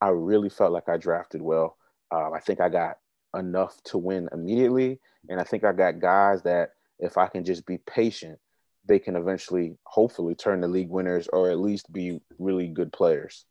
I 0.00 0.08
really 0.08 0.48
felt 0.48 0.72
like 0.72 0.88
I 0.88 0.96
drafted 0.96 1.42
well. 1.42 1.76
Uh, 2.12 2.30
I 2.32 2.40
think 2.40 2.60
I 2.60 2.68
got 2.68 2.96
enough 3.36 3.76
to 3.84 3.98
win 3.98 4.28
immediately, 4.32 5.00
and 5.28 5.40
I 5.40 5.44
think 5.44 5.64
I 5.64 5.72
got 5.72 6.00
guys 6.00 6.42
that 6.42 6.70
if 6.98 7.18
I 7.18 7.28
can 7.28 7.44
just 7.44 7.66
be 7.66 7.78
patient, 7.78 8.38
they 8.86 8.98
can 8.98 9.16
eventually, 9.16 9.76
hopefully, 9.84 10.34
turn 10.34 10.60
the 10.60 10.68
league 10.68 10.90
winners 10.90 11.28
or 11.28 11.50
at 11.50 11.58
least 11.58 11.92
be 11.92 12.20
really 12.38 12.68
good 12.68 12.92
players 12.92 13.44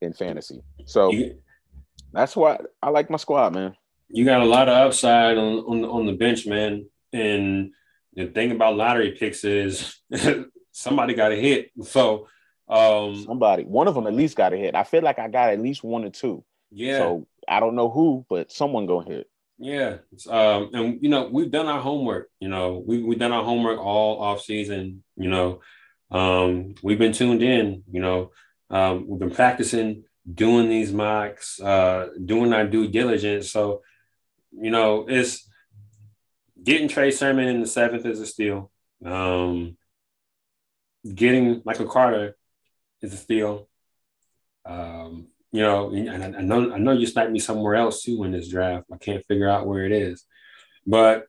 in 0.00 0.12
fantasy. 0.12 0.62
So 0.86 1.12
that's 2.12 2.36
why 2.36 2.58
I 2.82 2.90
like 2.90 3.10
my 3.10 3.16
squad, 3.16 3.54
man 3.54 3.74
you 4.10 4.24
got 4.24 4.42
a 4.42 4.44
lot 4.44 4.68
of 4.68 4.74
upside 4.74 5.38
on 5.38 5.58
on, 5.60 5.84
on 5.84 6.06
the 6.06 6.12
bench, 6.12 6.46
man. 6.46 6.86
And 7.12 7.72
the 8.14 8.26
thing 8.26 8.50
about 8.50 8.76
lottery 8.76 9.12
picks 9.12 9.44
is 9.44 10.00
somebody 10.72 11.14
got 11.14 11.32
a 11.32 11.36
hit. 11.36 11.70
So 11.82 12.26
um 12.68 13.24
somebody, 13.24 13.64
one 13.64 13.88
of 13.88 13.94
them 13.94 14.06
at 14.06 14.14
least 14.14 14.36
got 14.36 14.52
a 14.52 14.56
hit. 14.56 14.74
I 14.74 14.84
feel 14.84 15.02
like 15.02 15.18
I 15.18 15.28
got 15.28 15.50
at 15.50 15.60
least 15.60 15.84
one 15.84 16.04
or 16.04 16.10
two. 16.10 16.44
Yeah. 16.70 16.98
So 16.98 17.26
I 17.48 17.60
don't 17.60 17.76
know 17.76 17.88
who, 17.88 18.26
but 18.28 18.52
someone 18.52 18.86
gonna 18.86 19.08
hit. 19.08 19.29
Yeah. 19.62 19.98
Um, 20.26 20.70
and 20.72 21.02
you 21.02 21.10
know, 21.10 21.28
we've 21.30 21.50
done 21.50 21.66
our 21.66 21.80
homework, 21.80 22.30
you 22.40 22.48
know, 22.48 22.82
we 22.84 23.02
we've 23.02 23.18
done 23.18 23.32
our 23.32 23.44
homework 23.44 23.78
all 23.78 24.20
off 24.22 24.40
season, 24.40 25.04
you 25.16 25.28
know. 25.28 25.60
Um, 26.10 26.74
we've 26.82 26.98
been 26.98 27.12
tuned 27.12 27.42
in, 27.42 27.84
you 27.92 28.00
know, 28.00 28.32
um, 28.70 29.06
we've 29.06 29.20
been 29.20 29.30
practicing 29.30 30.04
doing 30.32 30.68
these 30.68 30.92
mocks, 30.92 31.60
uh, 31.60 32.08
doing 32.24 32.52
our 32.54 32.66
due 32.66 32.88
diligence. 32.88 33.50
So 33.50 33.82
you 34.52 34.70
know, 34.70 35.04
it's 35.06 35.46
getting 36.62 36.88
Trey 36.88 37.10
Sermon 37.10 37.46
in 37.46 37.60
the 37.60 37.66
seventh 37.66 38.06
is 38.06 38.18
a 38.18 38.26
steal. 38.26 38.70
Um, 39.04 39.76
getting 41.14 41.60
Michael 41.66 41.86
Carter 41.86 42.34
is 43.02 43.12
a 43.12 43.16
steal. 43.18 43.68
You 45.52 45.62
know, 45.62 45.90
and 45.90 46.36
I, 46.36 46.38
I, 46.38 46.42
know 46.42 46.72
I 46.72 46.78
know 46.78 46.92
you 46.92 47.06
sniped 47.06 47.32
me 47.32 47.40
somewhere 47.40 47.74
else 47.74 48.02
too 48.02 48.22
in 48.22 48.30
this 48.30 48.48
draft. 48.48 48.86
I 48.92 48.98
can't 48.98 49.26
figure 49.26 49.48
out 49.48 49.66
where 49.66 49.84
it 49.84 49.92
is, 49.92 50.24
but 50.86 51.24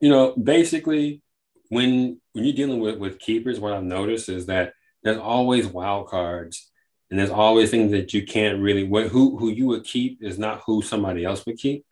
you 0.00 0.10
know, 0.10 0.34
basically, 0.36 1.22
when 1.68 2.20
when 2.32 2.44
you're 2.44 2.54
dealing 2.54 2.80
with 2.80 2.98
with 2.98 3.18
keepers, 3.18 3.60
what 3.60 3.72
I've 3.72 3.82
noticed 3.82 4.28
is 4.28 4.46
that 4.46 4.74
there's 5.02 5.18
always 5.18 5.66
wild 5.66 6.08
cards, 6.08 6.70
and 7.10 7.18
there's 7.18 7.30
always 7.30 7.70
things 7.70 7.92
that 7.92 8.12
you 8.12 8.26
can't 8.26 8.60
really. 8.60 8.84
What 8.84 9.08
who 9.08 9.36
who 9.38 9.48
you 9.48 9.66
would 9.68 9.84
keep 9.84 10.22
is 10.22 10.38
not 10.38 10.62
who 10.66 10.82
somebody 10.82 11.24
else 11.24 11.44
would 11.46 11.58
keep. 11.58 11.84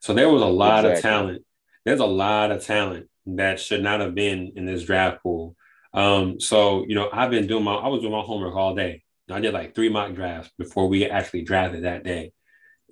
So 0.00 0.14
there 0.14 0.28
was 0.28 0.42
a 0.42 0.46
lot 0.46 0.84
exactly. 0.84 0.92
of 0.92 1.02
talent. 1.02 1.44
There's 1.84 2.00
a 2.00 2.06
lot 2.06 2.50
of 2.50 2.64
talent 2.64 3.08
that 3.26 3.60
should 3.60 3.82
not 3.82 4.00
have 4.00 4.14
been 4.14 4.52
in 4.56 4.66
this 4.66 4.84
draft 4.84 5.22
pool. 5.22 5.56
Um, 5.92 6.40
so 6.40 6.84
you 6.86 6.94
know, 6.94 7.08
I've 7.12 7.30
been 7.30 7.46
doing 7.46 7.64
my 7.64 7.74
I 7.74 7.88
was 7.88 8.00
doing 8.00 8.12
my 8.12 8.20
homework 8.20 8.54
all 8.54 8.74
day. 8.74 9.02
I 9.30 9.40
did 9.40 9.54
like 9.54 9.74
three 9.74 9.88
mock 9.88 10.14
drafts 10.14 10.50
before 10.58 10.88
we 10.88 11.06
actually 11.06 11.42
drafted 11.42 11.84
that 11.84 12.04
day, 12.04 12.32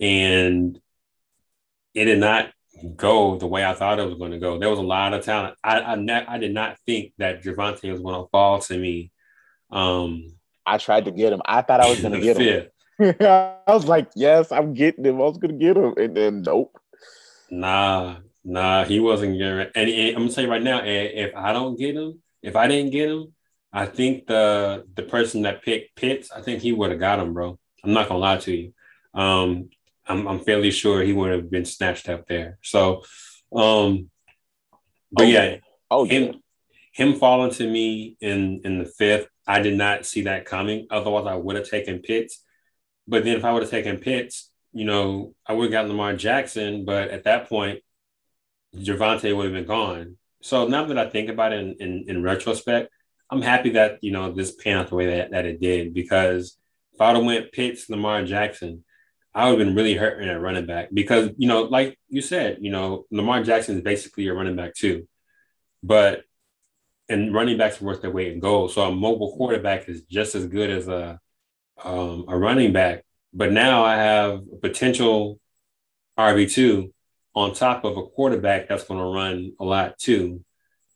and 0.01 0.79
it 1.95 2.05
did 2.05 2.19
not 2.19 2.51
go 2.95 3.39
the 3.39 3.47
way 3.47 3.65
I 3.65 3.75
thought 3.75 3.99
it 3.99 4.05
was 4.05 4.19
going 4.19 4.33
to 4.33 4.39
go. 4.39 4.59
There 4.59 4.71
was 4.71 4.79
a 4.79 4.83
lot 4.83 5.15
of 5.15 5.25
talent. 5.25 5.57
I 5.65 5.81
I, 5.81 5.95
ne- 5.97 6.27
I 6.27 6.39
did 6.39 6.53
not 6.53 6.77
think 6.87 7.13
that 7.19 7.43
Javonte 7.43 7.91
was 7.91 8.01
going 8.01 8.23
to 8.23 8.29
fall 8.31 8.61
to 8.61 8.79
me. 8.79 9.11
Um, 9.71 10.29
I 10.65 10.79
tried 10.79 11.07
to 11.07 11.11
get 11.11 11.33
him. 11.33 11.43
I 11.47 11.63
thought 11.63 11.81
I 11.81 11.89
was 11.89 12.01
going 12.01 12.13
to 12.13 12.21
get 12.21 12.37
him. 12.41 12.67
I 13.21 13.59
was 13.67 13.87
like, 13.87 14.11
yes, 14.15 14.53
I'm 14.53 14.75
getting 14.75 15.05
him. 15.05 15.17
I 15.17 15.25
was 15.25 15.39
going 15.39 15.59
to 15.59 15.65
get 15.65 15.77
him, 15.77 15.95
and 15.97 16.17
then 16.17 16.43
nope. 16.43 16.77
Nah, 17.51 18.17
nah, 18.45 18.85
he 18.85 19.01
wasn't 19.01 19.39
getting. 19.39 19.71
And, 19.75 19.91
and 19.91 20.17
I'm 20.17 20.23
gonna 20.23 20.33
tell 20.33 20.45
you 20.45 20.51
right 20.51 20.63
now, 20.63 20.81
if 20.85 21.35
I 21.35 21.53
don't 21.53 21.79
get 21.79 21.95
him, 21.95 22.21
if 22.43 22.57
I 22.57 22.69
didn't 22.69 22.93
get 22.93 23.11
him, 23.11 23.33
I 23.73 23.87
think 23.87 24.27
the 24.27 24.85
the 24.95 25.03
person 25.03 25.43
that 25.43 25.63
picked 25.63 25.97
Pitts, 25.97 26.31
I 26.31 26.41
think 26.41 26.63
he 26.63 26.73
would 26.73 26.91
have 26.91 27.01
got 27.01 27.19
him, 27.19 27.35
bro. 27.35 27.59
I'm 27.85 27.93
not 27.93 28.09
gonna 28.09 28.21
lie 28.21 28.39
to 28.39 28.55
you. 28.55 28.73
Um, 29.15 29.71
I'm, 30.07 30.27
I'm 30.29 30.41
fairly 30.41 30.71
sure 30.71 31.03
he 31.03 31.13
would 31.13 31.33
have 31.33 31.51
been 31.51 31.65
snatched 31.65 32.09
up 32.09 32.27
there. 32.27 32.59
So, 32.63 33.03
um, 33.55 34.11
but 35.11 35.25
oh, 35.25 35.29
yeah, 35.29 35.57
oh 35.91 36.05
him, 36.05 36.23
yeah. 36.23 36.33
him 36.93 37.15
falling 37.15 37.53
to 37.53 37.69
me 37.69 38.17
in 38.21 38.61
in 38.65 38.79
the 38.79 38.87
fifth, 38.87 39.29
I 39.47 39.61
did 39.61 39.77
not 39.77 40.07
see 40.07 40.23
that 40.23 40.45
coming. 40.45 40.87
Otherwise, 40.91 41.27
I 41.27 41.35
would 41.35 41.57
have 41.57 41.69
taken 41.69 42.01
Pitts. 42.01 42.43
But 43.09 43.25
then 43.25 43.37
if 43.37 43.45
I 43.45 43.53
would 43.53 43.63
have 43.63 43.71
taken 43.71 43.99
Pitts, 43.99 44.51
you 44.73 44.85
know, 44.85 45.35
I 45.47 45.53
would 45.53 45.65
have 45.65 45.73
gotten 45.73 45.91
Lamar 45.91 46.17
Jackson. 46.17 46.85
But 46.85 47.11
at 47.11 47.25
that 47.25 47.49
point, 47.49 47.81
Javonte 48.75 49.35
would 49.35 49.45
have 49.45 49.55
been 49.55 49.67
gone. 49.67 50.17
So 50.43 50.67
now 50.67 50.85
that 50.85 50.99
I 50.99 51.09
think 51.09 51.29
about 51.29 51.53
it 51.53 51.61
in, 51.61 51.77
in, 51.81 52.05
in 52.09 52.23
retrospect, 52.23 52.91
I'm 53.31 53.43
happy 53.43 53.71
that 53.71 53.99
you 54.03 54.13
know 54.13 54.33
this 54.33 54.53
panned 54.53 54.81
out 54.81 54.89
the 54.89 54.95
way 54.95 55.07
that, 55.17 55.31
that 55.33 55.47
it 55.47 55.61
did 55.61 55.95
because 55.95 56.57
if 56.95 57.01
I 57.01 57.09
would 57.09 57.17
have 57.17 57.25
went 57.25 57.53
Pitts, 57.53 57.91
Lamar 57.91 58.25
Jackson, 58.25 58.85
I 59.35 59.51
would 59.51 59.59
have 59.59 59.67
been 59.67 59.77
really 59.77 59.95
hurting 59.95 60.29
at 60.29 60.41
running 60.41 60.67
back 60.67 60.89
because 60.93 61.31
you 61.37 61.49
know, 61.49 61.63
like 61.63 61.99
you 62.09 62.23
said, 62.23 62.59
you 62.61 62.71
know, 62.71 63.05
Lamar 63.11 63.43
Jackson 63.43 63.77
is 63.77 63.83
basically 63.83 64.29
a 64.29 64.35
running 64.35 64.57
back 64.57 64.75
too, 64.75 65.07
but 65.83 66.23
and 67.09 67.35
running 67.35 67.59
backs 67.59 67.81
are 67.81 67.85
worth 67.85 68.03
their 68.03 68.11
weight 68.11 68.33
in 68.33 68.41
gold. 68.41 68.73
So 68.73 68.83
a 68.83 68.95
mobile 68.95 69.37
quarterback 69.37 69.89
is 69.89 70.03
just 70.03 70.35
as 70.35 70.47
good 70.47 70.71
as 70.71 70.89
a 70.89 71.21
um, 71.85 72.25
a 72.29 72.37
running 72.37 72.73
back. 72.73 73.05
But 73.33 73.53
now 73.53 73.85
I 73.85 73.97
have 73.97 74.41
a 74.53 74.57
potential 74.57 75.39
RB 76.19 76.51
two 76.51 76.93
on 77.35 77.53
top 77.53 77.85
of 77.85 77.97
a 77.99 78.07
quarterback 78.07 78.69
that's 78.69 78.85
going 78.85 78.99
to 78.99 79.07
run 79.07 79.53
a 79.61 79.65
lot 79.65 79.99
too. 79.99 80.43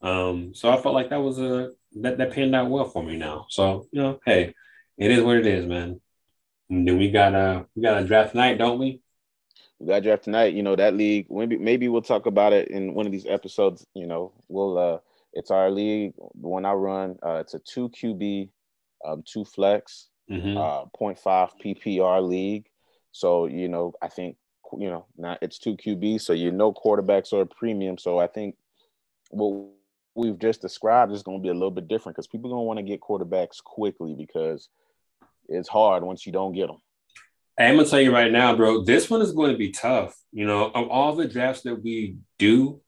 Um, 0.01 0.55
so 0.55 0.71
I 0.71 0.81
felt 0.81 0.95
like 0.95 1.11
that 1.11 1.21
was 1.21 1.39
a 1.39 1.73
that 1.97 2.19
that 2.19 2.33
panned 2.33 2.55
out 2.55 2.71
well 2.71 2.85
for 2.85 3.03
me 3.03 3.17
now. 3.17 3.47
So 3.49 3.87
you 3.93 4.03
know, 4.03 4.21
hey, 4.25 4.55
it 4.99 5.11
is 5.11 5.23
what 5.23 5.37
it 5.37 5.47
is, 5.47 5.67
man. 5.67 6.01
And 6.69 6.87
then 6.87 6.99
we 6.99 7.11
got 7.11 7.35
a 7.35 7.67
we 7.75 7.83
got 7.83 8.03
a 8.03 8.07
draft 8.07 8.35
night, 8.35 8.59
don't 8.59 8.79
we? 8.79 9.01
We 9.79 9.89
got 9.89 10.03
draft 10.03 10.25
tonight. 10.25 10.55
You 10.55 10.63
know 10.63 10.77
that 10.77 10.95
league. 10.95 11.27
Maybe 11.31 11.57
maybe 11.57 11.89
we'll 11.89 12.03
talk 12.03 12.27
about 12.27 12.53
it 12.53 12.69
in 12.69 12.95
one 12.95 13.07
of 13.07 13.13
these 13.13 13.27
episodes. 13.27 13.87
You 13.95 14.07
know, 14.07 14.33
we'll 14.49 14.79
uh, 14.79 14.99
it's 15.33 15.51
our 15.51 15.71
league. 15.71 16.15
The 16.17 16.49
one 16.49 16.65
I 16.65 16.73
run. 16.73 17.19
Uh, 17.23 17.39
it's 17.41 17.55
a 17.55 17.59
two 17.59 17.89
QB, 17.89 18.51
um, 19.05 19.25
two 19.27 19.45
flex, 19.45 20.09
mm-hmm. 20.31 20.57
uh, 20.57 20.85
0.5 20.99 21.51
PPR 21.65 22.27
league. 22.27 22.67
So 23.13 23.47
you 23.47 23.69
know, 23.69 23.95
I 24.01 24.09
think 24.09 24.37
you 24.79 24.89
know, 24.91 25.07
now 25.17 25.37
it's 25.43 25.59
two 25.59 25.77
QB, 25.77 26.21
so 26.21 26.33
you 26.33 26.53
know 26.53 26.73
quarterbacks 26.73 27.33
are 27.33 27.43
a 27.43 27.47
premium. 27.47 27.99
So 27.99 28.19
I 28.19 28.27
think 28.29 28.57
what 29.31 29.71
we've 30.15 30.39
just 30.39 30.61
described 30.61 31.13
is 31.13 31.23
going 31.23 31.39
to 31.39 31.43
be 31.43 31.49
a 31.49 31.55
little 31.55 31.71
bit 31.71 31.89
different 31.89 32.17
because 32.17 32.27
people 32.27 32.51
don't 32.51 32.67
want 32.67 32.79
to 32.79 32.83
get 32.83 33.01
quarterbacks 33.01 33.63
quickly 33.63 34.15
because 34.17 34.69
it's 35.49 35.69
hard 35.69 36.03
once 36.03 36.27
you 36.27 36.33
don't 36.33 36.53
get 36.53 36.69
them. 36.69 36.79
I'm 37.59 37.77
gonna 37.77 37.87
tell 37.87 38.01
you 38.01 38.13
right 38.13 38.33
now, 38.33 38.57
bro. 38.57 38.85
This 38.85 39.11
one 39.11 39.21
is 39.21 39.33
going 39.33 39.53
to 39.53 39.59
be 39.59 39.71
tough. 39.71 40.15
You 40.33 40.47
know, 40.47 40.71
of 40.71 40.89
all 40.89 41.15
the 41.15 41.29
drafts 41.29 41.63
that 41.63 41.83
we 41.83 42.17
do 42.39 42.81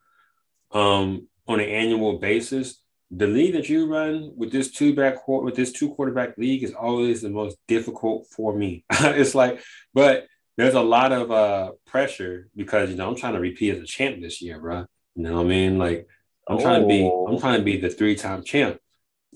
um, 0.71 1.29
on 1.47 1.61
an 1.61 1.69
annual 1.69 2.19
basis, 2.19 2.81
the 3.11 3.27
league 3.27 3.53
that 3.53 3.69
you 3.69 3.87
run 3.87 4.33
with 4.35 4.51
this 4.51 4.71
two 4.71 4.95
back 4.95 5.29
with 5.29 5.57
this 5.57 5.73
two 5.73 5.95
quarterback 5.95 6.39
league 6.39 6.63
is 6.63 6.73
always 6.73 7.21
the 7.21 7.29
most 7.29 7.59
difficult 7.69 8.27
for 8.35 8.55
me. 8.55 8.85
it's 8.91 9.35
like, 9.35 9.61
but 9.93 10.27
there's 10.57 10.75
a 10.75 10.81
lot 10.81 11.13
of 11.13 11.31
uh 11.31 11.73
pressure 11.87 12.49
because 12.57 12.89
you 12.89 12.97
know 12.97 13.09
I'm 13.09 13.17
trying 13.17 13.35
to 13.35 13.41
repeat 13.41 13.75
as 13.75 13.83
a 13.83 13.87
champ 13.87 14.23
this 14.23 14.41
year, 14.41 14.59
bro. 14.59 14.87
You 15.15 15.25
know 15.25 15.35
what 15.35 15.47
I 15.47 15.49
mean? 15.49 15.79
Like 15.79 16.07
I'm 16.53 16.59
oh. 16.59 16.63
trying 16.63 16.83
to 16.83 16.89
be 16.89 17.03
oh. 17.03 17.27
I'm 17.29 17.39
trying 17.39 17.59
to 17.59 17.65
be 17.65 17.79
the 17.79 17.91
three 17.91 18.15
time 18.15 18.45
champ. 18.45 18.79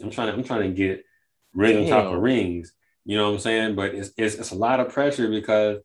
I'm 0.02 0.10
trying 0.10 0.28
to 0.28 0.34
I'm 0.34 0.44
trying 0.44 0.62
to 0.62 0.76
get 0.76 1.04
ring 1.54 1.84
on 1.84 1.88
top 1.88 2.12
of 2.12 2.20
rings. 2.20 2.72
You 3.04 3.16
know 3.16 3.28
what 3.28 3.34
I'm 3.34 3.40
saying? 3.40 3.74
But 3.74 3.94
it's, 3.94 4.10
it's 4.16 4.34
it's 4.34 4.50
a 4.50 4.56
lot 4.56 4.80
of 4.80 4.92
pressure 4.92 5.28
because 5.28 5.78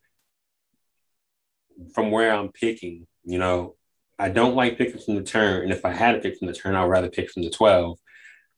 from 1.94 2.12
where 2.12 2.34
I'm 2.34 2.50
picking, 2.50 3.08
you 3.24 3.38
know, 3.38 3.76
I 4.20 4.30
don't 4.30 4.56
like 4.56 4.78
picking 4.78 5.00
from 5.00 5.16
the 5.16 5.24
turn. 5.24 5.64
And 5.64 5.72
if 5.72 5.86
I 5.86 5.92
had 5.92 6.14
to 6.14 6.20
pick 6.20 6.38
from 6.38 6.48
the 6.48 6.54
turn, 6.54 6.76
I'd 6.76 6.86
rather 6.86 7.10
pick 7.10 7.32
from 7.32 7.44
the 7.44 7.50
12. 7.50 7.98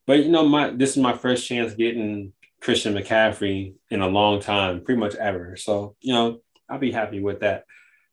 But 0.05 0.23
you 0.23 0.31
know, 0.31 0.47
my 0.47 0.71
this 0.71 0.91
is 0.91 0.97
my 0.97 1.13
first 1.13 1.47
chance 1.47 1.73
getting 1.73 2.33
Christian 2.59 2.93
McCaffrey 2.93 3.75
in 3.89 4.01
a 4.01 4.07
long 4.07 4.41
time, 4.41 4.83
pretty 4.83 4.99
much 4.99 5.15
ever. 5.15 5.55
So, 5.57 5.95
you 6.01 6.13
know, 6.13 6.39
I'll 6.69 6.79
be 6.79 6.91
happy 6.91 7.21
with 7.21 7.41
that. 7.41 7.65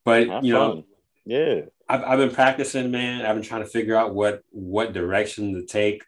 But 0.04 0.28
Have 0.28 0.44
you 0.44 0.52
know, 0.52 0.84
yeah, 1.24 1.62
I've, 1.90 2.04
I've 2.04 2.18
been 2.18 2.30
practicing, 2.30 2.92
man. 2.92 3.26
I've 3.26 3.34
been 3.34 3.44
trying 3.44 3.62
to 3.62 3.68
figure 3.68 3.96
out 3.96 4.14
what 4.14 4.42
what 4.50 4.92
direction 4.92 5.54
to 5.54 5.66
take. 5.66 6.04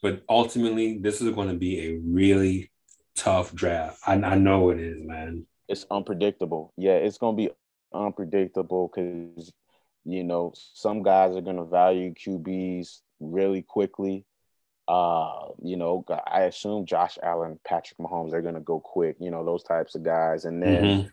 But 0.00 0.22
ultimately, 0.28 0.98
this 0.98 1.20
is 1.20 1.34
going 1.34 1.48
to 1.48 1.56
be 1.56 1.88
a 1.88 1.96
really 1.96 2.70
tough 3.16 3.52
draft. 3.52 3.98
I, 4.06 4.14
I 4.14 4.36
know 4.36 4.70
it 4.70 4.78
is, 4.78 4.98
man. 5.00 5.46
It's 5.68 5.84
unpredictable. 5.90 6.72
Yeah, 6.76 6.92
it's 6.92 7.18
going 7.18 7.36
to 7.36 7.42
be 7.42 7.50
unpredictable 7.92 8.88
because 8.94 9.52
you 10.04 10.22
know 10.22 10.52
some 10.54 11.02
guys 11.02 11.34
are 11.34 11.40
going 11.40 11.56
to 11.56 11.64
value 11.64 12.14
QBs 12.14 13.00
really 13.18 13.62
quickly. 13.62 14.24
Uh, 14.86 15.48
you 15.60 15.76
know, 15.76 16.04
I 16.30 16.42
assume 16.42 16.86
Josh 16.86 17.18
Allen, 17.20 17.58
Patrick 17.66 17.98
Mahomes, 17.98 18.30
they're 18.30 18.42
going 18.42 18.54
to 18.54 18.60
go 18.60 18.78
quick. 18.78 19.16
You 19.18 19.32
know, 19.32 19.44
those 19.44 19.64
types 19.64 19.96
of 19.96 20.04
guys, 20.04 20.44
and 20.44 20.62
then. 20.62 20.84
Mm-hmm 20.84 21.08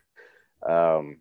um, 0.68 1.18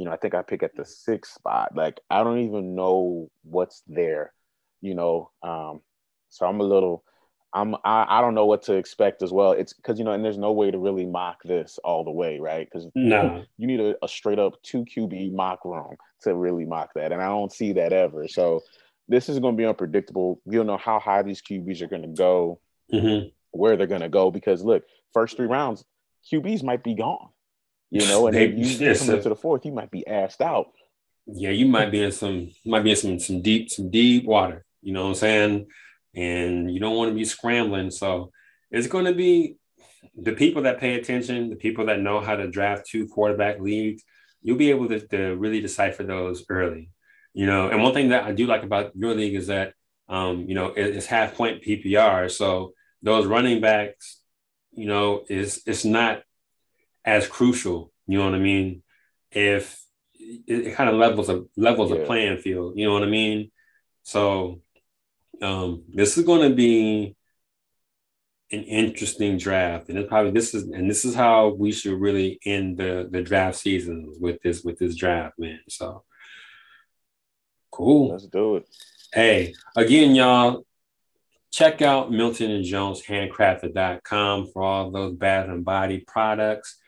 you 0.00 0.06
know, 0.06 0.12
I 0.12 0.16
think 0.16 0.34
I 0.34 0.40
pick 0.40 0.62
at 0.62 0.74
the 0.74 0.86
sixth 0.86 1.34
spot. 1.34 1.76
Like 1.76 2.00
I 2.08 2.24
don't 2.24 2.38
even 2.38 2.74
know 2.74 3.30
what's 3.42 3.82
there, 3.86 4.32
you 4.80 4.94
know. 4.94 5.30
Um, 5.42 5.82
so 6.30 6.46
I'm 6.46 6.58
a 6.58 6.64
little, 6.64 7.04
I'm 7.52 7.74
I, 7.84 8.06
I 8.08 8.22
don't 8.22 8.34
know 8.34 8.46
what 8.46 8.62
to 8.62 8.76
expect 8.76 9.20
as 9.20 9.30
well. 9.30 9.52
It's 9.52 9.74
because 9.74 9.98
you 9.98 10.06
know, 10.06 10.12
and 10.12 10.24
there's 10.24 10.38
no 10.38 10.52
way 10.52 10.70
to 10.70 10.78
really 10.78 11.04
mock 11.04 11.42
this 11.44 11.78
all 11.84 12.02
the 12.02 12.10
way, 12.10 12.38
right? 12.40 12.66
Because 12.66 12.88
no, 12.94 13.44
you 13.58 13.66
need 13.66 13.80
a, 13.80 13.94
a, 14.02 14.08
straight 14.08 14.38
up 14.38 14.54
two 14.62 14.86
QB 14.86 15.34
mock 15.34 15.66
room 15.66 15.96
to 16.22 16.34
really 16.34 16.64
mock 16.64 16.94
that, 16.94 17.12
and 17.12 17.20
I 17.20 17.26
don't 17.26 17.52
see 17.52 17.74
that 17.74 17.92
ever. 17.92 18.26
So 18.26 18.62
this 19.06 19.28
is 19.28 19.38
going 19.38 19.54
to 19.54 19.58
be 19.58 19.66
unpredictable. 19.66 20.40
You 20.46 20.60
don't 20.60 20.66
know 20.66 20.78
how 20.78 20.98
high 20.98 21.22
these 21.22 21.42
QBs 21.42 21.82
are 21.82 21.88
going 21.88 22.00
to 22.00 22.08
go, 22.08 22.58
mm-hmm. 22.90 23.28
where 23.50 23.76
they're 23.76 23.86
going 23.86 24.00
to 24.00 24.08
go, 24.08 24.30
because 24.30 24.62
look, 24.62 24.82
first 25.12 25.36
three 25.36 25.46
rounds, 25.46 25.84
QBs 26.32 26.62
might 26.62 26.82
be 26.82 26.94
gone 26.94 27.28
you 27.90 28.06
know, 28.06 28.26
and 28.26 28.36
they, 28.36 28.46
then 28.46 28.58
you 28.58 28.64
yes, 28.64 29.04
come 29.04 29.16
into 29.16 29.28
the 29.28 29.36
fourth, 29.36 29.66
you 29.66 29.72
might 29.72 29.90
be 29.90 30.06
asked 30.06 30.40
out. 30.40 30.68
Yeah, 31.26 31.50
you 31.50 31.66
might 31.66 31.90
be 31.90 32.02
in 32.02 32.12
some 32.12 32.50
might 32.64 32.84
be 32.84 32.90
in 32.90 32.96
some 32.96 33.18
some 33.18 33.42
deep 33.42 33.70
some 33.70 33.90
deep 33.90 34.24
water. 34.24 34.64
You 34.80 34.92
know 34.92 35.02
what 35.02 35.08
I'm 35.10 35.14
saying? 35.16 35.66
And 36.14 36.72
you 36.72 36.80
don't 36.80 36.96
want 36.96 37.10
to 37.10 37.14
be 37.14 37.24
scrambling. 37.24 37.90
So 37.90 38.32
it's 38.70 38.86
going 38.86 39.04
to 39.04 39.14
be 39.14 39.56
the 40.16 40.32
people 40.32 40.62
that 40.62 40.80
pay 40.80 40.94
attention, 40.94 41.50
the 41.50 41.56
people 41.56 41.86
that 41.86 42.00
know 42.00 42.20
how 42.20 42.36
to 42.36 42.50
draft 42.50 42.88
two 42.88 43.06
quarterback 43.06 43.60
leagues. 43.60 44.02
You'll 44.42 44.56
be 44.56 44.70
able 44.70 44.88
to, 44.88 45.06
to 45.08 45.34
really 45.36 45.60
decipher 45.60 46.02
those 46.02 46.44
early. 46.48 46.90
You 47.34 47.46
know, 47.46 47.68
and 47.68 47.82
one 47.82 47.92
thing 47.92 48.08
that 48.08 48.24
I 48.24 48.32
do 48.32 48.46
like 48.46 48.62
about 48.62 48.92
your 48.96 49.14
league 49.14 49.34
is 49.34 49.48
that 49.48 49.74
um, 50.08 50.46
you 50.48 50.54
know 50.54 50.68
it, 50.68 50.96
it's 50.96 51.06
half 51.06 51.34
point 51.34 51.62
PPR. 51.62 52.30
So 52.30 52.72
those 53.02 53.26
running 53.26 53.60
backs, 53.60 54.20
you 54.72 54.86
know, 54.86 55.24
is 55.28 55.62
it's 55.66 55.84
not 55.84 56.22
as 57.04 57.26
crucial. 57.26 57.92
You 58.06 58.18
know 58.18 58.24
what 58.24 58.34
I 58.34 58.38
mean? 58.38 58.82
If 59.30 59.80
it, 60.14 60.66
it 60.66 60.74
kind 60.74 60.90
of 60.90 60.96
levels 60.96 61.28
a 61.28 61.44
levels 61.56 61.90
yeah. 61.90 61.98
a 61.98 62.06
playing 62.06 62.38
field. 62.38 62.74
You 62.76 62.86
know 62.86 62.94
what 62.94 63.02
I 63.02 63.06
mean? 63.06 63.50
So 64.02 64.60
um, 65.42 65.84
this 65.88 66.18
is 66.18 66.24
going 66.24 66.48
to 66.48 66.54
be 66.54 67.16
an 68.52 68.64
interesting 68.64 69.38
draft, 69.38 69.88
and 69.88 69.98
it's 69.98 70.08
probably 70.08 70.32
this 70.32 70.54
is 70.54 70.64
and 70.64 70.90
this 70.90 71.04
is 71.04 71.14
how 71.14 71.48
we 71.48 71.72
should 71.72 72.00
really 72.00 72.38
end 72.44 72.78
the 72.78 73.08
the 73.10 73.22
draft 73.22 73.58
season 73.58 74.12
with 74.18 74.42
this 74.42 74.62
with 74.62 74.78
this 74.78 74.96
draft, 74.96 75.38
man. 75.38 75.60
So 75.68 76.04
cool. 77.70 78.10
Let's 78.10 78.26
do 78.26 78.56
it. 78.56 78.68
Hey, 79.12 79.54
again, 79.76 80.14
y'all, 80.14 80.64
check 81.50 81.82
out 81.82 82.12
Milton 82.12 82.50
and 82.50 82.64
Jones 82.64 83.02
handcrafted.com 83.02 84.48
for 84.52 84.62
all 84.62 84.90
those 84.90 85.14
bath 85.14 85.48
and 85.48 85.64
body 85.64 86.04
products 86.06 86.79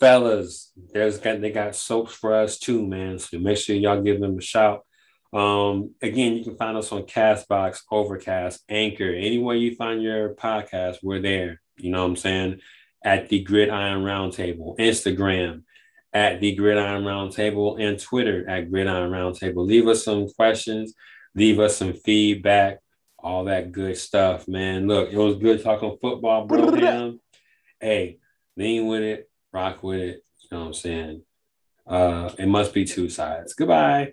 fellas, 0.00 0.72
there's 0.92 1.18
got 1.18 1.40
they 1.40 1.50
got 1.50 1.76
soaps 1.76 2.14
for 2.14 2.34
us 2.34 2.58
too, 2.58 2.86
man. 2.86 3.18
So 3.18 3.38
make 3.38 3.58
sure 3.58 3.76
y'all 3.76 4.02
give 4.02 4.20
them 4.20 4.38
a 4.38 4.42
shout. 4.42 4.84
Um, 5.32 5.94
again, 6.00 6.34
you 6.36 6.44
can 6.44 6.56
find 6.56 6.76
us 6.76 6.92
on 6.92 7.02
Castbox, 7.02 7.80
Overcast, 7.90 8.62
Anchor, 8.68 9.10
anywhere 9.12 9.56
you 9.56 9.74
find 9.74 10.02
your 10.02 10.34
podcast, 10.34 10.98
we're 11.02 11.20
there. 11.20 11.60
You 11.76 11.90
know 11.90 12.02
what 12.02 12.10
I'm 12.10 12.16
saying? 12.16 12.60
At 13.04 13.28
the 13.28 13.42
Gridiron 13.42 14.04
Roundtable, 14.04 14.78
Instagram 14.78 15.64
at 16.12 16.38
the 16.38 16.54
Gridiron 16.54 17.02
Roundtable, 17.02 17.82
and 17.82 17.98
Twitter 17.98 18.48
at 18.48 18.70
Gridiron 18.70 19.10
Roundtable. 19.10 19.66
Leave 19.66 19.88
us 19.88 20.04
some 20.04 20.28
questions, 20.28 20.94
leave 21.34 21.58
us 21.58 21.76
some 21.76 21.92
feedback, 21.92 22.78
all 23.18 23.44
that 23.44 23.72
good 23.72 23.96
stuff, 23.96 24.46
man. 24.46 24.86
Look, 24.86 25.12
it 25.12 25.18
was 25.18 25.36
good 25.38 25.62
talking 25.64 25.98
football, 26.00 26.46
bro. 26.46 27.18
hey, 27.80 28.18
lean 28.56 28.86
with 28.86 29.02
it 29.02 29.28
rock 29.54 29.82
with 29.82 30.00
it. 30.00 30.24
You 30.42 30.48
know 30.50 30.60
what 30.60 30.66
I'm 30.66 30.74
saying? 30.74 31.22
Uh, 31.86 32.30
it 32.38 32.48
must 32.48 32.74
be 32.74 32.84
two 32.84 33.08
sides. 33.08 33.54
Goodbye. 33.54 34.12